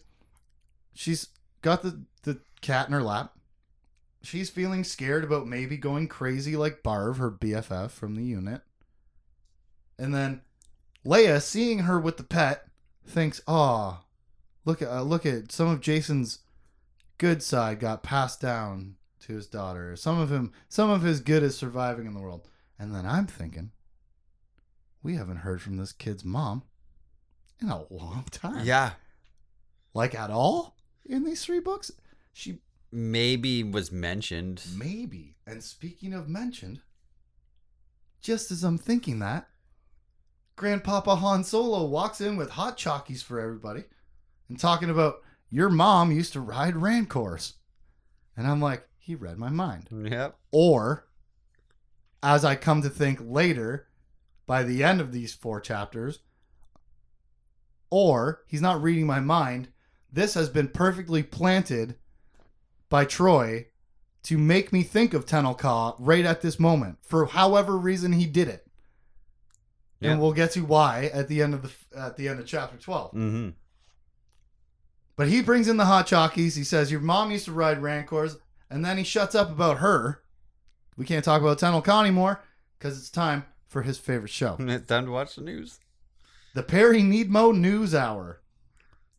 she's 0.93 1.27
got 1.61 1.81
the, 1.81 2.01
the 2.23 2.39
cat 2.61 2.87
in 2.87 2.93
her 2.93 3.03
lap. 3.03 3.33
She's 4.23 4.49
feeling 4.49 4.83
scared 4.83 5.23
about 5.23 5.47
maybe 5.47 5.77
going 5.77 6.07
crazy 6.07 6.55
like 6.55 6.83
Barv, 6.83 7.17
her 7.17 7.31
BFF 7.31 7.91
from 7.91 8.15
the 8.15 8.23
unit. 8.23 8.61
And 9.99 10.13
then 10.13 10.41
Leia, 11.05 11.41
seeing 11.41 11.79
her 11.79 11.99
with 11.99 12.17
the 12.17 12.23
pet, 12.23 12.66
thinks, 13.07 13.41
"Oh, 13.47 14.03
look 14.65 14.81
at 14.81 14.89
uh, 14.89 15.01
look 15.01 15.25
at 15.25 15.51
some 15.51 15.67
of 15.67 15.81
Jacen's 15.81 16.39
good 17.17 17.41
side 17.41 17.79
got 17.79 18.03
passed 18.03 18.39
down 18.41 18.95
to 19.21 19.33
his 19.33 19.47
daughter. 19.47 19.95
Some 19.95 20.19
of 20.19 20.31
him, 20.31 20.51
some 20.69 20.89
of 20.89 21.01
his 21.01 21.19
good 21.21 21.43
is 21.43 21.57
surviving 21.57 22.05
in 22.05 22.13
the 22.13 22.19
world." 22.21 22.47
And 22.79 22.93
then 22.93 23.07
I'm 23.07 23.25
thinking, 23.25 23.71
we 25.01 25.15
haven't 25.15 25.37
heard 25.37 25.61
from 25.63 25.77
this 25.77 25.91
kid's 25.91 26.23
mom 26.23 26.61
in 27.59 27.69
a 27.69 27.85
long 27.91 28.25
time. 28.29 28.65
Yeah, 28.65 28.91
Like 29.95 30.13
at 30.13 30.29
all 30.29 30.77
in 31.03 31.23
these 31.23 31.43
three 31.43 31.59
books? 31.59 31.91
She 32.33 32.59
maybe 32.91 33.63
was 33.63 33.91
mentioned. 33.91 34.63
maybe. 34.77 35.37
And 35.47 35.63
speaking 35.63 36.13
of 36.13 36.29
mentioned, 36.29 36.81
just 38.21 38.51
as 38.51 38.63
I'm 38.63 38.77
thinking 38.77 39.17
that, 39.19 39.47
Grandpapa 40.57 41.15
Han 41.15 41.43
Solo 41.43 41.85
walks 41.85 42.19
in 42.19 42.35
with 42.35 42.49
hot 42.49 42.77
chalkies 42.77 43.23
for 43.23 43.39
everybody 43.39 43.83
and 44.49 44.59
talking 44.59 44.89
about 44.89 45.21
your 45.49 45.69
mom 45.69 46.11
used 46.11 46.33
to 46.33 46.41
ride 46.41 46.75
Rancors. 46.75 47.53
And 48.35 48.47
I'm 48.47 48.59
like, 48.59 48.87
he 48.97 49.15
read 49.15 49.37
my 49.37 49.49
mind. 49.49 49.87
Yep. 49.91 50.35
Or, 50.51 51.07
as 52.21 52.43
I 52.43 52.55
come 52.55 52.81
to 52.81 52.89
think 52.89 53.19
later, 53.23 53.87
by 54.47 54.63
the 54.63 54.83
end 54.83 54.99
of 54.99 55.11
these 55.11 55.33
four 55.33 55.61
chapters, 55.61 56.19
or 57.89 58.41
he's 58.47 58.61
not 58.61 58.81
reading 58.81 59.05
my 59.05 59.19
mind. 59.19 59.69
This 60.11 60.33
has 60.33 60.49
been 60.49 60.69
perfectly 60.69 61.21
planted 61.21 61.95
by 62.89 63.05
Troy 63.05 63.67
to 64.23 64.37
make 64.37 64.73
me 64.73 64.83
think 64.83 65.13
of 65.13 65.25
Tenel 65.25 65.57
Ka 65.57 65.95
right 65.99 66.25
at 66.25 66.41
this 66.41 66.59
moment 66.59 66.97
for 67.01 67.27
however 67.27 67.77
reason 67.77 68.13
he 68.13 68.25
did 68.25 68.47
it. 68.47 68.66
Yeah. 69.99 70.11
And 70.11 70.21
we'll 70.21 70.33
get 70.33 70.51
to 70.51 70.61
why 70.63 71.09
at 71.13 71.27
the 71.27 71.41
end 71.41 71.53
of 71.53 71.63
the 71.63 71.71
at 71.99 72.17
the 72.17 72.27
end 72.27 72.39
of 72.39 72.45
chapter 72.45 72.77
12. 72.77 73.11
Mm-hmm. 73.11 73.49
But 75.15 75.27
he 75.29 75.41
brings 75.41 75.67
in 75.67 75.77
the 75.77 75.85
hot 75.85 76.07
chalkies. 76.07 76.55
He 76.55 76.63
says, 76.63 76.91
Your 76.91 76.99
mom 77.01 77.31
used 77.31 77.45
to 77.45 77.51
ride 77.51 77.81
Rancors. 77.81 78.37
And 78.69 78.83
then 78.85 78.97
he 78.97 79.03
shuts 79.03 79.33
up 79.33 79.49
about 79.49 79.77
her. 79.79 80.21
We 80.97 81.05
can't 81.05 81.23
talk 81.25 81.41
about 81.41 81.57
Tenel 81.59 81.83
Ka 81.83 82.01
anymore 82.01 82.43
because 82.77 82.97
it's 82.99 83.09
time 83.09 83.45
for 83.67 83.81
his 83.83 83.97
favorite 83.97 84.29
show 84.31 84.55
It's 84.59 84.87
time 84.87 85.05
to 85.05 85.11
watch 85.11 85.35
the 85.35 85.41
news. 85.41 85.79
the 86.53 86.63
Perre 86.63 87.01
Needmo 87.01 87.55
News 87.57 87.95
Hour. 87.95 88.41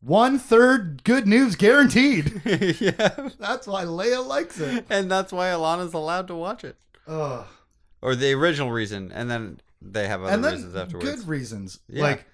One 0.01 0.39
third 0.39 1.03
good 1.03 1.27
news 1.27 1.57
guaranteed. 1.57 2.41
yeah, 2.45 3.31
That's 3.41 3.67
why 3.67 3.85
Leia 3.85 4.25
likes 4.25 4.61
it. 4.61 4.85
and 4.91 5.11
that's 5.11 5.33
why 5.33 5.49
Allana's 5.49 5.93
allowed 5.93 6.29
to 6.29 6.37
watch 6.37 6.63
it, 6.63 6.77
Ugh. 7.09 7.45
or 8.01 8.15
the 8.15 8.33
original 8.33 8.71
reason, 8.71 9.11
and 9.11 9.29
then 9.29 9.61
they 9.81 10.09
have 10.09 10.23
other 10.23 10.33
And 10.33 10.45
then 10.45 10.55
reasons 10.55 10.77
afterwards. 10.77 11.05
good 11.11 11.29
reasons. 11.29 11.81
Yeah. 11.89 12.03
Like 12.03 12.27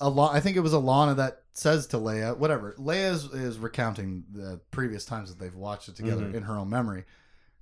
Allana, 0.00 0.32
I 0.34 0.40
think 0.40 0.56
it 0.56 0.60
was 0.60 0.72
Allana 0.72 1.16
that 1.16 1.42
says 1.52 1.86
to 1.88 1.96
Leia, 1.98 2.36
whatever. 2.36 2.74
Leia 2.78 3.10
is, 3.12 3.24
is 3.26 3.58
recounting 3.58 4.24
the 4.32 4.60
previous 4.70 5.04
times 5.04 5.30
that 5.30 5.38
they've 5.38 5.54
watched 5.54 5.88
it 5.88 5.96
together 5.96 6.24
Mhm. 6.26 6.34
in 6.34 6.42
her 6.42 6.56
own 6.56 6.68
memory, 6.68 7.04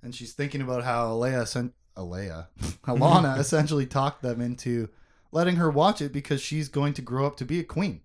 and 0.03 0.13
she's 0.13 0.33
thinking 0.33 0.61
about 0.61 0.83
how 0.83 1.11
Leia 1.13 1.47
sent 1.47 1.73
Leia, 1.95 2.47
Allana 2.85 3.37
essentially 3.39 3.85
talked 3.85 4.21
them 4.21 4.41
into 4.41 4.89
letting 5.31 5.55
her 5.55 5.69
watch 5.71 6.01
it 6.01 6.11
because 6.11 6.41
she's 6.41 6.67
going 6.67 6.93
to 6.93 7.01
grow 7.01 7.25
up 7.25 7.37
to 7.37 7.45
be 7.45 7.59
a 7.59 7.63
queen, 7.63 8.01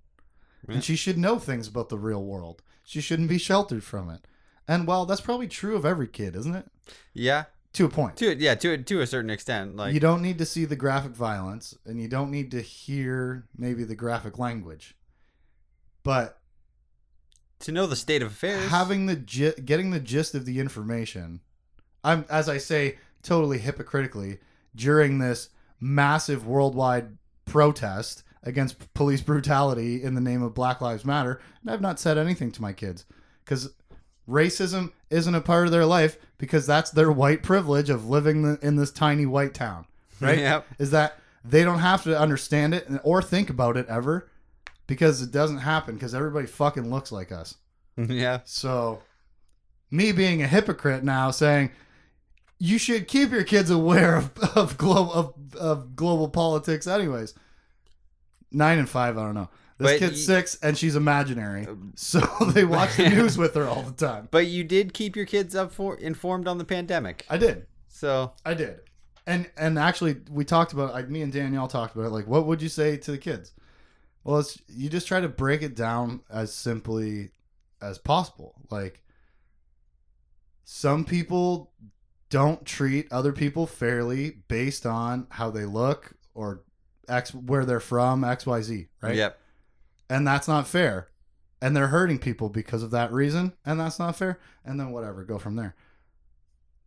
Yeah. 0.68 0.74
and 0.76 0.84
she 0.84 0.94
should 0.96 1.18
know 1.18 1.38
things 1.40 1.66
about 1.66 1.88
the 1.88 1.98
real 1.98 2.24
world. 2.24 2.62
She 2.84 3.00
shouldn't 3.00 3.28
be 3.28 3.38
sheltered 3.38 3.82
from 3.84 4.10
it. 4.10 4.26
And 4.68 4.86
well, 4.86 5.06
that's 5.06 5.20
probably 5.20 5.48
true 5.48 5.74
of 5.74 5.84
every 5.84 6.06
kid, 6.06 6.36
isn't 6.36 6.54
it? 6.54 6.70
Yeah, 7.12 7.46
To 7.74 7.84
a 7.84 7.88
point. 7.88 8.16
to 8.16 8.34
yeah, 8.34 8.56
to 8.56 8.78
to 8.78 9.00
a 9.00 9.06
certain 9.06 9.30
extent. 9.30 9.76
Like 9.76 9.94
you 9.94 10.00
don't 10.00 10.22
need 10.22 10.38
to 10.38 10.46
see 10.46 10.64
the 10.64 10.76
graphic 10.76 11.12
violence 11.12 11.76
and 11.86 12.00
you 12.00 12.08
don't 12.08 12.30
need 12.30 12.50
to 12.50 12.60
hear 12.60 13.46
maybe 13.56 13.84
the 13.84 13.94
graphic 13.94 14.38
language 14.38 14.96
but 16.02 16.38
to 17.60 17.72
know 17.72 17.86
the 17.86 17.96
state 17.96 18.22
of 18.22 18.28
affairs. 18.32 18.70
having 18.70 19.06
the 19.06 19.16
getting 19.64 19.90
the 19.90 20.00
gist 20.00 20.34
of 20.34 20.44
the 20.46 20.58
information 20.58 21.40
i'm 22.04 22.24
as 22.30 22.48
i 22.48 22.56
say 22.58 22.98
totally 23.22 23.58
hypocritically 23.58 24.38
during 24.74 25.18
this 25.18 25.50
massive 25.78 26.46
worldwide 26.46 27.16
protest 27.44 28.22
against 28.42 28.92
police 28.94 29.20
brutality 29.20 30.02
in 30.02 30.14
the 30.14 30.20
name 30.20 30.42
of 30.42 30.54
black 30.54 30.80
lives 30.80 31.04
matter 31.04 31.40
and 31.60 31.70
i've 31.70 31.80
not 31.80 32.00
said 32.00 32.16
anything 32.16 32.50
to 32.50 32.62
my 32.62 32.72
kids 32.72 33.04
because 33.44 33.74
racism 34.30 34.92
isn't 35.10 35.34
a 35.34 35.40
part 35.40 35.66
of 35.66 35.72
their 35.72 35.84
life 35.86 36.16
because 36.38 36.66
that's 36.66 36.90
their 36.90 37.10
white 37.10 37.42
privilege 37.42 37.90
of 37.90 38.08
living 38.08 38.42
the, 38.42 38.58
in 38.62 38.76
this 38.76 38.90
tiny 38.92 39.26
white 39.26 39.52
town 39.54 39.84
right 40.20 40.38
Yep. 40.38 40.66
is 40.78 40.90
that 40.92 41.18
they 41.44 41.64
don't 41.64 41.78
have 41.80 42.04
to 42.04 42.18
understand 42.18 42.74
it 42.74 42.86
or 43.02 43.20
think 43.22 43.50
about 43.50 43.76
it 43.76 43.86
ever 43.88 44.28
because 44.86 45.20
it 45.22 45.30
doesn't 45.32 45.58
happen 45.58 45.94
because 45.94 46.14
everybody 46.14 46.46
fucking 46.46 46.90
looks 46.90 47.10
like 47.12 47.32
us. 47.32 47.54
yeah. 47.96 48.40
So, 48.44 49.02
me 49.90 50.12
being 50.12 50.42
a 50.42 50.46
hypocrite 50.46 51.02
now 51.02 51.30
saying 51.30 51.70
you 52.58 52.76
should 52.78 53.08
keep 53.08 53.30
your 53.30 53.42
kids 53.44 53.70
aware 53.70 54.16
of 54.16 54.30
of 54.54 54.76
global 54.76 55.12
of, 55.12 55.34
of 55.56 55.96
global 55.96 56.28
politics, 56.28 56.86
anyways. 56.86 57.34
Nine 58.52 58.78
and 58.78 58.88
five, 58.88 59.16
I 59.16 59.22
don't 59.22 59.34
know. 59.34 59.48
This 59.80 59.92
But 59.92 59.98
kid's 59.98 60.28
y- 60.28 60.34
six 60.34 60.58
and 60.62 60.76
she's 60.76 60.94
imaginary, 60.94 61.66
uh, 61.66 61.74
so 61.94 62.20
they 62.52 62.66
watch 62.66 62.98
the 62.98 63.08
news 63.08 63.38
with 63.38 63.54
her 63.54 63.66
all 63.66 63.82
the 63.82 63.92
time. 63.92 64.28
But 64.30 64.46
you 64.46 64.62
did 64.62 64.92
keep 64.92 65.16
your 65.16 65.24
kids 65.24 65.56
up 65.56 65.72
for 65.72 65.96
informed 65.96 66.46
on 66.46 66.58
the 66.58 66.66
pandemic. 66.66 67.24
I 67.30 67.38
did. 67.38 67.66
So 67.88 68.32
I 68.44 68.52
did. 68.52 68.80
And 69.26 69.50
and 69.56 69.78
actually 69.78 70.18
we 70.30 70.44
talked 70.44 70.74
about 70.74 70.92
like 70.92 71.08
me 71.08 71.22
and 71.22 71.32
Danielle 71.32 71.66
talked 71.66 71.94
about 71.94 72.06
it 72.06 72.10
like 72.10 72.26
what 72.26 72.46
would 72.46 72.60
you 72.60 72.68
say 72.68 72.98
to 72.98 73.10
the 73.10 73.16
kids? 73.16 73.54
Well, 74.22 74.40
it's 74.40 74.60
you 74.68 74.90
just 74.90 75.08
try 75.08 75.22
to 75.22 75.28
break 75.30 75.62
it 75.62 75.74
down 75.74 76.20
as 76.30 76.52
simply 76.52 77.30
as 77.80 77.98
possible. 77.98 78.54
Like 78.70 79.02
some 80.64 81.06
people 81.06 81.72
don't 82.28 82.66
treat 82.66 83.10
other 83.10 83.32
people 83.32 83.66
fairly 83.66 84.42
based 84.48 84.84
on 84.84 85.26
how 85.30 85.50
they 85.50 85.64
look 85.64 86.12
or 86.34 86.64
x 87.08 87.34
where 87.34 87.64
they're 87.64 87.80
from, 87.80 88.22
XYZ, 88.22 88.88
right? 89.00 89.16
Yep. 89.16 89.40
And 90.10 90.26
that's 90.26 90.46
not 90.48 90.68
fair. 90.68 91.08
And 91.62 91.74
they're 91.76 91.86
hurting 91.88 92.18
people 92.18 92.48
because 92.50 92.82
of 92.82 92.90
that 92.90 93.12
reason, 93.12 93.52
and 93.64 93.78
that's 93.80 93.98
not 93.98 94.16
fair. 94.16 94.38
And 94.64 94.78
then 94.78 94.90
whatever, 94.90 95.24
go 95.24 95.38
from 95.38 95.56
there. 95.56 95.74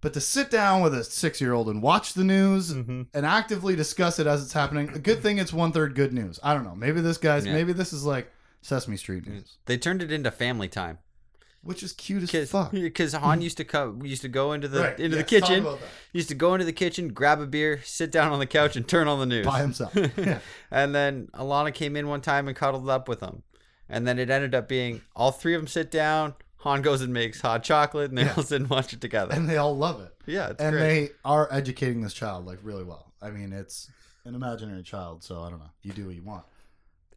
But 0.01 0.13
to 0.15 0.19
sit 0.21 0.51
down 0.51 0.81
with 0.81 0.93
a 0.93 1.03
six 1.03 1.39
year 1.39 1.53
old 1.53 1.69
and 1.69 1.81
watch 1.81 2.13
the 2.13 2.23
news 2.25 2.73
Mm-hmm. 2.73 3.03
and 3.13 3.25
actively 3.25 3.75
discuss 3.75 4.19
it 4.19 4.27
as 4.27 4.43
it's 4.43 4.51
happening, 4.53 4.89
a 4.89 4.99
good 4.99 5.21
thing 5.21 5.37
it's 5.37 5.53
one 5.53 5.71
third 5.71 5.95
good 5.95 6.11
news. 6.11 6.39
I 6.43 6.53
don't 6.53 6.65
know. 6.65 6.75
Maybe 6.75 6.99
this 7.01 7.17
guy's, 7.17 7.45
Yeah. 7.45 7.53
maybe 7.53 7.71
this 7.73 7.93
is 7.93 8.03
like 8.03 8.29
Sesame 8.61 8.97
Street 8.97 9.25
news, 9.27 9.57
They 9.65 9.77
turned 9.77 10.01
it 10.03 10.11
into 10.11 10.29
family 10.31 10.67
time. 10.67 10.97
Which 11.63 11.81
is 11.81 11.93
cute 11.93 12.23
as 12.23 12.29
Because 12.31 12.51
fuck. 12.51 12.71
because 12.71 13.13
Han 13.13 13.41
used 13.41 13.57
to 13.57 13.63
come 13.63 14.03
used 14.05 14.21
to 14.23 14.27
go 14.27 14.51
into 14.51 14.67
the 14.67 14.81
Right, 14.81 14.99
into 14.99 15.17
yes, 15.17 15.29
the 15.29 15.39
talk 15.39 15.47
kitchen. 15.49 15.61
about 15.65 15.79
that. 15.79 15.87
Used 16.11 16.29
to 16.29 16.35
go 16.35 16.53
into 16.53 16.65
the 16.65 16.73
kitchen, 16.73 17.07
grab 17.09 17.39
a 17.39 17.47
beer, 17.47 17.81
sit 17.83 18.11
down 18.11 18.31
on 18.33 18.39
the 18.39 18.45
couch, 18.45 18.75
and 18.75 18.87
turn 18.87 19.07
on 19.07 19.19
the 19.19 19.25
news 19.25 19.45
by 19.45 19.59
himself. 19.67 19.95
Yeah. 19.95 20.39
and 20.71 20.93
then 20.93 21.29
Allana 21.33 21.73
came 21.73 21.95
in 21.95 22.07
one 22.07 22.21
time 22.21 22.47
and 22.47 22.57
cuddled 22.57 22.89
up 22.89 23.07
with 23.07 23.21
him. 23.21 23.43
And 23.89 24.05
then 24.07 24.19
it 24.19 24.29
ended 24.29 24.53
up 24.55 24.67
being 24.67 25.01
all 25.15 25.31
three 25.31 25.53
of 25.55 25.61
them 25.61 25.67
sit 25.67 25.89
down. 25.89 26.33
Han 26.57 26.81
goes 26.81 27.01
and 27.01 27.13
makes 27.13 27.41
hot 27.41 27.63
chocolate, 27.63 28.09
and 28.09 28.17
they 28.17 28.23
Yeah. 28.23 28.33
all 28.37 28.43
sit 28.43 28.61
and 28.61 28.69
watch 28.69 28.93
it 28.93 29.01
together. 29.01 29.33
and 29.33 29.49
they 29.49 29.57
all 29.57 29.75
love 29.75 30.01
it. 30.01 30.13
yeah, 30.25 30.49
it's 30.49 30.61
and 30.61 30.73
great. 30.75 30.81
they 31.07 31.09
are 31.25 31.47
educating 31.51 32.01
this 32.01 32.13
child 32.13 32.45
like 32.45 32.59
really 32.63 32.83
well. 32.85 33.11
I 33.21 33.31
mean, 33.31 33.51
it's 33.53 33.89
an 34.25 34.35
imaginary 34.35 34.83
child, 34.83 35.23
so 35.23 35.41
I 35.43 35.49
don't 35.49 35.59
know. 35.59 35.71
You 35.81 35.91
do 35.93 36.05
what 36.07 36.15
you 36.15 36.23
want. 36.23 36.43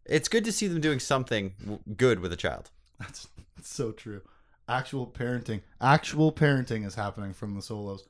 it's 0.04 0.28
good 0.28 0.44
to 0.44 0.52
see 0.52 0.66
them 0.68 0.80
doing 0.80 0.98
something 1.00 1.80
good 1.96 2.20
with 2.20 2.32
a 2.32 2.36
child. 2.36 2.70
That's, 3.00 3.28
that's 3.56 3.72
so 3.72 3.92
true. 3.92 4.22
Actual 4.68 5.06
parenting, 5.06 5.62
actual 5.80 6.32
parenting 6.32 6.84
is 6.84 6.94
happening 6.96 7.32
from 7.32 7.54
the 7.54 7.62
solos. 7.62 8.04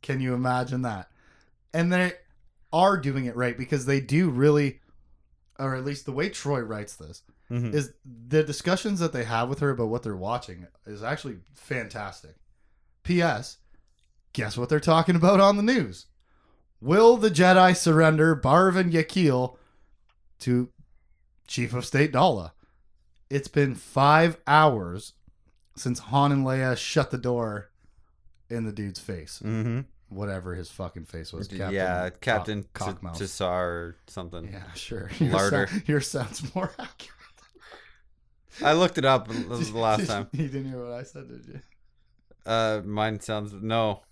Can 0.00 0.20
you 0.20 0.32
imagine 0.34 0.82
that? 0.82 1.10
And 1.74 1.92
they 1.92 2.12
are 2.72 2.96
doing 2.96 3.24
it 3.26 3.34
right 3.36 3.58
because 3.58 3.86
they 3.86 4.00
do 4.00 4.30
really, 4.30 4.80
or 5.58 5.74
at 5.74 5.84
least 5.84 6.06
the 6.06 6.12
way 6.12 6.28
Troy 6.28 6.60
writes 6.60 6.94
this 6.94 7.22
Mhm. 7.50 7.72
is 7.72 7.94
the 8.04 8.44
discussions 8.44 9.00
that 9.00 9.12
they 9.12 9.24
have 9.24 9.48
with 9.48 9.58
her 9.60 9.70
about 9.70 9.88
what 9.88 10.02
they're 10.02 10.14
watching 10.16 10.66
is 10.86 11.02
actually 11.02 11.40
fantastic. 11.54 12.36
P.S. 13.02 13.58
Guess 14.34 14.56
what 14.56 14.68
they're 14.68 14.78
talking 14.80 15.16
about 15.16 15.40
on 15.40 15.56
the 15.56 15.62
news? 15.62 16.06
Will 16.80 17.16
the 17.16 17.30
Jedi 17.30 17.74
surrender 17.76 18.36
Barv 18.36 18.76
and 18.76 18.92
Yaqeel 18.92 19.56
to 20.40 20.70
Chief 21.48 21.72
of 21.74 21.84
State 21.86 22.12
Daala? 22.12 22.52
It's 23.30 23.48
been 23.48 23.74
five 23.74 24.38
hours 24.46 25.14
since 25.78 25.98
Han 26.00 26.32
and 26.32 26.44
Leia 26.46 26.76
shut 26.76 27.10
the 27.10 27.18
door 27.18 27.70
in 28.50 28.64
the 28.64 28.72
dude's 28.72 29.00
face. 29.00 29.40
Mm-hmm. 29.44 29.80
Whatever 30.10 30.54
his 30.54 30.70
fucking 30.70 31.04
face 31.04 31.32
was. 31.34 31.52
yeah, 31.52 32.08
Cock- 32.10 32.20
Captain 32.22 32.62
T- 32.62 32.68
Cockmouth. 32.74 33.18
Tassar 33.18 33.50
or 33.50 33.96
something. 34.06 34.48
yeah, 34.50 34.72
sure. 34.74 35.10
Your 35.18 35.32
Larder. 35.34 35.66
sou- 35.66 35.80
Your 35.86 36.00
sounds 36.00 36.54
more 36.54 36.70
accurate. 36.78 37.14
I 38.64 38.72
looked 38.72 38.96
it 38.98 39.04
up 39.04 39.28
the 39.28 39.34
the 39.72 39.78
last 39.78 40.06
time. 40.06 40.28
You 40.32 40.48
didn't 40.48 40.70
hear 40.70 40.82
what 40.82 40.92
I 40.98 41.02
said, 41.02 41.28
did 41.28 41.44
you? 41.46 41.60
Uh, 42.46 42.80
mine 42.84 43.20
sounds 43.20 43.52
no. 43.52 44.02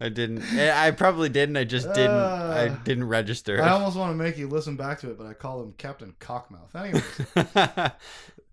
I 0.00 0.08
didn't. 0.08 0.42
Eh, 0.56 0.72
I 0.74 0.90
probably 0.92 1.28
didn't. 1.28 1.56
I 1.56 1.64
just 1.64 1.86
didn't. 1.94 2.10
I 2.16 2.68
Uh, 2.68 2.76
didn't 2.84 3.04
register. 3.04 3.62
I 3.62 3.70
almost 3.70 3.96
want 3.96 4.12
to 4.12 4.16
make 4.16 4.36
you 4.38 4.48
listen 4.48 4.76
back 4.76 5.00
to 5.00 5.10
it, 5.10 5.18
but 5.18 5.26
I 5.26 5.34
call 5.34 5.62
him 5.62 5.72
Captain 5.78 6.14
Cockmouth. 6.20 6.74
Anyways, 6.74 7.90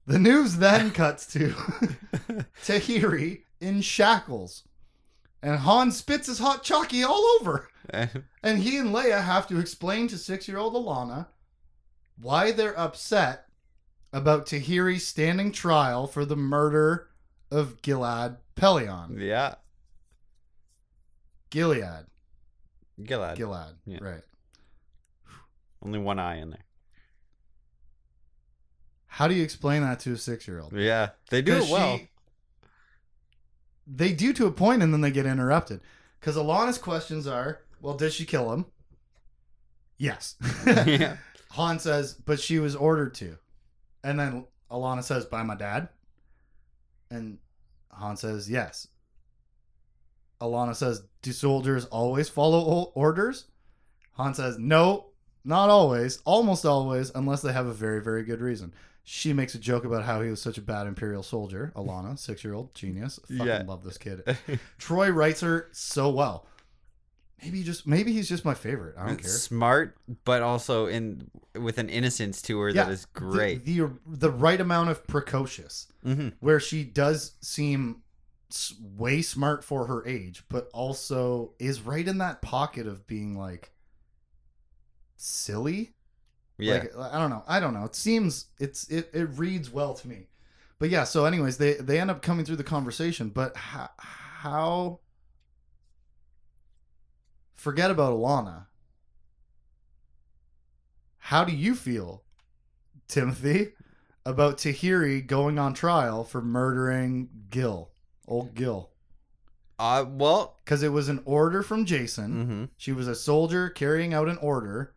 the 0.06 0.20
news 0.20 0.58
then 0.58 0.92
cuts 1.02 1.26
to 1.34 1.50
Tahiri 2.64 3.42
in 3.60 3.82
shackles. 3.82 4.64
And 5.44 5.58
Han 5.60 5.92
spits 5.92 6.28
his 6.28 6.40
hot 6.40 6.64
chalky 6.64 7.04
all 7.04 7.24
over. 7.40 7.68
And 8.44 8.60
he 8.60 8.78
and 8.78 8.90
Leia 8.94 9.22
have 9.24 9.48
to 9.50 9.60
explain 9.60 10.08
to 10.08 10.18
six 10.18 10.48
year 10.48 10.58
old 10.58 10.74
Allana 10.76 11.28
why 12.20 12.52
they're 12.52 12.78
upset 12.80 13.48
about 14.14 14.46
Tahiri 14.46 15.00
standing 15.00 15.52
trial 15.52 16.08
for 16.08 16.24
the 16.24 16.36
murder 16.38 17.10
of 17.52 17.82
Gilad 17.82 18.38
Pellaeon. 18.56 19.20
yeah, 19.20 19.56
Gilead. 21.50 22.06
Gilad. 23.02 23.36
Gilad. 23.38 23.74
Yeah. 23.86 23.98
Right. 24.02 24.24
Only 25.84 26.00
one 26.00 26.20
eye 26.20 26.38
in 26.38 26.52
there. 26.52 26.66
How 29.16 29.28
do 29.28 29.36
you 29.36 29.44
explain 29.44 29.82
that 29.82 30.00
to 30.02 30.14
a 30.14 30.18
six 30.18 30.48
year 30.48 30.62
old? 30.62 30.72
Yeah, 30.72 31.10
they 31.30 31.42
do 31.42 31.58
it 31.58 31.70
well. 31.70 32.00
they 33.86 34.14
do 34.14 34.32
to 34.32 34.46
a 34.46 34.52
point 34.52 34.82
and 34.82 34.94
then 34.94 35.02
they 35.02 35.12
get 35.12 35.26
interrupted. 35.26 35.82
Because 36.18 36.38
Allana's 36.38 36.78
questions 36.78 37.28
are, 37.28 37.60
well, 37.82 37.96
did 37.96 38.14
she 38.14 38.24
kill 38.24 38.54
him? 38.54 38.66
Yes. 39.98 40.38
yeah. 40.66 41.18
Han 41.52 41.78
says, 41.78 42.14
but 42.14 42.40
she 42.40 42.60
was 42.60 42.74
ordered 42.74 43.14
to. 43.16 43.38
And 44.02 44.18
then 44.18 44.46
Allana 44.72 45.04
says, 45.04 45.26
by 45.26 45.44
my 45.44 45.56
dad. 45.56 45.90
And 47.10 47.38
Han 47.90 48.16
says, 48.16 48.50
yes. 48.50 48.88
Allana 50.40 50.74
says, 50.74 51.04
do 51.22 51.34
soldiers 51.34 51.84
always 51.86 52.30
follow 52.30 52.94
orders? 52.96 53.46
Han 54.14 54.34
says, 54.34 54.58
no, 54.58 55.08
not 55.44 55.70
always. 55.70 56.22
Almost 56.24 56.66
always, 56.66 57.12
unless 57.14 57.42
they 57.42 57.52
have 57.52 57.68
a 57.68 57.74
very, 57.74 58.02
very 58.02 58.24
good 58.24 58.40
reason. 58.40 58.74
She 59.04 59.34
makes 59.34 59.56
a 59.56 59.60
joke 59.60 59.84
about 59.84 60.04
how 60.04 60.22
he 60.22 60.30
was 60.30 60.42
such 60.42 60.58
a 60.58 60.62
bad 60.62 60.86
Imperial 60.88 61.24
soldier. 61.24 61.72
Allana, 61.76 62.18
six 62.18 62.44
year 62.44 62.54
old, 62.54 62.74
genius. 62.76 63.20
Fucking 63.24 63.46
Yeah. 63.46 63.64
love 63.68 63.84
this 63.84 63.98
kid. 63.98 64.24
Troy 64.78 65.10
writes 65.10 65.42
her 65.42 65.70
so 65.72 66.10
well. 66.10 66.46
Maybe 67.44 67.64
just 67.64 67.88
maybe 67.88 68.14
he's 68.14 68.30
just 68.30 68.46
my 68.46 68.54
favorite. 68.54 68.96
I 68.98 69.08
don't 69.08 69.18
care. 69.18 69.32
Smart, 69.32 69.98
but 70.26 70.44
also 70.44 70.86
in 70.86 71.32
with 71.56 71.80
an 71.80 71.90
innocence 71.90 72.40
to 72.44 72.60
her 72.60 72.72
that 72.74 72.90
is 72.90 73.06
great. 73.06 73.66
The, 73.66 73.90
the 74.06 74.30
right 74.30 74.62
amount 74.62 74.90
of 74.92 75.08
precocious, 75.08 75.88
hmm 76.04 76.30
where 76.40 76.60
she 76.60 76.84
does 76.84 77.32
seem 77.42 78.04
way 78.80 79.24
smart 79.24 79.64
for 79.64 79.88
her 79.88 80.06
age, 80.06 80.44
but 80.50 80.70
also 80.74 81.54
is 81.58 81.82
right 81.82 82.08
in 82.08 82.20
that 82.20 82.44
pocket 82.44 82.86
of 82.86 83.08
being 83.08 83.36
like 83.36 83.72
silly. 85.16 85.94
Yeah. 86.62 86.74
Like 86.96 87.14
I 87.14 87.20
don't 87.20 87.30
know. 87.30 87.44
I 87.48 87.60
don't 87.60 87.74
know. 87.74 87.86
It 87.86 87.96
seems 87.96 88.48
it's 88.60 88.88
it, 88.90 89.10
it 89.14 89.30
reads 89.38 89.70
well 89.70 89.94
to 89.96 90.08
me. 90.08 90.28
But 90.80 90.90
yeah, 90.90 91.04
so 91.04 91.26
anyways, 91.26 91.58
they 91.58 91.74
they 91.74 92.00
end 92.00 92.10
up 92.12 92.22
coming 92.22 92.46
through 92.46 92.56
the 92.56 92.64
conversation, 92.64 93.30
but 93.30 93.56
how, 93.56 93.90
how 93.98 95.00
forget 97.54 97.92
about 97.92 98.14
Allana. 98.14 98.66
How 101.26 101.44
do 101.44 101.54
you 101.54 101.76
feel, 101.76 102.24
Timothy, 103.08 103.74
about 104.26 104.58
Tahiri 104.58 105.26
going 105.26 105.60
on 105.60 105.74
trial 105.74 106.24
for 106.24 106.42
murdering 106.42 107.30
Gil, 107.50 107.92
old 108.28 108.56
Gil? 108.56 108.90
uh, 109.80 110.06
well, 110.08 110.58
Because 110.66 110.84
it 110.84 110.90
was 110.92 111.10
an 111.10 111.22
order 111.26 111.64
from 111.64 111.86
Jacen. 111.86 112.30
mm-hmm. 112.30 112.66
She 112.78 112.92
was 112.92 113.08
a 113.08 113.16
soldier 113.16 113.70
carrying 113.70 114.14
out 114.14 114.28
an 114.28 114.38
order. 114.38 114.94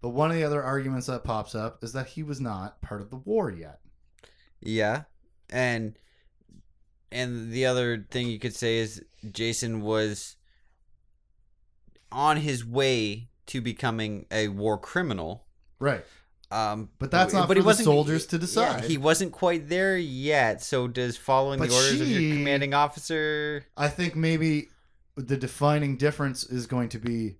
But 0.00 0.10
one 0.10 0.30
of 0.30 0.36
the 0.36 0.44
other 0.44 0.62
arguments 0.62 1.06
that 1.08 1.24
pops 1.24 1.54
up 1.54 1.82
is 1.84 1.92
that 1.92 2.08
he 2.08 2.22
was 2.22 2.40
not 2.40 2.80
part 2.80 3.00
of 3.00 3.10
the 3.10 3.16
war 3.16 3.50
yet. 3.50 3.80
yeah, 4.60 5.02
and 5.50 5.98
and 7.12 7.50
the 7.52 7.66
other 7.66 8.06
thing 8.10 8.28
you 8.28 8.38
could 8.38 8.54
say 8.54 8.78
is 8.78 9.02
Jacen 9.26 9.80
was 9.80 10.36
on 12.12 12.38
his 12.38 12.64
way 12.64 13.28
to 13.46 13.60
becoming 13.60 14.26
a 14.30 14.48
war 14.48 14.78
criminal. 14.78 15.44
Right. 15.78 16.04
Um, 16.52 16.90
But 16.98 17.10
that's 17.10 17.32
not 17.32 17.46
but 17.48 17.56
for 17.56 17.62
the 17.62 17.74
soldiers 17.74 18.26
to 18.26 18.38
decide. 18.38 18.82
Yeah, 18.82 18.88
he 18.88 18.98
wasn't 18.98 19.32
quite 19.32 19.68
there 19.68 19.96
yet. 19.96 20.62
So 20.62 20.88
does 20.88 21.16
following 21.16 21.58
But 21.60 21.68
the 21.68 21.74
orders 21.74 22.00
of 22.00 22.08
your 22.08 22.36
commanding 22.36 22.74
officer? 22.74 23.64
I 23.76 23.88
think 23.88 24.16
maybe 24.16 24.68
the 25.16 25.36
defining 25.36 25.96
difference 25.96 26.44
is 26.44 26.66
going 26.66 26.88
to 26.90 26.98
be 26.98 27.36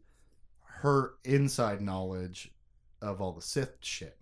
her 0.83 1.15
inside 1.25 1.81
knowledge 1.81 2.53
of 3.01 3.21
all 3.21 3.33
the 3.33 3.43
Sith 3.43 3.77
shit. 3.81 4.19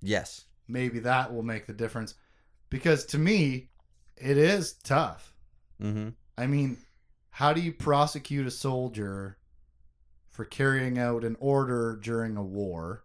Yes. 0.00 0.44
Maybe 0.68 0.98
that 1.00 1.32
will 1.32 1.42
make 1.42 1.66
the 1.66 1.72
difference. 1.72 2.14
Because 2.70 3.04
to 3.06 3.18
me, 3.18 3.68
it 4.16 4.38
is 4.38 4.74
tough. 4.74 5.34
Mm-hmm. 5.82 6.10
I 6.36 6.46
mean, 6.46 6.78
how 7.30 7.52
do 7.52 7.60
you 7.60 7.72
prosecute 7.72 8.46
a 8.46 8.50
soldier 8.50 9.38
for 10.30 10.44
carrying 10.44 10.98
out 10.98 11.24
an 11.24 11.36
order 11.40 11.98
during 12.02 12.36
a 12.36 12.42
war? 12.42 13.04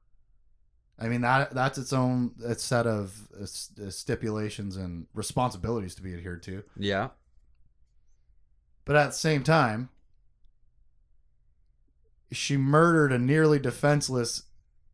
I 1.01 1.07
mean 1.07 1.21
that 1.21 1.51
that's 1.51 1.77
its 1.77 1.93
own 1.93 2.33
set 2.57 2.85
of 2.85 3.29
uh, 3.41 3.45
stipulations 3.45 4.75
and 4.75 5.07
responsibilities 5.13 5.95
to 5.95 6.01
be 6.01 6.13
adhered 6.13 6.43
to. 6.43 6.63
Yeah. 6.77 7.09
But 8.83 8.97
at 8.97 9.07
the 9.07 9.17
same 9.17 9.43
time, 9.43 9.89
she 12.31 12.57
murdered 12.57 13.11
a 13.11 13.19
nearly 13.19 13.59
defenseless 13.59 14.43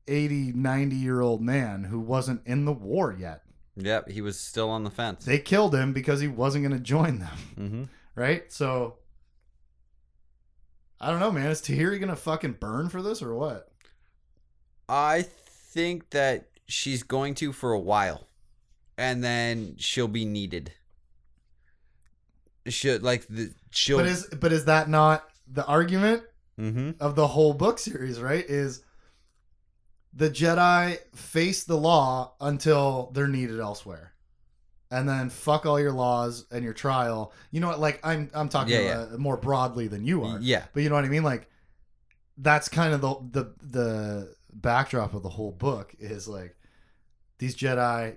80, 0.08 0.54
90 0.54 0.96
year 0.96 1.22
old 1.22 1.42
man 1.42 1.86
who 1.86 2.00
wasn't 2.00 2.42
in 2.46 2.66
the 2.66 2.74
war 2.74 3.16
yet. 3.18 3.42
Yep. 3.78 4.10
He 4.10 4.22
was 4.22 4.40
still 4.40 4.70
on 4.70 4.84
the 4.84 4.90
fence. 4.90 5.26
They 5.26 5.40
killed 5.40 5.76
him 5.76 5.92
because 5.92 6.22
he 6.22 6.28
wasn't 6.28 6.64
going 6.64 6.78
to 6.78 6.84
join 6.84 7.20
them. 7.20 7.38
mm-hmm. 7.58 7.84
right? 8.16 8.52
So 8.52 8.96
I 11.00 11.12
don't 11.12 11.20
know, 11.20 11.32
man. 11.32 11.52
Is 11.52 11.62
Tahiri 11.62 12.00
gonna 12.00 12.16
fucking 12.16 12.54
burn 12.54 12.90
for 12.90 13.02
this 13.02 13.22
or 13.22 13.36
what? 13.36 13.70
I 14.88 15.24
think 15.24 16.12
that 16.12 16.48
she's 16.68 17.04
going 17.04 17.36
to 17.36 17.52
for 17.52 17.74
a 17.74 17.80
while, 17.80 18.28
and 18.98 19.24
then 19.24 19.76
she'll 19.78 20.08
be 20.08 20.26
needed. 20.26 20.72
Should 22.68 23.04
like 23.04 23.28
the 23.28 23.54
she'll. 23.72 23.98
But 23.98 24.08
is 24.08 24.28
but 24.40 24.52
is 24.52 24.66
that 24.66 24.90
not 24.90 25.26
the 25.48 25.66
argument 25.66 26.24
mm-hmm. 26.60 26.92
of 27.00 27.16
the 27.16 27.28
whole 27.28 27.54
book 27.54 27.80
series? 27.80 28.20
Right? 28.20 28.46
Is 28.48 28.84
the 30.14 30.30
Jedi 30.30 30.98
face 31.16 31.66
the 31.66 31.76
law 31.76 32.34
until 32.40 33.12
they're 33.14 33.28
needed 33.28 33.60
elsewhere, 33.60 34.14
and 34.90 35.08
then 35.08 35.30
fuck 35.30 35.66
all 35.66 35.80
your 35.80 35.92
laws 35.92 36.46
and 36.52 36.64
your 36.64 36.74
trial. 36.74 37.34
You 37.52 37.60
know 37.60 37.68
what? 37.68 37.80
Like 37.80 38.00
I'm 38.04 38.30
I'm 38.34 38.50
talking 38.50 38.74
Yeah, 38.74 39.08
uh, 39.14 39.18
more 39.18 39.38
broadly 39.38 39.88
than 39.88 40.06
you 40.06 40.24
are. 40.24 40.40
Yeah. 40.40 40.64
But 40.74 40.84
you 40.84 40.90
know 40.90 40.96
what 40.96 41.06
I 41.06 41.10
mean? 41.10 41.24
Like 41.24 41.50
that's 42.38 42.70
kind 42.70 42.94
of 42.94 43.02
the 43.02 43.16
the 43.32 43.54
the 43.62 44.36
backdrop 44.54 45.14
of 45.14 45.24
the 45.24 45.30
whole 45.30 45.52
book 45.52 45.94
is 46.00 46.28
like 46.28 46.56
these 47.40 47.56
Jedi 47.56 48.16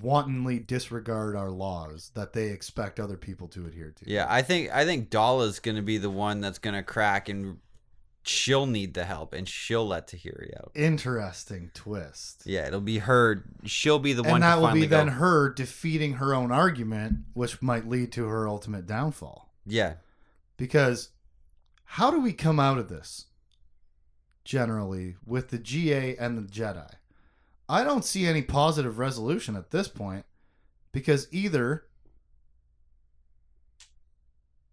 wantonly 0.00 0.58
disregard 0.58 1.36
our 1.36 1.50
laws 1.50 2.10
that 2.14 2.32
they 2.32 2.48
expect 2.48 2.98
other 2.98 3.16
people 3.16 3.48
to 3.48 3.66
adhere 3.66 3.92
to. 3.98 4.10
Yeah, 4.10 4.26
I 4.28 4.42
think 4.42 4.70
I 4.70 4.84
think 4.84 5.10
Daala's 5.10 5.58
gonna 5.58 5.82
be 5.82 5.98
the 5.98 6.10
one 6.10 6.40
that's 6.40 6.58
gonna 6.58 6.82
crack, 6.82 7.28
and 7.28 7.58
she'll 8.22 8.66
need 8.66 8.94
the 8.94 9.04
help, 9.04 9.32
and 9.34 9.48
she'll 9.48 9.86
let 9.86 10.06
Tahiri 10.08 10.56
out. 10.58 10.70
Interesting 10.74 11.70
twist. 11.74 12.42
Yeah, 12.46 12.66
it'll 12.66 12.80
be 12.80 12.98
her. 12.98 13.44
She'll 13.64 13.98
be 13.98 14.12
the 14.12 14.22
one. 14.22 14.34
and 14.34 14.42
that 14.42 14.54
to 14.56 14.60
will 14.62 14.72
be 14.72 14.86
then 14.86 15.08
her 15.08 15.50
defeating 15.50 16.14
her 16.14 16.34
own 16.34 16.50
argument, 16.52 17.18
which 17.34 17.60
might 17.60 17.88
lead 17.88 18.12
to 18.12 18.26
her 18.26 18.48
ultimate 18.48 18.86
downfall. 18.86 19.50
Yeah, 19.66 19.94
Because 20.56 21.10
how 21.84 22.10
do 22.10 22.20
we 22.20 22.32
come 22.32 22.58
out 22.58 22.78
of 22.78 22.88
this 22.88 23.26
generally 24.44 25.16
with 25.24 25.50
the 25.50 25.58
GA 25.58 26.16
and 26.16 26.36
the 26.38 26.42
Jedi? 26.50 26.90
I 27.72 27.84
don't 27.84 28.04
see 28.04 28.26
any 28.26 28.42
positive 28.42 28.98
resolution 28.98 29.56
at 29.56 29.70
this 29.70 29.88
point 29.88 30.24
because 30.92 31.26
either 31.32 31.84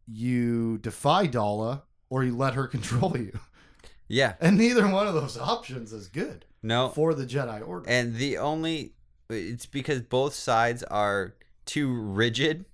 you 0.08 0.78
defy 0.80 1.28
Daala 1.28 1.84
or 2.10 2.24
you 2.24 2.36
let 2.36 2.56
her 2.56 2.68
control 2.76 3.16
you. 3.18 3.39
yeah. 4.08 4.34
And 4.41 4.58
neither 4.58 4.88
one 4.88 5.08
of 5.08 5.14
those 5.14 5.38
options 5.38 5.93
is 5.93 6.08
good 6.08 6.45
No, 6.64 6.89
for 6.89 7.14
the 7.14 7.26
Jedi 7.26 7.66
Order. 7.68 7.89
and 7.89 8.16
the 8.16 8.38
only 8.38 8.93
it's 9.30 9.66
because 9.68 10.02
both 10.02 10.34
sides 10.34 10.82
are 10.84 11.36
too 11.66 11.93
rigid. 11.93 12.66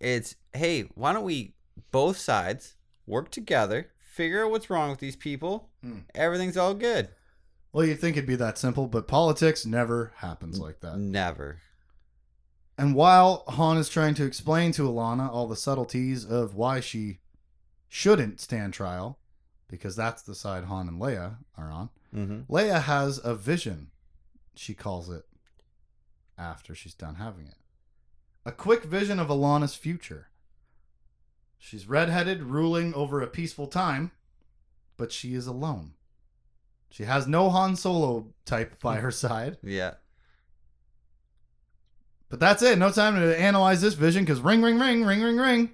It's 0.00 0.34
hey, 0.52 0.82
why 0.94 1.12
don't 1.12 1.24
we 1.24 1.54
both 1.92 2.18
sides 2.18 2.74
work 3.06 3.30
together, 3.30 3.90
figure 3.98 4.44
out 4.44 4.50
what's 4.50 4.68
wrong 4.68 4.90
with 4.90 4.98
these 4.98 5.14
people. 5.16 5.70
Hmm. 5.82 5.98
Everything's 6.14 6.56
all 6.56 6.74
good. 6.74 7.08
Well, 7.76 7.84
you'd 7.84 8.00
think 8.00 8.16
it'd 8.16 8.26
be 8.26 8.36
that 8.36 8.56
simple, 8.56 8.86
but 8.86 9.06
politics 9.06 9.66
never 9.66 10.14
happens 10.16 10.58
like 10.58 10.80
that. 10.80 10.96
Never. 10.96 11.58
And 12.78 12.94
while 12.94 13.44
Han 13.48 13.76
is 13.76 13.90
trying 13.90 14.14
to 14.14 14.24
explain 14.24 14.72
to 14.72 14.88
Allana 14.88 15.30
all 15.30 15.46
the 15.46 15.56
subtleties 15.56 16.24
of 16.24 16.54
why 16.54 16.80
she 16.80 17.18
shouldn't 17.86 18.40
stand 18.40 18.72
trial, 18.72 19.18
because 19.68 19.94
that's 19.94 20.22
the 20.22 20.34
side 20.34 20.64
Han 20.64 20.88
and 20.88 20.98
Leia 20.98 21.36
are 21.58 21.70
on, 21.70 21.90
Mm-hmm. 22.14 22.50
Leia 22.50 22.80
has 22.80 23.20
a 23.22 23.34
vision, 23.34 23.88
she 24.54 24.72
calls 24.72 25.10
it, 25.10 25.24
after 26.38 26.74
she's 26.74 26.94
done 26.94 27.16
having 27.16 27.46
it. 27.46 27.58
A 28.46 28.52
quick 28.52 28.84
vision 28.84 29.20
of 29.20 29.28
Allana's 29.28 29.74
future. 29.74 30.28
She's 31.58 31.86
redheaded, 31.86 32.42
ruling 32.42 32.94
over 32.94 33.20
a 33.20 33.26
peaceful 33.26 33.66
time, 33.66 34.12
but 34.96 35.12
she 35.12 35.34
is 35.34 35.46
alone. 35.46 35.92
She 36.90 37.04
has 37.04 37.26
no 37.26 37.50
Han 37.50 37.76
Solo 37.76 38.28
type 38.44 38.80
by 38.80 38.96
her 38.96 39.10
side. 39.10 39.58
Yeah. 39.62 39.94
But 42.28 42.40
that's 42.40 42.62
it. 42.62 42.78
No 42.78 42.90
time 42.90 43.14
to 43.16 43.38
analyze 43.40 43.80
this 43.80 43.94
vision 43.94 44.24
because 44.24 44.40
ring, 44.40 44.62
ring, 44.62 44.78
ring, 44.78 45.04
ring, 45.04 45.22
ring, 45.22 45.36
ring. 45.36 45.70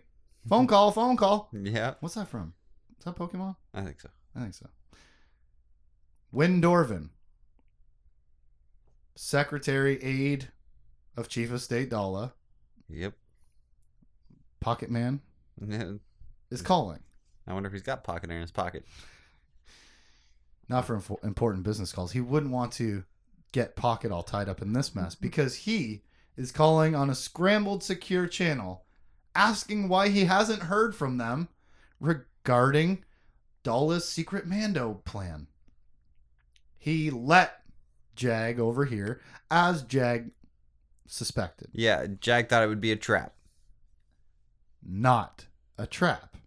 Phone 0.48 0.66
call, 0.66 0.90
phone 0.90 1.16
call. 1.16 1.48
Yeah. 1.52 1.94
What's 2.00 2.14
that 2.16 2.28
from? 2.28 2.54
Is 2.98 3.04
that 3.04 3.16
Pokemon? 3.16 3.56
I 3.72 3.82
think 3.82 4.00
so. 4.00 4.08
I 4.34 4.40
think 4.40 4.54
so. 4.54 4.66
Wynn 6.32 6.60
Dorvan, 6.60 7.10
Secretary 9.14 10.02
Aide 10.02 10.48
of 11.16 11.28
Chief 11.28 11.52
of 11.52 11.60
State 11.60 11.90
Daala, 11.90 12.32
Yep. 12.88 13.14
Pocket 14.60 14.90
Man, 14.90 15.20
I 15.60 15.86
is 16.50 16.62
calling. 16.62 17.00
I 17.46 17.52
wonder 17.54 17.66
if 17.66 17.72
he's 17.72 17.82
got 17.82 18.04
pocket 18.04 18.30
air 18.30 18.36
in 18.36 18.42
his 18.42 18.50
pocket. 18.52 18.84
Not 20.72 20.86
for 20.86 21.02
important 21.22 21.64
business 21.64 21.92
calls. 21.92 22.12
He 22.12 22.22
wouldn't 22.22 22.50
want 22.50 22.72
to 22.72 23.04
get 23.52 23.76
Pocket 23.76 24.10
all 24.10 24.22
tied 24.22 24.48
up 24.48 24.62
in 24.62 24.72
this 24.72 24.94
mess 24.94 25.14
mm-hmm. 25.14 25.26
because 25.26 25.54
he 25.54 26.00
is 26.34 26.50
calling 26.50 26.94
on 26.94 27.10
a 27.10 27.14
scrambled 27.14 27.82
secure 27.82 28.26
channel 28.26 28.86
asking 29.34 29.90
why 29.90 30.08
he 30.08 30.24
hasn't 30.24 30.62
heard 30.62 30.96
from 30.96 31.18
them 31.18 31.48
regarding 32.00 33.04
Daala's 33.62 34.08
secret 34.08 34.46
Mando 34.46 35.02
plan. 35.04 35.46
He 36.78 37.10
let 37.10 37.60
Jag 38.16 38.58
over 38.58 38.86
here 38.86 39.20
as 39.50 39.82
Jag 39.82 40.30
suspected. 41.06 41.68
Yeah, 41.72 42.06
Jag 42.18 42.48
thought 42.48 42.62
it 42.62 42.68
would 42.68 42.80
be 42.80 42.92
a 42.92 42.96
trap. 42.96 43.34
Not 44.82 45.44
a 45.76 45.86
trap. 45.86 46.38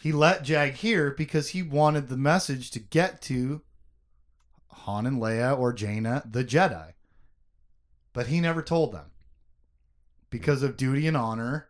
He 0.00 0.12
let 0.12 0.44
Jag 0.44 0.72
hear 0.72 1.10
because 1.10 1.50
he 1.50 1.62
wanted 1.62 2.08
the 2.08 2.16
message 2.16 2.70
to 2.70 2.78
get 2.78 3.20
to 3.22 3.60
Han 4.68 5.04
and 5.04 5.20
Leia 5.20 5.58
or 5.58 5.74
Jaina, 5.74 6.22
the 6.24 6.42
Jedi. 6.42 6.92
But 8.14 8.28
he 8.28 8.40
never 8.40 8.62
told 8.62 8.92
them. 8.92 9.10
Because 10.30 10.62
of 10.62 10.78
duty 10.78 11.06
and 11.06 11.18
honor, 11.18 11.68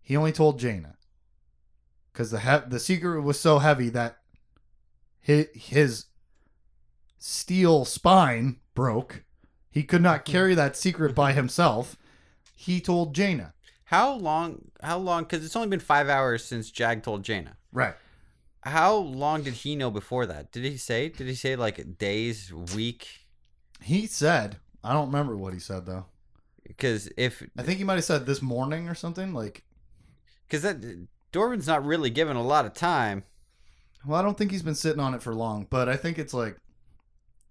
he 0.00 0.16
only 0.16 0.32
told 0.32 0.58
Jaina. 0.58 0.96
Because 2.10 2.30
the 2.30 2.40
he- 2.40 2.70
the 2.70 2.80
secret 2.80 3.20
was 3.20 3.38
so 3.38 3.58
heavy 3.58 3.90
that 3.90 4.16
his, 5.20 5.48
his 5.52 6.06
steel 7.18 7.84
spine 7.84 8.60
broke. 8.74 9.24
He 9.70 9.82
could 9.82 10.02
not 10.02 10.24
carry 10.24 10.54
that 10.54 10.74
secret 10.74 11.14
by 11.14 11.32
himself. 11.34 11.98
He 12.54 12.80
told 12.80 13.14
Jaina. 13.14 13.52
How 13.86 14.12
long? 14.14 14.70
How 14.82 14.98
long? 14.98 15.24
Because 15.24 15.44
it's 15.44 15.56
only 15.56 15.68
been 15.68 15.80
five 15.80 16.08
hours 16.08 16.44
since 16.44 16.70
Jag 16.70 17.02
told 17.02 17.22
Jaina. 17.22 17.56
Right. 17.72 17.94
How 18.62 18.96
long 18.96 19.42
did 19.42 19.54
he 19.54 19.76
know 19.76 19.90
before 19.92 20.26
that? 20.26 20.50
Did 20.50 20.64
he 20.64 20.76
say? 20.76 21.08
Did 21.08 21.28
he 21.28 21.34
say 21.34 21.54
like 21.56 21.98
days, 21.98 22.52
week? 22.74 23.06
He 23.80 24.06
said, 24.06 24.56
I 24.82 24.92
don't 24.92 25.06
remember 25.06 25.36
what 25.36 25.52
he 25.54 25.60
said 25.60 25.86
though. 25.86 26.06
Because 26.66 27.08
if 27.16 27.44
I 27.56 27.62
think 27.62 27.78
he 27.78 27.84
might 27.84 27.94
have 27.94 28.04
said 28.04 28.26
this 28.26 28.42
morning 28.42 28.88
or 28.88 28.94
something. 28.96 29.32
Like, 29.32 29.62
because 30.48 30.62
that 30.62 31.06
Dorvan's 31.32 31.68
not 31.68 31.84
really 31.84 32.10
given 32.10 32.36
a 32.36 32.42
lot 32.42 32.66
of 32.66 32.74
time. 32.74 33.22
well, 34.04 34.18
I 34.18 34.22
don't 34.22 34.36
think 34.36 34.50
he's 34.50 34.62
been 34.64 34.74
sitting 34.74 35.00
on 35.00 35.14
it 35.14 35.22
for 35.22 35.32
long, 35.32 35.68
but 35.70 35.88
I 35.88 35.96
think 35.96 36.18
it's 36.18 36.34
like 36.34 36.56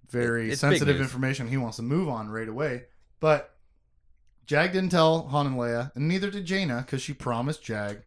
very 0.10 0.50
It- 0.50 0.52
it's 0.54 0.62
sensitive 0.62 1.00
information 1.00 1.48
he 1.48 1.56
wants 1.58 1.78
to 1.78 1.84
move 1.84 2.10
on 2.10 2.28
right 2.30 2.50
away. 2.50 2.84
But 3.22 3.55
Jag 4.48 4.72
didn't 4.72 4.92
tell 4.92 5.28
Han 5.28 5.48
and 5.48 5.56
Leia, 5.56 5.92
and 5.96 6.08
neither 6.08 6.30
did 6.30 6.46
Jaina, 6.46 6.84
because 6.86 7.02
she 7.02 7.14
promised 7.14 7.64
Jag 7.64 8.04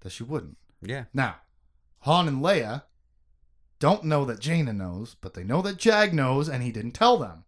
that 0.00 0.12
she 0.12 0.22
wouldn't. 0.22 0.56
Yeah. 0.82 1.04
Now, 1.12 1.36
Han 2.00 2.28
and 2.28 2.42
Leia 2.42 2.82
don't 3.78 4.04
know 4.04 4.24
that 4.24 4.40
Jaina 4.40 4.72
knows, 4.72 5.16
but 5.20 5.34
they 5.34 5.44
know 5.44 5.62
that 5.62 5.78
Jag 5.78 6.12
knows, 6.12 6.48
and 6.48 6.62
he 6.62 6.70
didn't 6.70 6.92
tell 6.92 7.16
them. 7.16 7.44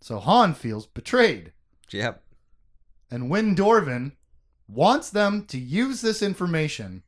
So 0.00 0.18
Han 0.18 0.54
feels 0.54 0.86
betrayed. 0.86 1.52
Yep. 1.90 2.22
And 3.10 3.30
Wynn 3.30 3.54
Dorvan 3.54 4.12
wants 4.68 5.10
them 5.10 5.44
to 5.46 5.58
use 5.58 6.00
this 6.00 6.22
information. 6.22 7.02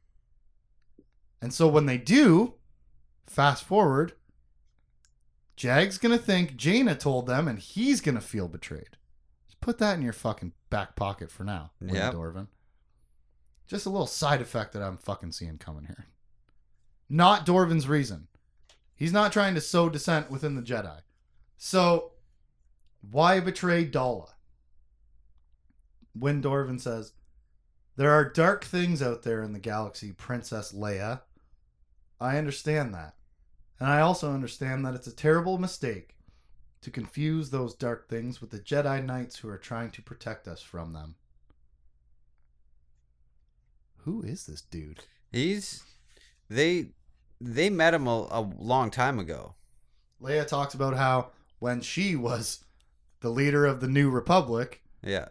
And 1.40 1.52
so 1.52 1.68
when 1.68 1.86
they 1.86 1.98
do, 1.98 2.54
fast 3.26 3.64
forward, 3.64 4.12
Jag's 5.56 5.98
going 5.98 6.16
to 6.16 6.22
think 6.22 6.56
Jaina 6.56 6.94
told 6.94 7.26
them 7.26 7.48
and 7.48 7.58
he's 7.58 8.00
going 8.00 8.14
to 8.14 8.20
feel 8.20 8.46
betrayed. 8.48 8.96
Just 9.46 9.60
put 9.60 9.78
that 9.78 9.96
in 9.96 10.02
your 10.02 10.12
fucking 10.12 10.52
back 10.70 10.96
pocket 10.96 11.30
for 11.30 11.44
now, 11.44 11.70
Wynn 11.80 11.94
Yep. 11.94 12.12
Dorvan. 12.12 12.48
Just 13.66 13.86
a 13.86 13.90
little 13.90 14.06
side 14.06 14.40
effect 14.40 14.72
that 14.74 14.82
I'm 14.82 14.96
fucking 14.96 15.32
seeing 15.32 15.58
coming 15.58 15.86
here. 15.86 16.06
Not 17.08 17.46
Dorvan's 17.46 17.88
reason. 17.88 18.28
He's 18.94 19.12
not 19.12 19.32
trying 19.32 19.54
to 19.54 19.60
sow 19.60 19.88
dissent 19.88 20.30
within 20.30 20.54
the 20.56 20.62
Jedi. 20.62 21.00
So, 21.56 22.12
why 23.10 23.40
betray 23.40 23.86
Daala? 23.86 24.30
Wynn 26.14 26.42
Dorvan 26.42 26.80
says, 26.80 27.12
There 27.96 28.10
are 28.10 28.28
dark 28.30 28.64
things 28.64 29.02
out 29.02 29.22
there 29.22 29.42
in 29.42 29.52
the 29.52 29.58
galaxy, 29.58 30.12
Princess 30.12 30.72
Leia. 30.72 31.22
I 32.20 32.38
understand 32.38 32.94
that. 32.94 33.14
And 33.78 33.88
I 33.88 34.00
also 34.00 34.32
understand 34.32 34.84
that 34.86 34.94
it's 34.94 35.06
a 35.06 35.14
terrible 35.14 35.58
mistake 35.58 36.16
to 36.82 36.90
confuse 36.90 37.50
those 37.50 37.74
dark 37.74 38.08
things 38.08 38.40
with 38.40 38.50
the 38.50 38.58
Jedi 38.58 39.04
Knights 39.04 39.38
who 39.38 39.48
are 39.48 39.58
trying 39.58 39.90
to 39.90 40.02
protect 40.02 40.48
us 40.48 40.62
from 40.62 40.92
them. 40.92 41.16
Who 44.04 44.22
is 44.22 44.46
this 44.46 44.62
dude? 44.62 45.00
He's 45.32 45.82
they 46.48 46.90
they 47.40 47.68
met 47.70 47.92
him 47.94 48.06
a, 48.06 48.26
a 48.30 48.40
long 48.58 48.90
time 48.90 49.18
ago. 49.18 49.54
Leia 50.22 50.46
talks 50.46 50.74
about 50.74 50.96
how 50.96 51.30
when 51.58 51.80
she 51.80 52.16
was 52.16 52.64
the 53.20 53.28
leader 53.30 53.66
of 53.66 53.80
the 53.80 53.88
New 53.88 54.08
Republic, 54.10 54.82
Yeah. 55.02 55.28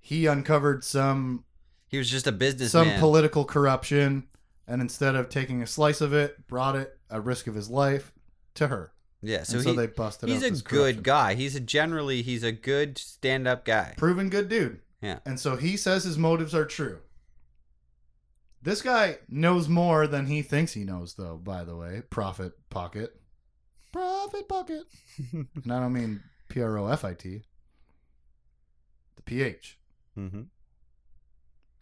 he 0.00 0.26
uncovered 0.26 0.84
some 0.84 1.44
He 1.88 1.98
was 1.98 2.10
just 2.10 2.26
a 2.26 2.30
some 2.30 2.38
businessman. 2.38 3.00
political 3.00 3.44
corruption 3.44 4.28
and 4.68 4.82
instead 4.82 5.14
of 5.14 5.28
taking 5.28 5.62
a 5.62 5.66
slice 5.66 6.00
of 6.00 6.12
it, 6.12 6.46
brought 6.48 6.76
it 6.76 6.95
at 7.10 7.24
risk 7.24 7.46
of 7.46 7.54
his 7.54 7.68
life 7.70 8.12
to 8.54 8.68
her. 8.68 8.92
yeah. 9.22 9.42
So 9.42 9.56
and 9.56 9.64
so 9.64 9.70
he, 9.70 9.76
they 9.76 9.86
busted 9.86 10.28
he's 10.28 10.42
out 10.42 10.48
a 10.48 10.50
this 10.50 10.62
good 10.62 10.78
corruption. 10.96 11.02
guy. 11.02 11.34
He's 11.34 11.54
a 11.56 11.60
generally 11.60 12.22
he's 12.22 12.42
a 12.42 12.52
good 12.52 12.98
stand 12.98 13.46
up 13.46 13.64
guy. 13.64 13.94
proven 13.96 14.28
good 14.28 14.48
dude. 14.48 14.80
Yeah. 15.02 15.18
And 15.26 15.38
so 15.38 15.56
he 15.56 15.76
says 15.76 16.04
his 16.04 16.18
motives 16.18 16.54
are 16.54 16.64
true. 16.64 16.98
This 18.62 18.82
guy 18.82 19.18
knows 19.28 19.68
more 19.68 20.06
than 20.08 20.26
he 20.26 20.42
thinks 20.42 20.72
he 20.72 20.82
knows, 20.82 21.14
though, 21.14 21.36
by 21.36 21.62
the 21.62 21.76
way. 21.76 22.02
Profit 22.10 22.52
pocket. 22.68 23.14
Profit 23.92 24.48
pocket. 24.48 24.82
and 25.32 25.46
I 25.70 25.78
don't 25.78 25.92
mean 25.92 26.20
P 26.48 26.60
R 26.60 26.76
O 26.76 26.88
F 26.88 27.04
I 27.04 27.14
T. 27.14 27.42
The 29.16 29.22
PH. 29.22 29.78
mm-hmm. 30.18 30.42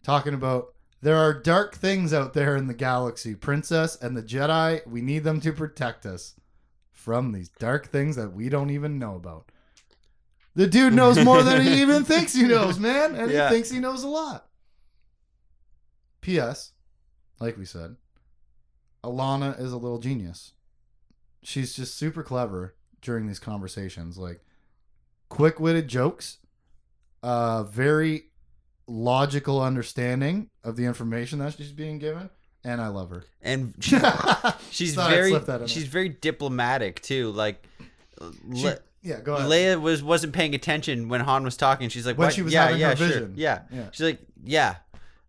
Talking 0.03 0.35
about 0.35 0.74
there 1.05 1.17
are 1.17 1.39
dark 1.39 1.75
things 1.75 2.15
out 2.15 2.33
there 2.33 2.55
in 2.57 2.65
the 2.65 2.73
galaxy, 2.73 3.35
Princess 3.35 3.95
and 3.95 4.17
the 4.17 4.23
Jedi. 4.23 4.85
We 4.87 5.01
need 5.01 5.23
them 5.23 5.39
to 5.41 5.53
protect 5.53 6.03
us 6.03 6.33
from 6.91 7.31
these 7.31 7.47
dark 7.47 7.89
things 7.91 8.15
that 8.15 8.33
we 8.33 8.49
don't 8.49 8.71
even 8.71 8.97
know 8.97 9.13
about. 9.15 9.51
The 10.55 10.65
dude 10.65 10.93
knows 10.93 11.23
more 11.23 11.43
than 11.43 11.61
he 11.61 11.79
even 11.83 12.03
thinks 12.05 12.33
he 12.33 12.41
knows, 12.47 12.79
man. 12.79 13.13
And 13.13 13.29
Yeah. 13.29 13.49
he 13.49 13.53
thinks 13.53 13.69
he 13.69 13.77
knows 13.79 14.01
a 14.01 14.07
lot. 14.07 14.47
P.S. 16.21 16.71
Like 17.39 17.55
we 17.55 17.65
said, 17.65 17.97
Allana 19.03 19.59
is 19.61 19.71
a 19.73 19.77
little 19.77 19.99
genius. 19.99 20.53
She's 21.43 21.75
just 21.75 21.93
super 21.95 22.23
clever 22.23 22.73
during 23.03 23.27
these 23.27 23.37
conversations. 23.39 24.17
Like, 24.17 24.41
quick 25.29 25.59
witted 25.59 25.87
jokes, 25.87 26.39
uh, 27.21 27.61
very 27.61 28.31
logical 28.87 29.61
understanding 29.61 30.49
of 30.63 30.75
the 30.75 30.85
information 30.85 31.39
that 31.39 31.53
she's 31.55 31.71
being 31.71 31.97
given. 31.99 32.29
And 32.63 32.81
I 32.81 32.87
love 32.87 33.09
her. 33.11 33.23
And 33.41 33.73
she's 33.79 34.01
she's 34.71 34.95
very 34.95 35.33
she's 35.67 35.87
very 35.87 36.09
diplomatic 36.09 37.01
too. 37.01 37.31
Like 37.31 37.63
she, 38.55 38.63
Le- 38.63 38.79
yeah. 39.03 39.19
Go 39.21 39.35
ahead. 39.35 39.49
Leia 39.49 39.79
was 39.81 40.01
wasn't 40.01 40.33
paying 40.33 40.55
attention 40.55 41.07
when 41.09 41.21
Han 41.21 41.43
was 41.43 41.57
talking. 41.57 41.89
She's 41.89 42.07
like, 42.07 42.17
When 42.17 42.27
what? 42.27 42.33
she 42.33 42.41
was 42.41 42.53
yeah, 42.53 42.65
having 42.65 42.79
yeah, 42.81 42.89
her 42.89 42.95
sure. 42.95 43.07
vision. 43.07 43.33
Yeah. 43.35 43.61
Yeah. 43.71 43.89
She's 43.91 44.05
like, 44.05 44.19
yeah, 44.43 44.75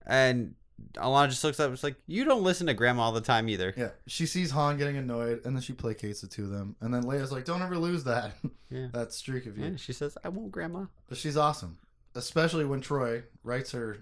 and 0.07 0.55
Allana 0.95 1.29
just 1.29 1.45
looks 1.45 1.61
up. 1.61 1.73
It's 1.73 1.83
like 1.85 1.97
you 2.07 2.25
don't 2.25 2.43
listen 2.43 2.67
to 2.69 2.75
Grandma 2.75 3.03
all 3.03 3.13
the 3.13 3.21
time 3.21 3.49
either. 3.51 3.75
Yeah, 3.77 3.91
she 4.07 4.25
sees 4.25 4.51
Han 4.53 4.79
getting 4.79 4.97
annoyed, 4.97 5.43
and 5.45 5.55
then 5.55 5.63
she 5.63 5.73
placates 5.75 6.23
the 6.23 6.27
two 6.27 6.45
of 6.45 6.51
them. 6.51 6.75
And 6.81 6.93
then 6.93 7.05
Leia's 7.05 7.33
like, 7.33 7.45
"Don't 7.45 7.61
ever 7.63 7.77
lose 7.77 8.05
that 8.05 8.33
Yeah. 8.71 8.87
that 8.93 9.13
streak 9.13 9.45
of 9.47 9.59
you." 9.59 9.65
And 9.65 9.81
she 9.81 9.93
says, 9.93 10.17
"I 10.25 10.29
won't, 10.31 10.53
Grandma." 10.53 10.87
But 11.09 11.19
she's 11.19 11.37
awesome, 11.37 11.79
especially 12.17 12.64
when 12.64 12.81
Troy 12.81 13.23
writes 13.45 13.73
her, 13.73 13.99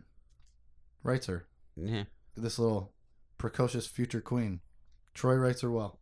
writes 1.02 1.26
her 1.26 1.46
Yeah. 1.76 2.04
this 2.36 2.58
little 2.58 2.92
precocious 3.38 3.86
future 3.86 4.20
queen. 4.20 4.60
Troy 5.14 5.34
writes 5.34 5.60
her 5.62 5.70
well. 5.70 5.98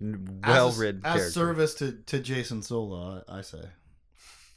Well 0.00 0.68
as, 0.68 0.78
read 0.78 1.00
as 1.04 1.14
character. 1.16 1.30
service 1.32 1.74
to 1.74 1.92
to 2.06 2.20
Jacen 2.20 2.62
Solo, 2.62 3.22
I, 3.28 3.38
I 3.38 3.40
say, 3.42 3.62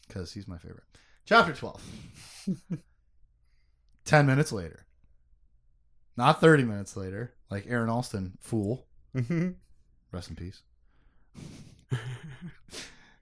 because 0.07 0.32
he's 0.34 0.47
my 0.47 0.59
favorite. 0.59 0.84
Chapter 1.25 1.51
twelve. 1.53 1.82
Ten 4.05 4.27
minutes 4.27 4.51
later, 4.51 4.86
not 6.15 6.39
thirty 6.41 6.63
minutes 6.63 6.95
later, 6.95 7.34
like 7.49 7.65
Aaron 7.67 7.89
Alston, 7.89 8.38
fool. 8.39 8.86
Mhm. 9.15 9.55
Rest 10.11 10.29
in 10.29 10.36
peace. 10.36 10.61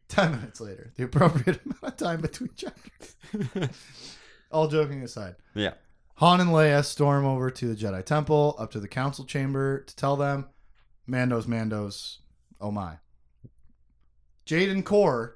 Ten 0.10 0.32
minutes 0.32 0.60
later, 0.60 0.92
the 0.98 1.04
appropriate 1.04 1.62
amount 1.66 1.84
of 1.84 1.98
time 1.98 2.20
between 2.22 2.50
chapters. 2.56 3.70
All 4.52 4.68
joking 4.68 5.04
aside, 5.04 5.36
yeah. 5.54 5.74
Han 6.16 6.42
and 6.42 6.50
Leia 6.50 6.84
storm 6.84 7.26
over 7.26 7.50
to 7.52 7.68
the 7.74 7.76
Jedi 7.76 8.04
Temple, 8.04 8.56
up 8.60 8.72
to 8.72 8.80
the 8.80 8.88
Council 8.88 9.24
Chamber 9.24 9.82
to 9.82 9.96
tell 9.96 10.16
them, 10.18 10.48
Mando's 11.08 11.48
Mando's, 11.48 12.20
oh 12.60 12.72
my. 12.72 12.96
Jaden 14.46 14.84
Korr 14.84 15.34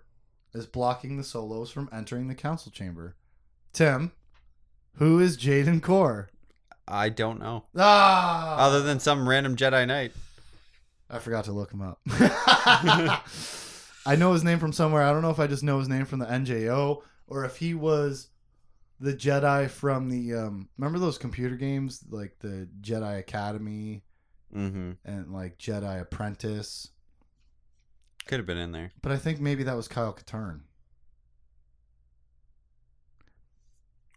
is 0.53 0.65
blocking 0.65 1.17
the 1.17 1.23
Solos 1.23 1.69
from 1.71 1.87
entering 1.93 2.27
the 2.27 2.35
Council 2.35 2.71
Chamber. 2.71 3.15
Tim, 3.71 4.11
who 4.95 5.19
is 5.19 5.37
Jaden 5.37 5.79
Korr? 5.81 6.27
I 6.87 7.09
don't 7.09 7.39
know. 7.39 7.65
Ah, 7.77 8.57
Other 8.57 8.81
than 8.81 8.99
some 8.99 9.29
random 9.29 9.55
Jedi 9.55 9.87
Knight. 9.87 10.11
I 11.09 11.19
forgot 11.19 11.45
to 11.45 11.51
look 11.53 11.71
him 11.71 11.81
up. 11.81 11.99
I 14.05 14.15
know 14.15 14.33
his 14.33 14.43
name 14.43 14.59
from 14.59 14.73
somewhere. 14.73 15.03
I 15.03 15.11
don't 15.11 15.21
know 15.21 15.29
if 15.29 15.39
I 15.39 15.47
just 15.47 15.63
know 15.63 15.79
his 15.79 15.87
name 15.89 16.05
from 16.05 16.19
the 16.19 16.25
NJO 16.25 17.01
or 17.27 17.45
if 17.45 17.57
he 17.57 17.73
was 17.73 18.27
the 18.99 19.13
Jedi 19.13 19.69
from 19.69 20.09
the 20.09 20.33
um 20.35 20.69
remember 20.77 20.99
those 20.99 21.17
computer 21.17 21.55
games 21.55 22.03
like 22.09 22.37
the 22.39 22.67
Jedi 22.81 23.19
Academy 23.19 24.03
Mm-hmm. 24.55 24.91
and 25.03 25.33
like 25.33 25.57
Jedi 25.57 25.99
Apprentice. 25.99 26.89
Could 28.27 28.37
have 28.37 28.45
been 28.45 28.59
in 28.59 28.71
there. 28.71 28.91
But 29.01 29.11
I 29.11 29.17
think 29.17 29.39
maybe 29.41 29.63
that 29.63 29.75
was 29.75 29.87
Kyle 29.87 30.13
Katarn. 30.13 30.59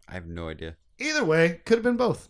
I 0.07 0.13
have 0.13 0.27
no 0.27 0.47
idea. 0.49 0.75
Either 0.99 1.23
way, 1.25 1.61
could 1.65 1.77
have 1.77 1.83
been 1.83 1.97
both. 1.97 2.29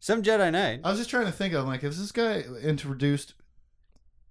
Some 0.00 0.22
Jedi 0.22 0.50
Knight. 0.52 0.80
I 0.84 0.90
was 0.90 0.98
just 0.98 1.10
trying 1.10 1.26
to 1.26 1.32
think 1.32 1.52
of 1.54 1.66
like, 1.66 1.84
is 1.84 1.98
this 1.98 2.12
guy 2.12 2.42
introduced 2.62 3.34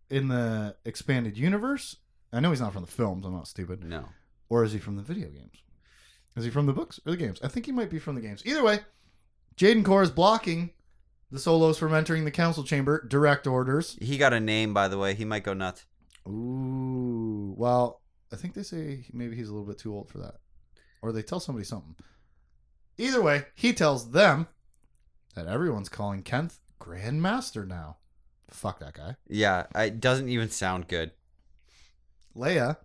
in 0.10 0.28
the 0.28 0.76
expanded 0.86 1.38
universe? 1.38 1.98
I 2.34 2.40
know 2.40 2.50
he's 2.52 2.62
not 2.62 2.74
from 2.74 2.86
the 2.86 2.92
films. 2.92 3.26
I'm 3.26 3.34
not 3.34 3.48
stupid. 3.48 3.84
No. 3.84 4.06
Or 4.50 4.64
is 4.64 4.74
he 4.74 4.80
from 4.80 4.96
the 4.96 5.02
video 5.02 5.30
games? 5.30 5.64
Is 6.36 6.46
he 6.46 6.50
from 6.50 6.66
the 6.66 6.74
books 6.74 7.00
or 7.06 7.12
the 7.12 7.18
games? 7.18 7.40
I 7.44 7.48
think 7.48 7.66
he 7.66 7.72
might 7.72 7.90
be 7.90 8.00
from 8.00 8.16
the 8.16 8.22
games. 8.22 8.42
Either 8.46 8.64
way, 8.64 8.80
Jaden 9.58 9.84
Korr 9.84 10.04
is 10.04 10.12
blocking 10.12 10.72
the 11.30 11.40
solos 11.40 11.78
from 11.78 11.94
entering 11.94 12.26
the 12.26 12.32
council 12.32 12.64
chamber. 12.64 13.06
Direct 13.08 13.48
orders. 13.48 13.98
He 14.02 14.18
got 14.18 14.34
a 14.34 14.40
name, 14.40 14.74
by 14.74 14.88
the 14.88 14.98
way. 14.98 15.14
He 15.14 15.26
might 15.26 15.44
go 15.44 15.54
nuts. 15.54 15.86
Ooh. 16.28 17.54
Well, 17.58 18.02
I 18.32 18.38
think 18.38 18.54
they 18.54 18.64
say 18.64 19.06
maybe 19.12 19.36
he's 19.36 19.50
a 19.50 19.54
little 19.54 19.68
bit 19.68 19.78
too 19.78 19.94
old 19.94 20.10
for 20.10 20.20
that, 20.20 20.36
or 21.02 21.12
they 21.12 21.22
tell 21.22 21.40
somebody 21.40 21.66
something. 21.66 21.96
Either 22.98 23.22
way, 23.22 23.46
he 23.56 23.74
tells 23.74 24.12
them 24.12 24.48
that 25.36 25.48
everyone's 25.48 25.90
calling 25.90 26.24
Kenth 26.24 26.60
Grandmaster 26.80 27.68
now. 27.68 27.98
Fuck 28.50 28.80
that 28.80 28.94
guy. 28.94 29.16
Yeah, 29.28 29.66
it 29.76 30.00
doesn't 30.00 30.30
even 30.30 30.50
sound 30.50 30.88
good. 30.88 31.12
Leia 32.36 32.78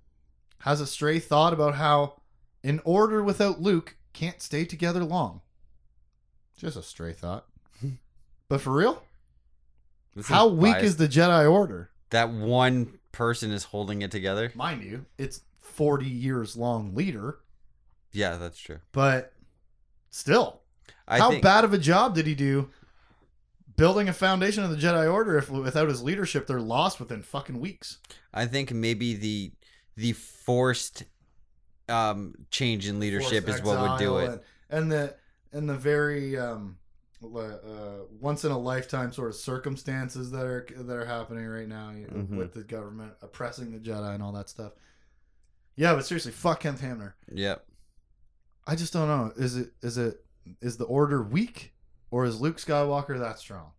has 0.61 0.81
a 0.81 0.87
stray 0.87 1.19
thought 1.19 1.53
about 1.53 1.75
how 1.77 2.21
an 2.65 2.81
order 2.85 3.23
without 3.23 3.61
Luke 3.61 3.97
can't 4.13 4.41
stay 4.43 4.65
together 4.65 5.05
long. 5.05 5.43
Just 6.57 6.77
a 6.77 6.83
stray 6.83 7.13
thought. 7.13 7.47
but 8.49 8.61
for 8.61 8.73
real, 8.73 9.03
This 10.15 10.29
how 10.29 10.49
weak 10.49 10.73
biased. 10.75 10.85
is 10.87 10.97
the 10.97 11.09
Jedi 11.09 11.51
Order? 11.51 11.91
that 12.11 12.31
one 12.31 12.99
person 13.13 13.51
is 13.51 13.65
holding 13.65 14.01
it 14.03 14.11
together? 14.11 14.53
Mind 14.55 14.83
you, 14.85 15.05
it's 15.19 15.41
40 15.61 16.07
years 16.07 16.57
long 16.57 16.95
leader, 16.95 17.41
Yeah, 18.13 18.37
that's 18.37 18.59
true. 18.59 18.79
but 18.93 19.33
still, 20.11 20.61
I 21.09 21.19
how 21.19 21.31
think, 21.31 21.43
bad 21.43 21.65
of 21.65 21.73
a 21.75 21.79
job 21.79 22.15
did 22.15 22.27
he 22.27 22.35
do 22.35 22.71
building 23.77 24.09
a 24.09 24.13
foundation 24.13 24.65
of 24.65 24.71
the 24.71 24.77
Jedi 24.77 25.11
Order 25.13 25.39
if 25.39 25.51
without 25.51 25.89
his 25.89 26.03
leadership 26.03 26.47
they're 26.47 26.61
lost 26.61 26.99
within 27.01 27.23
fucking 27.23 27.61
weeks? 27.61 27.99
I 28.33 28.47
think 28.47 28.73
maybe 28.73 29.15
the 29.15 29.53
the 29.97 30.13
forced 30.13 31.05
um 31.89 32.35
change 32.51 32.89
in 32.89 32.99
leadership 32.99 33.45
Forced 33.45 33.61
is 33.61 33.65
what 33.65 33.81
would 33.81 33.99
do 33.99 34.19
it. 34.19 34.29
And, 34.31 34.41
and 34.71 34.93
the 34.93 35.15
and 35.53 35.69
the 35.69 35.77
very 35.77 36.39
um, 36.39 36.77
uh, 37.25 37.49
once 38.21 38.45
in 38.45 38.51
a 38.53 38.59
lifetime 38.59 39.13
sort 39.13 39.29
of 39.29 39.37
circumstances 39.37 40.31
that 40.33 40.45
are 40.45 40.67
that 40.77 40.95
are 40.97 41.07
happening 41.07 41.47
right 41.47 41.69
now 41.69 41.91
you 41.91 42.07
know, 42.09 42.25
Mhm. 42.25 42.37
with 42.37 42.53
the 42.53 42.63
government 42.65 43.13
oppressing 43.23 43.73
the 43.73 43.79
Jedi 43.79 44.15
and 44.15 44.23
all 44.23 44.33
that 44.33 44.49
stuff. 44.49 44.73
Yeah, 45.77 45.95
but 45.95 46.05
seriously, 46.07 46.33
fuck 46.33 46.63
Kenth 46.63 46.81
Hamner. 46.81 47.15
Yep. 47.33 47.65
I 48.67 48.75
just 48.75 48.93
don't 48.93 49.09
know. 49.09 49.33
Is 49.37 49.57
it 49.57 49.71
is 49.83 49.97
it 49.99 50.25
is 50.61 50.77
the 50.77 50.85
Order 50.85 51.23
weak 51.23 51.73
or 52.11 52.25
is 52.25 52.41
Luke 52.41 52.57
Skywalker 52.59 53.19
that 53.19 53.39
strong? 53.39 53.71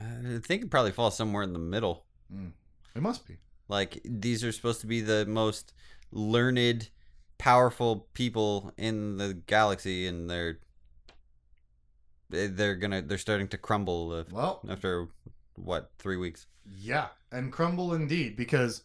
I 0.00 0.38
think 0.44 0.62
it 0.64 0.70
probably 0.70 0.90
falls 0.92 1.16
somewhere 1.16 1.42
in 1.42 1.52
the 1.52 1.58
middle. 1.58 2.04
It 2.94 3.00
must 3.02 3.26
be. 3.26 3.36
Like 3.68 4.00
these 4.04 4.42
are 4.44 4.52
supposed 4.52 4.80
to 4.80 4.86
be 4.86 5.00
the 5.00 5.24
most 5.26 5.72
learned, 6.10 6.90
powerful 7.38 8.08
people 8.14 8.72
in 8.76 9.16
the 9.18 9.34
galaxy, 9.34 10.06
and 10.06 10.28
they're 10.28 10.58
they- 12.30 12.48
they're 12.48 12.76
gonna 12.76 13.02
they're 13.02 13.18
starting 13.18 13.48
to 13.48 13.58
crumble 13.58 14.12
uh, 14.12 14.24
Well, 14.30 14.60
after 14.68 15.08
what 15.54 15.90
three 15.98 16.16
weeks. 16.16 16.46
Yeah, 16.66 17.08
and 17.30 17.52
crumble 17.52 17.92
indeed 17.94 18.36
because 18.36 18.82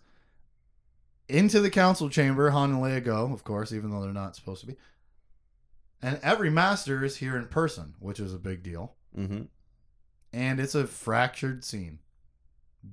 into 1.30 1.60
the 1.60 1.70
council 1.70 2.10
chamber, 2.10 2.50
Han 2.52 2.72
and 2.74 2.82
Leia 2.82 3.04
go, 3.04 3.32
of 3.34 3.44
course, 3.44 3.72
even 3.74 3.90
though 3.92 4.02
they're 4.02 4.14
not 4.14 4.36
supposed 4.36 4.62
to 4.62 4.68
be. 4.68 4.76
And 6.02 6.20
every 6.22 6.50
master 6.50 7.04
is 7.04 7.18
here 7.18 7.36
in 7.36 7.48
person, 7.48 7.96
which 8.00 8.20
is 8.20 8.34
a 8.34 8.40
big 8.40 8.64
deal. 8.64 8.96
Mm-hmm. 9.18 9.44
And 10.34 10.60
it's 10.60 10.76
a 10.76 10.86
fractured 10.86 11.64
scene. 11.64 12.00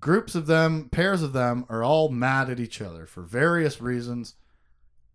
Groups 0.00 0.34
of 0.34 0.46
them, 0.46 0.88
pairs 0.88 1.22
of 1.22 1.32
them, 1.32 1.66
are 1.68 1.84
all 1.84 2.08
mad 2.08 2.48
at 2.48 2.60
each 2.60 2.80
other 2.80 3.06
for 3.06 3.22
various 3.22 3.80
reasons 3.80 4.34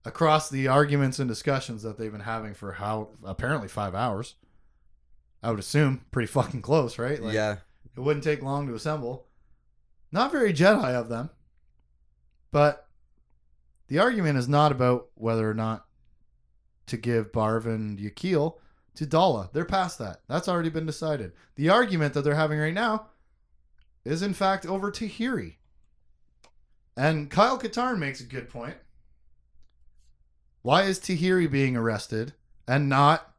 across 0.05 0.49
the 0.49 0.67
arguments 0.67 1.19
and 1.19 1.27
discussions 1.27 1.83
that 1.83 1.97
they've 1.97 2.11
been 2.11 2.21
having 2.21 2.53
for 2.53 2.73
how 2.73 3.09
apparently 3.23 3.67
five 3.67 3.95
hours. 3.95 4.35
I 5.41 5.49
would 5.49 5.59
assume 5.59 6.05
pretty 6.11 6.27
fucking 6.27 6.61
close, 6.61 6.99
right? 6.99 7.21
Like, 7.21 7.33
yeah, 7.33 7.57
it 7.95 7.99
wouldn't 7.99 8.23
take 8.23 8.41
long 8.41 8.67
to 8.67 8.75
assemble. 8.75 9.25
Not 10.11 10.31
very 10.31 10.53
Jedi 10.53 10.93
of 10.93 11.09
them. 11.09 11.29
But 12.51 12.87
the 13.87 13.99
argument 13.99 14.37
is 14.37 14.47
not 14.47 14.71
about 14.71 15.07
whether 15.15 15.49
or 15.49 15.53
not 15.53 15.85
to 16.89 16.97
give 16.97 17.31
Barv 17.31 17.65
and 17.65 17.97
Yaqeel 17.97 18.55
to 18.95 19.05
Daala. 19.05 19.51
They're 19.51 19.65
past 19.65 19.97
that. 19.99 20.21
That's 20.27 20.47
already 20.47 20.69
been 20.69 20.85
decided. 20.85 21.31
The 21.55 21.69
argument 21.69 22.13
that 22.13 22.23
they're 22.23 22.35
having 22.35 22.59
right 22.59 22.73
now 22.73 23.07
is 24.05 24.21
in 24.21 24.33
fact 24.33 24.65
over 24.65 24.91
Tahiri. 24.91 25.55
And 26.97 27.29
Kyle 27.29 27.57
Katarn 27.57 27.97
makes 27.97 28.19
a 28.19 28.25
good 28.25 28.49
point. 28.49 28.75
Why 30.61 30.83
is 30.83 30.99
Tahiri 30.99 31.49
being 31.49 31.77
arrested 31.77 32.33
and 32.67 32.89
not 32.89 33.33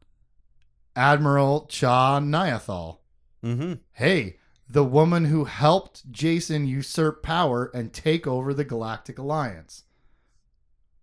Admiral 0.95 1.67
Cha 1.67 2.19
Niathal? 2.19 2.97
mm-hmm. 3.43 3.73
hey, 3.93 4.37
the 4.69 4.83
woman 4.83 5.25
who 5.25 5.45
helped 5.45 6.11
Jacen 6.11 6.67
usurp 6.67 7.21
power 7.23 7.69
and 7.73 7.93
take 7.93 8.25
over 8.25 8.53
the 8.53 8.63
Galactic 8.63 9.19
Alliance. 9.19 9.83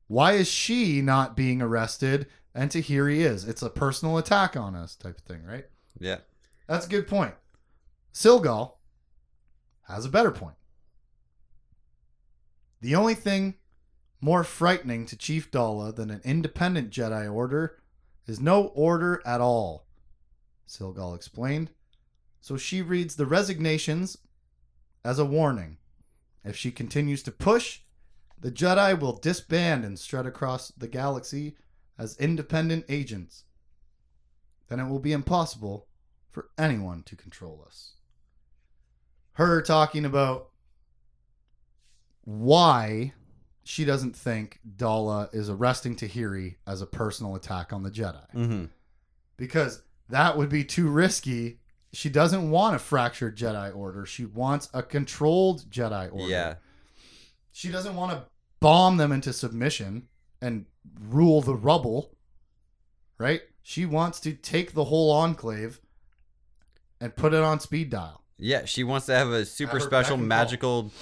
Why 0.07 0.33
is 0.33 0.49
she 0.49 1.03
not 1.03 1.37
being 1.37 1.61
arrested 1.61 2.27
and 2.59 2.73
Tahiri 2.73 3.19
is? 3.19 3.45
It's 3.45 3.63
a 3.63 3.71
personal 3.71 4.19
attack 4.19 4.57
on 4.57 4.75
us 4.75 4.97
type 4.97 5.17
of 5.17 5.25
thing, 5.25 5.45
right? 5.45 5.67
yeah. 6.01 6.19
That's 6.67 6.87
a 6.87 6.91
good 6.91 7.07
point. 7.07 7.35
Cilghal 8.13 8.73
has 9.87 10.05
a 10.05 10.11
better 10.11 10.33
point. 10.33 10.57
The 12.81 12.97
only 12.97 13.15
thing 13.15 13.55
more 14.21 14.43
frightening 14.43 15.07
to 15.07 15.17
Chief 15.17 15.51
Daala 15.53 15.95
than 15.95 16.11
an 16.11 16.21
independent 16.25 16.91
Jedi 16.91 17.33
Order 17.33 17.77
is 18.27 18.41
no 18.41 18.67
order 18.75 19.23
at 19.25 19.41
all, 19.41 19.87
Cilghal 20.67 21.15
explained. 21.15 21.71
So 22.41 22.57
she 22.57 22.83
reads 22.83 23.15
the 23.15 23.27
resignations 23.27 24.19
as 25.05 25.21
a 25.21 25.25
warning. 25.25 25.79
If 26.45 26.57
she 26.57 26.73
continues 26.73 27.23
to 27.23 27.31
push, 27.31 27.83
the 28.37 28.51
Jedi 28.51 28.99
will 28.99 29.13
disband 29.13 29.85
and 29.85 29.97
strut 29.97 30.27
across 30.27 30.73
the 30.77 30.89
galaxy 30.89 31.57
as 31.99 32.17
independent 32.19 32.85
agents. 32.89 33.45
Then 34.69 34.81
it 34.81 34.89
will 34.89 34.99
be 34.99 35.13
impossible 35.13 35.87
for 36.31 36.51
anyone 36.59 37.03
to 37.05 37.17
control 37.17 37.65
us. 37.67 37.95
Her 39.33 39.63
talking 39.63 40.05
about 40.05 40.51
why 42.25 43.15
she 43.65 43.85
doesn't 43.85 44.17
think 44.17 44.61
Daala 44.77 45.35
is 45.35 45.49
arresting 45.49 45.97
Tahiri 45.97 46.57
as 46.67 46.83
a 46.83 46.87
personal 46.87 47.35
attack 47.35 47.73
on 47.73 47.83
the 47.83 47.91
Jedi. 47.91 48.35
Mm-hmm. 48.35 48.65
Because 49.37 49.83
that 50.09 50.37
would 50.37 50.49
be 50.49 50.65
too 50.65 50.89
risky. 50.89 51.61
She 51.93 52.11
doesn't 52.11 52.51
want 52.51 52.77
a 52.77 52.79
fractured 52.79 53.37
Jedi 53.37 53.75
Order. 53.75 54.05
She 54.05 54.25
wants 54.25 54.69
a 54.75 54.83
controlled 54.83 55.71
Jedi 55.71 56.13
Order. 56.13 56.31
Yeah. 56.31 56.55
She 57.53 57.71
doesn't 57.71 57.97
want 57.97 58.13
to 58.13 58.25
bomb 58.61 58.97
them 58.97 59.13
into 59.13 59.33
submission 59.33 60.09
and 60.41 60.67
rule 61.01 61.41
the 61.41 61.55
rubble. 61.55 62.15
Right? 63.19 63.43
She 63.63 63.85
wants 63.85 64.21
to 64.21 64.33
take 64.33 64.73
the 64.75 64.85
whole 64.85 65.11
enclave 65.11 65.81
and 67.01 67.15
put 67.15 67.35
it 67.35 67.43
on 67.43 67.61
speed 67.61 67.91
dial. 67.91 68.23
Yeah, 68.39 68.65
she 68.65 68.85
wants 68.85 69.07
to 69.07 69.15
have 69.15 69.29
a 69.29 69.45
super 69.45 69.81
special 69.81 70.17
magical 70.17 70.93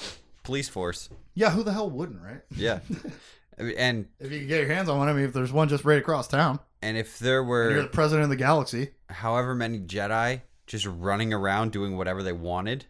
police 0.43 0.69
force. 0.69 1.11
Yeah, 1.35 1.51
who 1.51 1.63
the 1.63 1.73
hell 1.73 1.91
wouldn't, 1.91 2.23
right? 2.23 2.41
Yeah. 2.57 2.81
and 3.59 4.07
If 4.19 4.33
you 4.33 4.41
can 4.41 4.49
get 4.49 4.61
your 4.61 4.75
hands 4.75 4.89
on 4.89 4.99
one, 4.99 5.09
I 5.09 5.13
mean, 5.13 5.25
if 5.25 5.33
there's 5.33 5.53
one 5.53 5.69
just 5.69 5.85
right 5.85 5.99
across 5.99 6.29
town, 6.29 6.61
and 6.83 6.97
if 6.97 7.19
there 7.19 7.43
were 7.43 7.71
you're 7.71 7.83
the 7.83 7.89
president 7.89 8.25
of 8.25 8.31
the 8.31 8.37
galaxy, 8.37 8.91
however 9.11 9.55
many 9.55 9.81
Jedi 9.81 10.43
just 10.67 10.87
running 10.87 11.33
around 11.33 11.73
doing 11.73 11.97
whatever 11.97 12.23
they 12.23 12.33
wanted, 12.33 12.87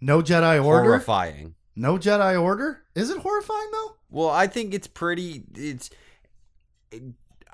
no 0.00 0.22
Jedi 0.22 0.62
Order, 0.64 0.82
horrifying. 0.84 1.54
No 1.76 1.98
Jedi 1.98 2.40
Order. 2.40 2.82
Is 2.94 3.10
it 3.10 3.18
horrifying 3.18 3.68
though? 3.72 3.96
Well, 4.10 4.30
I 4.30 4.46
think 4.46 4.74
it's 4.74 4.88
pretty. 4.88 5.44
It's. 5.54 5.90
It, 6.90 7.02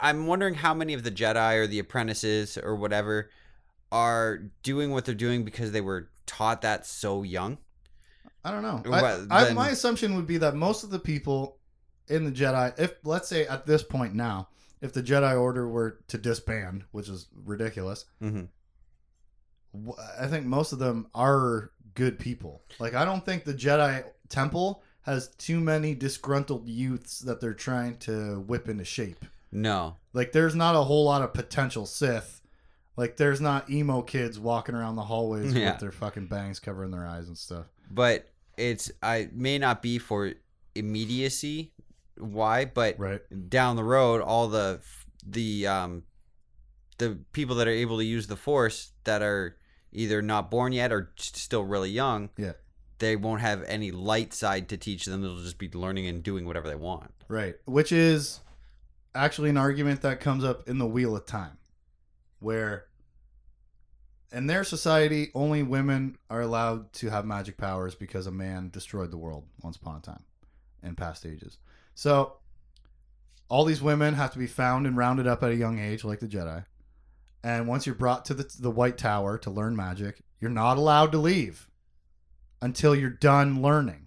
I'm 0.00 0.26
wondering 0.26 0.54
how 0.54 0.74
many 0.74 0.94
of 0.94 1.04
the 1.04 1.10
Jedi 1.10 1.56
or 1.56 1.66
the 1.66 1.78
apprentices 1.78 2.58
or 2.58 2.74
whatever 2.76 3.30
are 3.92 4.38
doing 4.62 4.90
what 4.90 5.04
they're 5.04 5.14
doing 5.14 5.44
because 5.44 5.70
they 5.70 5.80
were 5.80 6.10
taught 6.26 6.62
that 6.62 6.86
so 6.86 7.22
young. 7.22 7.58
I 8.44 8.50
don't 8.50 8.62
know. 8.62 8.82
Well, 8.84 9.26
I, 9.30 9.48
I, 9.48 9.52
my 9.52 9.68
assumption 9.68 10.16
would 10.16 10.26
be 10.26 10.38
that 10.38 10.56
most 10.56 10.82
of 10.82 10.90
the 10.90 10.98
people 10.98 11.58
in 12.08 12.24
the 12.24 12.32
Jedi, 12.32 12.76
if 12.78 12.94
let's 13.04 13.28
say 13.28 13.46
at 13.46 13.66
this 13.66 13.82
point 13.82 14.14
now, 14.14 14.48
if 14.80 14.92
the 14.92 15.02
Jedi 15.02 15.40
Order 15.40 15.68
were 15.68 16.00
to 16.08 16.18
disband, 16.18 16.84
which 16.90 17.08
is 17.08 17.28
ridiculous, 17.44 18.06
Mm-hmm. 18.22 18.44
I 20.20 20.26
think 20.26 20.44
most 20.44 20.72
of 20.72 20.78
them 20.78 21.06
are 21.14 21.70
good 21.94 22.18
people. 22.18 22.62
Like 22.78 22.94
I 22.94 23.04
don't 23.04 23.24
think 23.24 23.44
the 23.44 23.54
Jedi 23.54 24.04
Temple 24.28 24.82
has 25.02 25.28
too 25.36 25.60
many 25.60 25.94
disgruntled 25.94 26.68
youths 26.68 27.18
that 27.20 27.40
they're 27.40 27.54
trying 27.54 27.96
to 27.98 28.40
whip 28.40 28.68
into 28.68 28.84
shape. 28.84 29.24
No. 29.50 29.96
Like 30.12 30.32
there's 30.32 30.54
not 30.54 30.74
a 30.76 30.82
whole 30.82 31.04
lot 31.04 31.22
of 31.22 31.32
potential 31.34 31.86
Sith. 31.86 32.40
Like 32.96 33.16
there's 33.16 33.40
not 33.40 33.68
emo 33.70 34.02
kids 34.02 34.38
walking 34.38 34.74
around 34.74 34.96
the 34.96 35.02
hallways 35.02 35.52
Yeah. 35.54 35.72
with 35.72 35.80
their 35.80 35.92
fucking 35.92 36.26
bangs 36.26 36.60
covering 36.60 36.90
their 36.90 37.06
eyes 37.06 37.26
and 37.28 37.36
stuff. 37.36 37.66
but 37.90 38.28
it's 38.58 38.92
I 39.02 39.28
may 39.32 39.58
not 39.58 39.80
be 39.82 39.98
for 39.98 40.32
immediacy 40.74 41.72
why 42.18 42.64
but 42.66 42.98
Right. 42.98 43.20
down 43.48 43.76
the 43.76 43.84
road 43.84 44.20
all 44.20 44.48
the 44.48 44.80
the 45.26 45.66
um 45.66 46.02
the 46.98 47.18
people 47.32 47.56
that 47.56 47.66
are 47.66 47.70
able 47.72 47.96
to 47.98 48.04
use 48.04 48.26
the 48.26 48.36
Force 48.36 48.92
that 49.04 49.22
are 49.22 49.56
either 49.92 50.22
not 50.22 50.50
born 50.50 50.72
yet 50.72 50.92
or 50.92 51.12
still 51.16 51.64
really 51.64 51.90
young. 51.90 52.30
Yeah. 52.36 52.52
They 52.98 53.16
won't 53.16 53.40
have 53.40 53.62
any 53.64 53.90
light 53.90 54.32
side 54.32 54.68
to 54.68 54.76
teach 54.76 55.04
them. 55.04 55.22
They'll 55.22 55.42
just 55.42 55.58
be 55.58 55.68
learning 55.70 56.06
and 56.06 56.22
doing 56.22 56.46
whatever 56.46 56.68
they 56.68 56.76
want. 56.76 57.10
Right. 57.28 57.56
Which 57.64 57.92
is 57.92 58.40
actually 59.14 59.50
an 59.50 59.56
argument 59.56 60.02
that 60.02 60.20
comes 60.20 60.44
up 60.44 60.68
in 60.68 60.78
the 60.78 60.86
Wheel 60.86 61.16
of 61.16 61.26
Time, 61.26 61.58
where 62.38 62.86
in 64.32 64.46
their 64.46 64.64
society, 64.64 65.30
only 65.34 65.62
women 65.62 66.16
are 66.30 66.40
allowed 66.40 66.92
to 66.94 67.10
have 67.10 67.26
magic 67.26 67.56
powers 67.56 67.94
because 67.94 68.26
a 68.26 68.30
man 68.30 68.70
destroyed 68.70 69.10
the 69.10 69.18
world 69.18 69.44
once 69.62 69.76
upon 69.76 69.96
a 69.96 70.00
time 70.00 70.22
in 70.82 70.94
past 70.94 71.26
ages. 71.26 71.58
So 71.94 72.36
all 73.48 73.64
these 73.64 73.82
women 73.82 74.14
have 74.14 74.32
to 74.32 74.38
be 74.38 74.46
found 74.46 74.86
and 74.86 74.96
rounded 74.96 75.26
up 75.26 75.42
at 75.42 75.50
a 75.50 75.56
young 75.56 75.78
age, 75.78 76.04
like 76.04 76.20
the 76.20 76.26
Jedi. 76.26 76.64
And 77.44 77.66
once 77.66 77.86
you're 77.86 77.94
brought 77.94 78.24
to 78.26 78.34
the, 78.34 78.48
the 78.58 78.70
White 78.70 78.98
Tower 78.98 79.36
to 79.38 79.50
learn 79.50 79.74
magic, 79.74 80.22
you're 80.40 80.50
not 80.50 80.76
allowed 80.76 81.12
to 81.12 81.18
leave 81.18 81.68
until 82.60 82.94
you're 82.94 83.10
done 83.10 83.60
learning. 83.62 84.06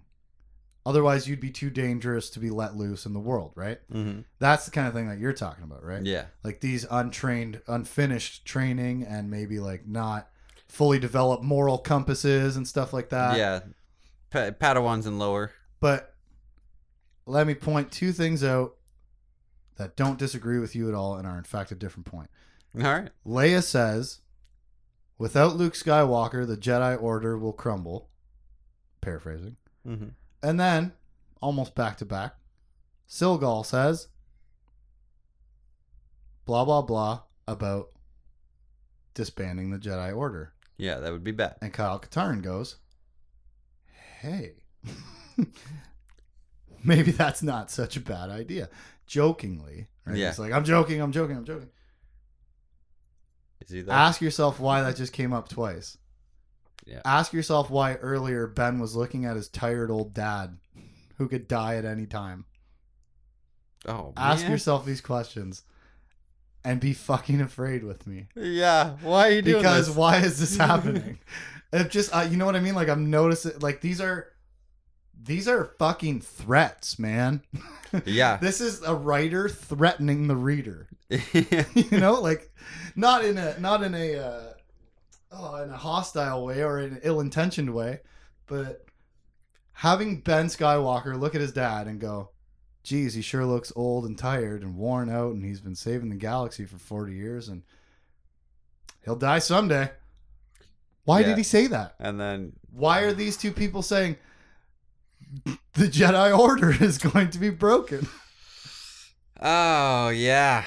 Otherwise, 0.86 1.28
you'd 1.28 1.40
be 1.40 1.50
too 1.50 1.68
dangerous 1.68 2.30
to 2.30 2.38
be 2.38 2.48
let 2.48 2.76
loose 2.76 3.06
in 3.06 3.12
the 3.12 3.20
world, 3.20 3.50
right? 3.56 3.78
Mm-hmm. 3.92 4.20
That's 4.38 4.64
the 4.66 4.70
kind 4.70 4.86
of 4.86 4.94
thing 4.94 5.08
that 5.08 5.18
you're 5.18 5.32
talking 5.32 5.64
about, 5.64 5.84
right? 5.84 6.02
Yeah. 6.02 6.26
Like 6.44 6.60
these 6.60 6.86
untrained, 6.90 7.60
unfinished 7.66 8.44
training 8.44 9.02
and 9.04 9.28
maybe 9.30 9.58
like 9.58 9.86
not 9.86 10.30
fully 10.68 10.98
developed 11.00 11.42
moral 11.42 11.76
compasses 11.78 12.56
and 12.56 12.66
stuff 12.66 12.92
like 12.92 13.08
that. 13.10 13.36
yeah. 13.36 13.60
Pa- 14.30 14.50
Padawans 14.52 15.06
and 15.06 15.18
lower. 15.18 15.50
But 15.80 16.14
let 17.26 17.46
me 17.46 17.54
point 17.54 17.90
two 17.90 18.12
things 18.12 18.44
out 18.44 18.76
that 19.76 19.96
don't 19.96 20.18
disagree 20.18 20.58
with 20.58 20.74
you 20.76 20.88
at 20.88 20.94
all 20.94 21.16
and 21.16 21.26
are 21.26 21.36
in 21.36 21.44
fact 21.44 21.72
a 21.72 21.74
different 21.74 22.06
point. 22.06 22.30
All 22.76 22.82
right. 22.82 23.10
Leia 23.26 23.62
says, 23.62 24.20
without 25.18 25.56
Luke 25.56 25.74
Skywalker, 25.74 26.46
the 26.46 26.56
Jedi 26.56 27.00
Order 27.00 27.38
will 27.38 27.52
crumble. 27.52 28.10
Paraphrasing. 29.00 29.56
Mm-hmm. 29.86 30.08
And 30.42 30.60
then, 30.60 30.92
almost 31.40 31.74
back 31.74 31.96
to 31.98 32.04
back, 32.04 32.34
Cilghal 33.08 33.64
says, 33.64 34.08
blah, 36.44 36.64
blah, 36.64 36.82
blah 36.82 37.22
about 37.48 37.88
disbanding 39.14 39.70
the 39.70 39.78
Jedi 39.78 40.14
Order. 40.14 40.52
Yeah, 40.76 40.98
that 41.00 41.12
would 41.12 41.24
be 41.24 41.32
bad. 41.32 41.56
And 41.62 41.72
Kyle 41.72 41.98
Katarn 41.98 42.42
goes, 42.42 42.76
hey, 44.20 44.54
maybe 46.84 47.12
that's 47.12 47.42
not 47.42 47.70
such 47.70 47.96
a 47.96 48.00
bad 48.00 48.28
idea. 48.28 48.68
Jokingly. 49.06 49.86
Right? 50.04 50.16
Yeah. 50.16 50.28
He's 50.28 50.38
like, 50.38 50.52
I'm 50.52 50.64
joking, 50.64 51.00
I'm 51.00 51.12
joking, 51.12 51.36
I'm 51.36 51.44
joking. 51.44 51.70
Is 53.66 53.72
he 53.72 53.80
that? 53.82 53.92
Ask 53.92 54.20
yourself 54.20 54.58
why 54.60 54.82
that 54.82 54.96
just 54.96 55.12
came 55.12 55.32
up 55.32 55.48
twice. 55.48 55.98
Yeah. 56.86 57.00
Ask 57.04 57.32
yourself 57.32 57.68
why 57.70 57.94
earlier 57.96 58.46
Ben 58.46 58.78
was 58.78 58.94
looking 58.96 59.24
at 59.24 59.36
his 59.36 59.48
tired 59.48 59.90
old 59.90 60.14
dad 60.14 60.56
who 61.18 61.28
could 61.28 61.48
die 61.48 61.76
at 61.76 61.84
any 61.84 62.06
time. 62.06 62.44
oh, 63.88 64.12
Ask 64.16 64.42
man. 64.42 64.52
yourself 64.52 64.84
these 64.84 65.00
questions 65.00 65.62
and 66.64 66.80
be 66.80 66.92
fucking 66.92 67.40
afraid 67.40 67.82
with 67.84 68.06
me. 68.06 68.26
Yeah. 68.36 68.96
Why 69.02 69.28
are 69.28 69.32
you 69.32 69.42
doing 69.42 69.58
Because 69.62 69.88
this? 69.88 69.96
why 69.96 70.18
is 70.18 70.38
this 70.38 70.56
happening? 70.66 71.18
it 71.72 71.90
just 71.90 72.14
uh, 72.14 72.26
you 72.30 72.36
know 72.36 72.46
what 72.46 72.56
I 72.56 72.60
mean? 72.60 72.74
Like 72.74 72.88
I'm 72.88 73.10
noticing 73.10 73.58
like 73.60 73.80
these 73.80 74.00
are 74.00 74.28
these 75.20 75.48
are 75.48 75.72
fucking 75.78 76.20
threats, 76.20 76.98
man. 76.98 77.42
Yeah. 78.04 78.36
this 78.36 78.60
is 78.60 78.82
a 78.82 78.94
writer 78.94 79.48
threatening 79.48 80.26
the 80.26 80.36
reader. 80.36 80.88
you 81.74 81.98
know, 82.00 82.14
like 82.20 82.50
not 82.96 83.24
in 83.24 83.38
a 83.38 83.58
not 83.60 83.82
in 83.82 83.94
a 83.94 84.16
uh, 84.16 84.52
oh 85.32 85.56
in 85.62 85.70
a 85.70 85.76
hostile 85.76 86.44
way 86.44 86.62
or 86.64 86.80
in 86.80 86.94
an 86.94 87.00
ill-intentioned 87.02 87.72
way, 87.72 88.00
but 88.46 88.84
having 89.72 90.20
Ben 90.20 90.46
Skywalker 90.46 91.18
look 91.18 91.34
at 91.34 91.40
his 91.40 91.52
dad 91.52 91.86
and 91.86 92.00
go, 92.00 92.30
"Geez, 92.82 93.14
he 93.14 93.22
sure 93.22 93.44
looks 93.44 93.72
old 93.76 94.04
and 94.04 94.18
tired 94.18 94.62
and 94.62 94.76
worn 94.76 95.08
out, 95.08 95.34
and 95.34 95.44
he's 95.44 95.60
been 95.60 95.76
saving 95.76 96.08
the 96.10 96.16
galaxy 96.16 96.64
for 96.64 96.78
forty 96.78 97.14
years, 97.14 97.48
and 97.48 97.62
he'll 99.04 99.16
die 99.16 99.38
someday." 99.38 99.90
Why 101.04 101.20
Yeah. 101.20 101.26
did 101.26 101.38
he 101.38 101.44
say 101.44 101.68
that? 101.68 101.94
and 102.00 102.18
then 102.18 102.54
Why 102.72 103.02
are 103.02 103.12
these 103.12 103.36
two 103.36 103.52
people 103.52 103.80
saying 103.82 104.16
the 105.44 105.86
Jedi 105.86 106.36
Order 106.36 106.72
is 106.82 106.98
going 106.98 107.30
to 107.30 107.38
be 107.38 107.50
broken? 107.50 108.08
Oh 109.40 110.08
yeah. 110.08 110.64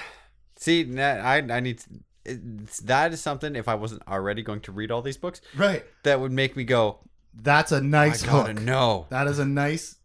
See, 0.59 0.99
I 0.99 1.37
I 1.37 1.59
need 1.61 1.79
to, 1.79 1.89
it's, 2.25 2.79
that 2.81 3.13
is 3.13 3.21
something. 3.21 3.55
If 3.55 3.67
I 3.67 3.75
wasn't 3.75 4.03
already 4.07 4.43
going 4.43 4.59
to 4.61 4.71
read 4.71 4.91
all 4.91 5.01
these 5.01 5.17
books, 5.17 5.39
Right. 5.55 5.85
that 6.03 6.19
would 6.19 6.31
make 6.33 6.55
me 6.57 6.63
go. 6.65 6.99
That's 7.33 7.71
a 7.71 7.79
nice 7.81 8.23
I 8.27 8.27
hook. 8.51 8.61
know. 8.61 9.07
That 9.09 9.27
is 9.27 9.39
a 9.39 9.45
nice 9.45 9.95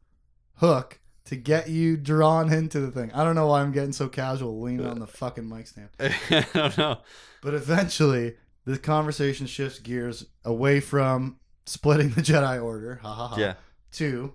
hook 0.59 1.01
to 1.25 1.37
get 1.37 1.69
you 1.69 1.97
drawn 1.97 2.53
into 2.53 2.79
the 2.81 2.91
thing. 2.93 3.11
I 3.13 3.25
don't 3.25 3.35
know 3.35 3.49
why 3.49 3.63
I'm 3.63 3.73
getting 3.73 3.93
so 3.93 4.09
casual 4.09 4.61
leaning 4.61 4.87
on 4.87 5.01
the 5.01 5.07
fucking 5.07 5.49
mic 5.49 5.67
stand. 5.67 5.89
I 5.99 6.47
don't 6.55 6.79
know. 6.79 6.99
But 7.43 7.55
eventually, 7.55 8.37
the 8.65 8.79
conversation 8.79 9.47
shifts 9.47 9.79
gears 9.81 10.25
away 10.45 10.79
from 10.81 11.41
splitting 11.67 12.11
the 12.11 12.23
Jedi 12.23 12.63
Order, 12.63 13.01
ha 13.03 13.13
ha 13.13 13.29
ha, 13.29 13.37
Yeah. 13.39 13.55
to 13.93 14.35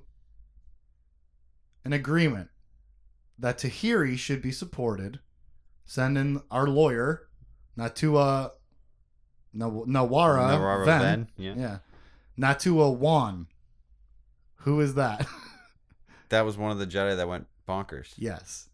an 1.85 1.93
agreement 1.93 2.49
that 3.37 3.57
Tahiri 3.59 4.17
should 4.17 4.41
be 4.41 4.51
supported. 4.51 5.19
Send 5.89 6.19
in 6.19 6.39
our 6.51 6.67
lawyer, 6.67 7.27
Natua 7.75 8.51
no, 9.51 9.85
Nawara, 9.87 10.51
Nawara 10.55 10.85
Ven. 10.85 11.01
Ven, 11.01 11.27
Yeah. 11.35 11.53
Yeah. 11.57 11.77
Natua 12.37 12.95
Wan. 12.95 13.47
Who 14.57 14.79
is 14.81 14.93
that? 14.93 15.25
That 16.29 16.45
was 16.45 16.59
one 16.59 16.69
of 16.69 16.77
the 16.77 16.85
Jedi 16.85 17.17
that 17.17 17.27
went 17.27 17.47
bonkers. 17.67 18.13
yes. 18.15 18.69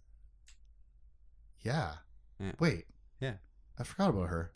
Yeah. 1.62 1.94
Yeah. 2.38 2.52
Wait. 2.60 2.84
Yeah. 3.22 3.36
I 3.80 3.84
forgot 3.86 4.10
about 4.10 4.28
her. 4.28 4.52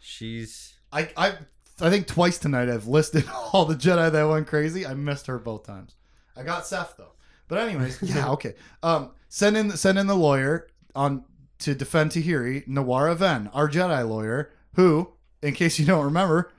She's 0.00 0.74
I 0.92 1.10
I 1.16 1.34
I 1.80 1.90
think 1.90 2.08
twice 2.08 2.38
tonight 2.38 2.68
I've 2.68 2.88
listed 2.88 3.24
all 3.52 3.66
the 3.66 3.76
Jedi 3.76 4.10
that 4.10 4.24
went 4.24 4.48
crazy. 4.48 4.84
I 4.84 4.94
missed 4.94 5.28
her 5.28 5.38
both 5.38 5.64
times. 5.64 5.94
I 6.36 6.42
got 6.42 6.64
Seff 6.64 6.96
though. 6.96 7.12
But 7.46 7.58
anyways, 7.60 7.98
yeah, 8.02 8.30
okay. 8.30 8.54
Um, 8.82 9.12
send 9.28 9.56
in 9.56 9.70
send 9.76 9.96
in 9.96 10.08
the 10.08 10.16
lawyer 10.16 10.66
on 10.96 11.24
to 11.62 11.74
defend 11.74 12.10
Tahiri, 12.12 12.66
Nawara 12.66 13.16
Ven, 13.16 13.48
our 13.52 13.68
Jedi 13.68 14.08
lawyer, 14.08 14.50
who, 14.74 15.12
in 15.42 15.54
case 15.54 15.78
you 15.78 15.86
don't 15.86 16.04
remember, 16.04 16.50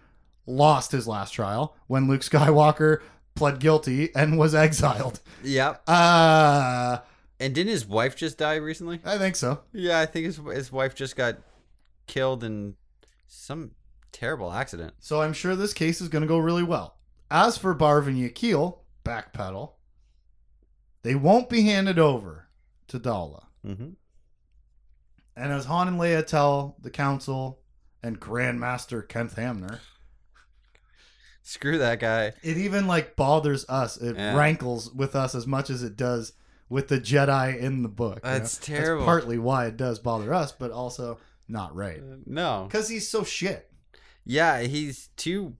lost 0.45 0.91
his 0.91 1.07
last 1.07 1.31
trial 1.31 1.75
when 1.87 2.07
Luke 2.07 2.21
Skywalker 2.21 3.01
pled 3.35 3.59
guilty 3.59 4.13
and 4.15 4.37
was 4.37 4.53
exiled. 4.53 5.19
yep. 5.43 5.81
Uh 5.87 6.99
And 7.39 7.55
didn't 7.55 7.71
his 7.71 7.85
wife 7.85 8.15
just 8.15 8.37
die 8.37 8.55
recently? 8.55 8.99
I 9.03 9.17
think 9.17 9.35
so. 9.35 9.61
Yeah, 9.71 9.99
I 9.99 10.05
think 10.05 10.25
his 10.25 10.39
his 10.53 10.71
wife 10.71 10.95
just 10.95 11.15
got 11.15 11.37
killed 12.07 12.43
in 12.43 12.75
some 13.27 13.71
terrible 14.11 14.51
accident. 14.51 14.93
So 14.99 15.21
I'm 15.21 15.33
sure 15.33 15.55
this 15.55 15.73
case 15.73 15.99
is 16.01 16.09
going 16.09 16.21
to 16.21 16.27
go 16.27 16.37
really 16.37 16.63
well. 16.63 16.97
As 17.31 17.57
for 17.57 17.73
Barv 17.73 18.07
and 18.07 18.17
Yaqeel, 18.17 18.77
backpedal, 19.03 19.71
they 21.01 21.15
won't 21.15 21.49
be 21.49 21.63
handed 21.63 21.97
over 21.97 22.47
to 22.89 22.99
Daala. 22.99 23.45
Mm-hmm. 23.65 23.89
And 25.35 25.51
as 25.51 25.65
Han 25.65 25.87
and 25.87 25.99
Leia 25.99 26.25
tell 26.25 26.75
the 26.81 26.89
council 26.89 27.59
and 28.03 28.19
Grandmaster 28.19 29.05
Kenth 29.07 29.35
Hamner, 29.35 29.79
Screw 31.41 31.77
that 31.79 31.99
guy. 31.99 32.33
it 32.41 32.57
even 32.57 32.87
like 32.87 33.15
bothers 33.15 33.65
us. 33.67 33.97
It 33.97 34.15
Yeah. 34.15 34.35
rankles 34.37 34.91
with 34.93 35.15
us 35.15 35.35
as 35.35 35.45
much 35.45 35.69
as 35.69 35.83
it 35.83 35.97
does 35.97 36.33
with 36.69 36.87
the 36.87 36.99
Jedi 36.99 37.57
in 37.59 37.83
the 37.83 37.89
book. 37.89 38.19
you 38.23 38.29
know? 38.29 38.37
That's 38.39 38.57
terrible. 38.57 39.03
partly 39.05 39.37
why 39.37 39.65
it 39.67 39.75
does 39.75 39.99
bother 39.99 40.33
us, 40.33 40.51
but 40.53 40.71
also 40.71 41.19
not 41.49 41.75
right. 41.75 42.01
No. 42.25 42.65
Because 42.69 42.87
he's 42.87 43.09
so 43.09 43.23
shit. 43.23 43.69
Yeah, 44.25 44.61
he's 44.61 45.09
too 45.17 45.57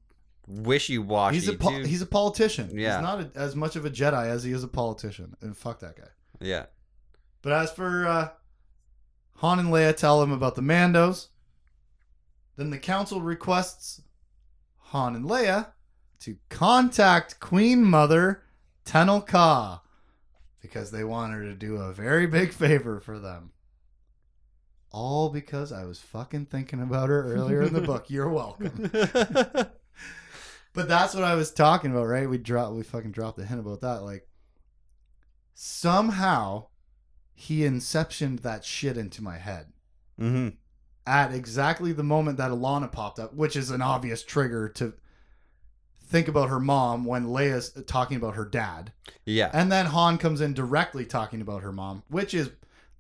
wishy 0.47 0.97
washy. 0.97 1.35
He's 1.35 1.47
a 1.49 1.53
po- 1.53 1.71
too... 1.71 1.83
he's 1.83 2.01
a 2.01 2.05
politician. 2.05 2.69
Yeah. 2.77 2.97
He's 2.97 3.03
not 3.03 3.19
a, 3.19 3.31
as 3.35 3.55
much 3.55 3.75
of 3.75 3.85
a 3.85 3.89
Jedi 3.89 4.27
as 4.27 4.43
he 4.45 4.53
is 4.53 4.63
a 4.63 4.67
politician. 4.69 5.35
And 5.41 5.55
fuck 5.57 5.79
that 5.79 5.97
guy. 5.97 6.07
yeah. 6.39 6.67
But 7.41 7.51
as 7.51 7.71
for 7.71 8.07
uh, 8.07 8.29
Han 9.43 9.59
and 9.59 9.67
Leia 9.67 9.93
tell 9.93 10.23
him 10.23 10.31
about 10.31 10.55
the 10.55 10.61
Mandos, 10.61 11.27
then 12.55 12.69
the 12.69 12.77
council 12.77 13.21
requests 13.21 14.01
Han 14.77 15.17
and 15.17 15.25
Leia 15.25 15.73
to 16.21 16.37
contact 16.47 17.41
Queen 17.41 17.83
Mother 17.83 18.43
Tenel 18.85 19.27
Ka 19.27 19.81
because 20.61 20.91
they 20.91 21.03
want 21.03 21.33
her 21.33 21.43
to 21.43 21.53
do 21.53 21.75
a 21.75 21.91
very 21.91 22.25
big 22.25 22.53
favor 22.53 23.01
for 23.01 23.19
them. 23.19 23.51
All 24.91 25.29
because 25.29 25.73
I 25.73 25.83
was 25.83 25.99
fucking 25.99 26.45
thinking 26.45 26.81
about 26.81 27.09
her 27.09 27.33
earlier 27.33 27.63
in 27.63 27.73
the 27.73 27.81
book. 27.91 28.09
You're 28.09 28.29
welcome. 28.29 28.89
But 30.73 30.87
that's 30.87 31.13
what 31.13 31.23
I 31.23 31.35
was 31.35 31.51
talking 31.51 31.91
about, 31.91 32.07
right? 32.07 32.27
We 32.27 32.39
dropped, 32.39 32.73
we 32.73 32.81
fucking 32.81 33.11
dropped 33.11 33.37
a 33.37 33.45
hint 33.45 33.59
about 33.59 33.81
that. 33.81 34.01
Like 34.01 34.27
somehow 35.53 36.65
he 37.33 37.61
inceptioned 37.65 38.39
that 38.39 38.63
shit 38.65 38.97
into 38.97 39.21
my 39.23 39.37
head. 39.37 39.67
mm-hmm. 40.19 40.49
at 41.05 41.33
exactly 41.33 41.91
the 41.91 42.03
moment 42.03 42.37
that 42.37 42.51
Allana 42.51 42.91
popped 42.91 43.19
up, 43.19 43.33
which 43.33 43.55
is 43.55 43.69
an 43.71 43.81
obvious 43.81 44.23
trigger 44.23 44.69
to 44.69 44.93
think 46.01 46.27
about 46.27 46.49
her 46.49 46.59
mom 46.59 47.05
when 47.05 47.25
Leia's 47.27 47.71
talking 47.87 48.17
about 48.17 48.35
her 48.35 48.45
dad. 48.45 48.91
Yeah. 49.25 49.49
And 49.53 49.71
then 49.71 49.87
Han 49.87 50.17
comes 50.17 50.41
in 50.41 50.53
directly 50.53 51.05
talking 51.05 51.41
about 51.41 51.63
her 51.63 51.71
mom, 51.71 52.03
which 52.07 52.33
is 52.33 52.51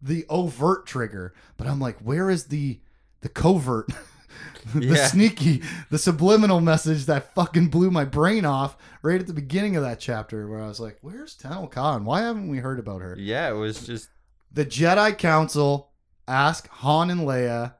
the 0.01 0.25
overt 0.29 0.85
trigger. 0.85 1.33
But 1.57 1.67
I'm 1.67 1.79
like, 1.79 1.99
where 1.99 2.29
is 2.29 2.45
the 2.45 2.79
the 3.21 3.29
covert? 3.29 3.89
the 4.73 4.85
Yeah. 4.87 5.07
sneaky, 5.07 5.61
the 5.91 5.99
subliminal 5.99 6.59
message 6.59 7.05
that 7.05 7.33
fucking 7.35 7.67
blew 7.69 7.91
my 7.91 8.03
brain 8.03 8.43
off 8.45 8.75
right 9.03 9.21
at 9.21 9.27
the 9.27 9.33
beginning 9.33 9.75
of 9.75 9.83
that 9.83 9.99
chapter 9.99 10.47
where 10.49 10.61
I 10.61 10.67
was 10.67 10.79
like, 10.79 10.97
where's 11.01 11.35
Tenel 11.37 11.69
Ka? 11.69 11.99
Why 11.99 12.21
haven't 12.21 12.49
we 12.49 12.57
heard 12.57 12.79
about 12.79 13.01
her? 13.01 13.15
Yeah, 13.17 13.49
it 13.49 13.53
was 13.53 13.85
just 13.85 14.09
The 14.53 14.65
Jedi 14.65 15.17
Council 15.17 15.91
ask 16.27 16.67
Han 16.69 17.09
and 17.09 17.21
Leia 17.21 17.73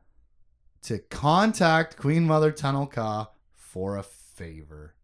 to 0.84 1.00
contact 1.00 1.98
Queen 1.98 2.26
Mother 2.26 2.52
Tenel 2.52 2.92
Ka 2.92 3.30
for 3.54 3.96
a 3.98 4.04
favor. 4.04 4.96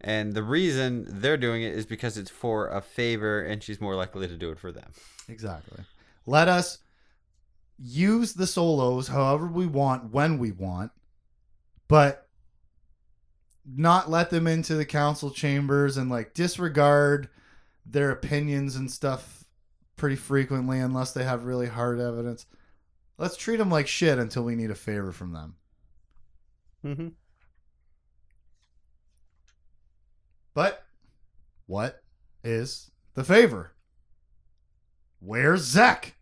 and 0.00 0.32
the 0.34 0.42
reason 0.42 1.06
they're 1.08 1.36
doing 1.36 1.62
it 1.62 1.74
is 1.74 1.84
because 1.84 2.16
it's 2.16 2.30
for 2.30 2.68
a 2.68 2.80
favor 2.80 3.42
and 3.42 3.62
she's 3.62 3.80
more 3.80 3.94
likely 3.96 4.26
to 4.28 4.36
do 4.36 4.50
it 4.50 4.58
for 4.58 4.72
them. 4.72 4.90
Exactly. 5.28 5.84
Let 6.24 6.48
us 6.48 6.78
use 7.78 8.32
the 8.32 8.46
solos 8.46 9.08
however 9.08 9.46
we 9.46 9.66
want 9.66 10.12
when 10.12 10.38
we 10.38 10.52
want, 10.52 10.92
but 11.88 12.28
not 13.66 14.08
let 14.10 14.30
them 14.30 14.46
into 14.46 14.74
the 14.74 14.86
council 14.86 15.30
chambers 15.30 15.96
and 15.96 16.08
like 16.10 16.32
disregard 16.32 17.28
their 17.84 18.10
opinions 18.10 18.76
and 18.76 18.90
stuff 18.90 19.37
pretty 19.98 20.16
frequently 20.16 20.78
unless 20.78 21.12
they 21.12 21.24
have 21.24 21.44
really 21.44 21.66
hard 21.66 22.00
evidence. 22.00 22.46
Let's 23.18 23.36
treat 23.36 23.56
them 23.56 23.70
like 23.70 23.86
shit 23.86 24.18
until 24.18 24.44
we 24.44 24.54
need 24.54 24.70
a 24.70 24.74
favor 24.74 25.12
from 25.12 25.32
them. 25.32 25.56
Mm-hmm. 26.84 27.08
But 30.54 30.84
what 31.66 32.02
is 32.42 32.90
the 33.14 33.24
favor? 33.24 33.74
Where's 35.20 35.74
Zekk? 35.74 36.12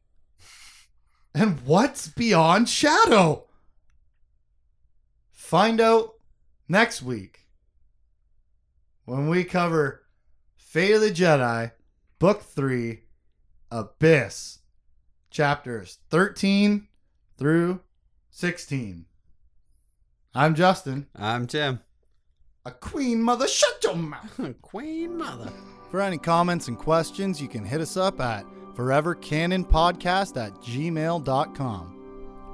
And 1.34 1.60
what's 1.66 2.08
beyond 2.08 2.68
Shadow? 2.68 3.44
Find 5.32 5.80
out 5.80 6.14
next 6.66 7.02
week 7.02 7.40
when 9.04 9.28
we 9.28 9.44
cover 9.44 10.02
Fate 10.56 10.94
of 10.94 11.00
the 11.02 11.10
Jedi, 11.10 11.72
Book 12.18 12.42
3, 12.42 13.00
Abyss, 13.70 14.58
chapters 15.30 15.98
13 16.10 16.86
through 17.36 17.80
16. 18.30 19.06
I'm 20.34 20.54
Justin. 20.54 21.06
I'm 21.16 21.46
Tim. 21.46 21.80
A 22.64 22.70
queen 22.70 23.22
mother, 23.22 23.48
shut 23.48 23.82
your 23.82 23.96
mouth. 23.96 24.38
A 24.38 24.52
Queen 24.62 25.16
Mother. 25.16 25.52
For 25.90 26.00
any 26.00 26.18
comments 26.18 26.68
and 26.68 26.76
questions, 26.76 27.40
you 27.40 27.48
can 27.48 27.64
hit 27.64 27.80
us 27.80 27.96
up 27.96 28.20
at 28.20 28.44
forevercanonpodcast 28.74 30.36
at 30.36 30.52
gmail.com. 30.54 31.92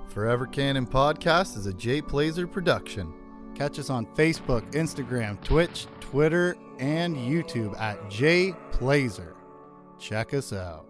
Forever 0.08 0.46
Canon 0.46 0.86
Podcast 0.86 1.56
is 1.56 1.66
a 1.66 1.72
Jay 1.72 2.02
Plazer 2.02 2.46
production. 2.46 3.12
Catch 3.54 3.78
us 3.78 3.88
on 3.90 4.06
Facebook, 4.14 4.70
Instagram, 4.72 5.42
Twitch, 5.42 5.86
Twitter, 6.00 6.56
and 6.78 7.16
YouTube 7.16 7.78
at 7.80 8.10
Jay 8.10 8.54
Plazer. 8.70 9.34
Check 9.98 10.34
us 10.34 10.52
out. 10.52 10.86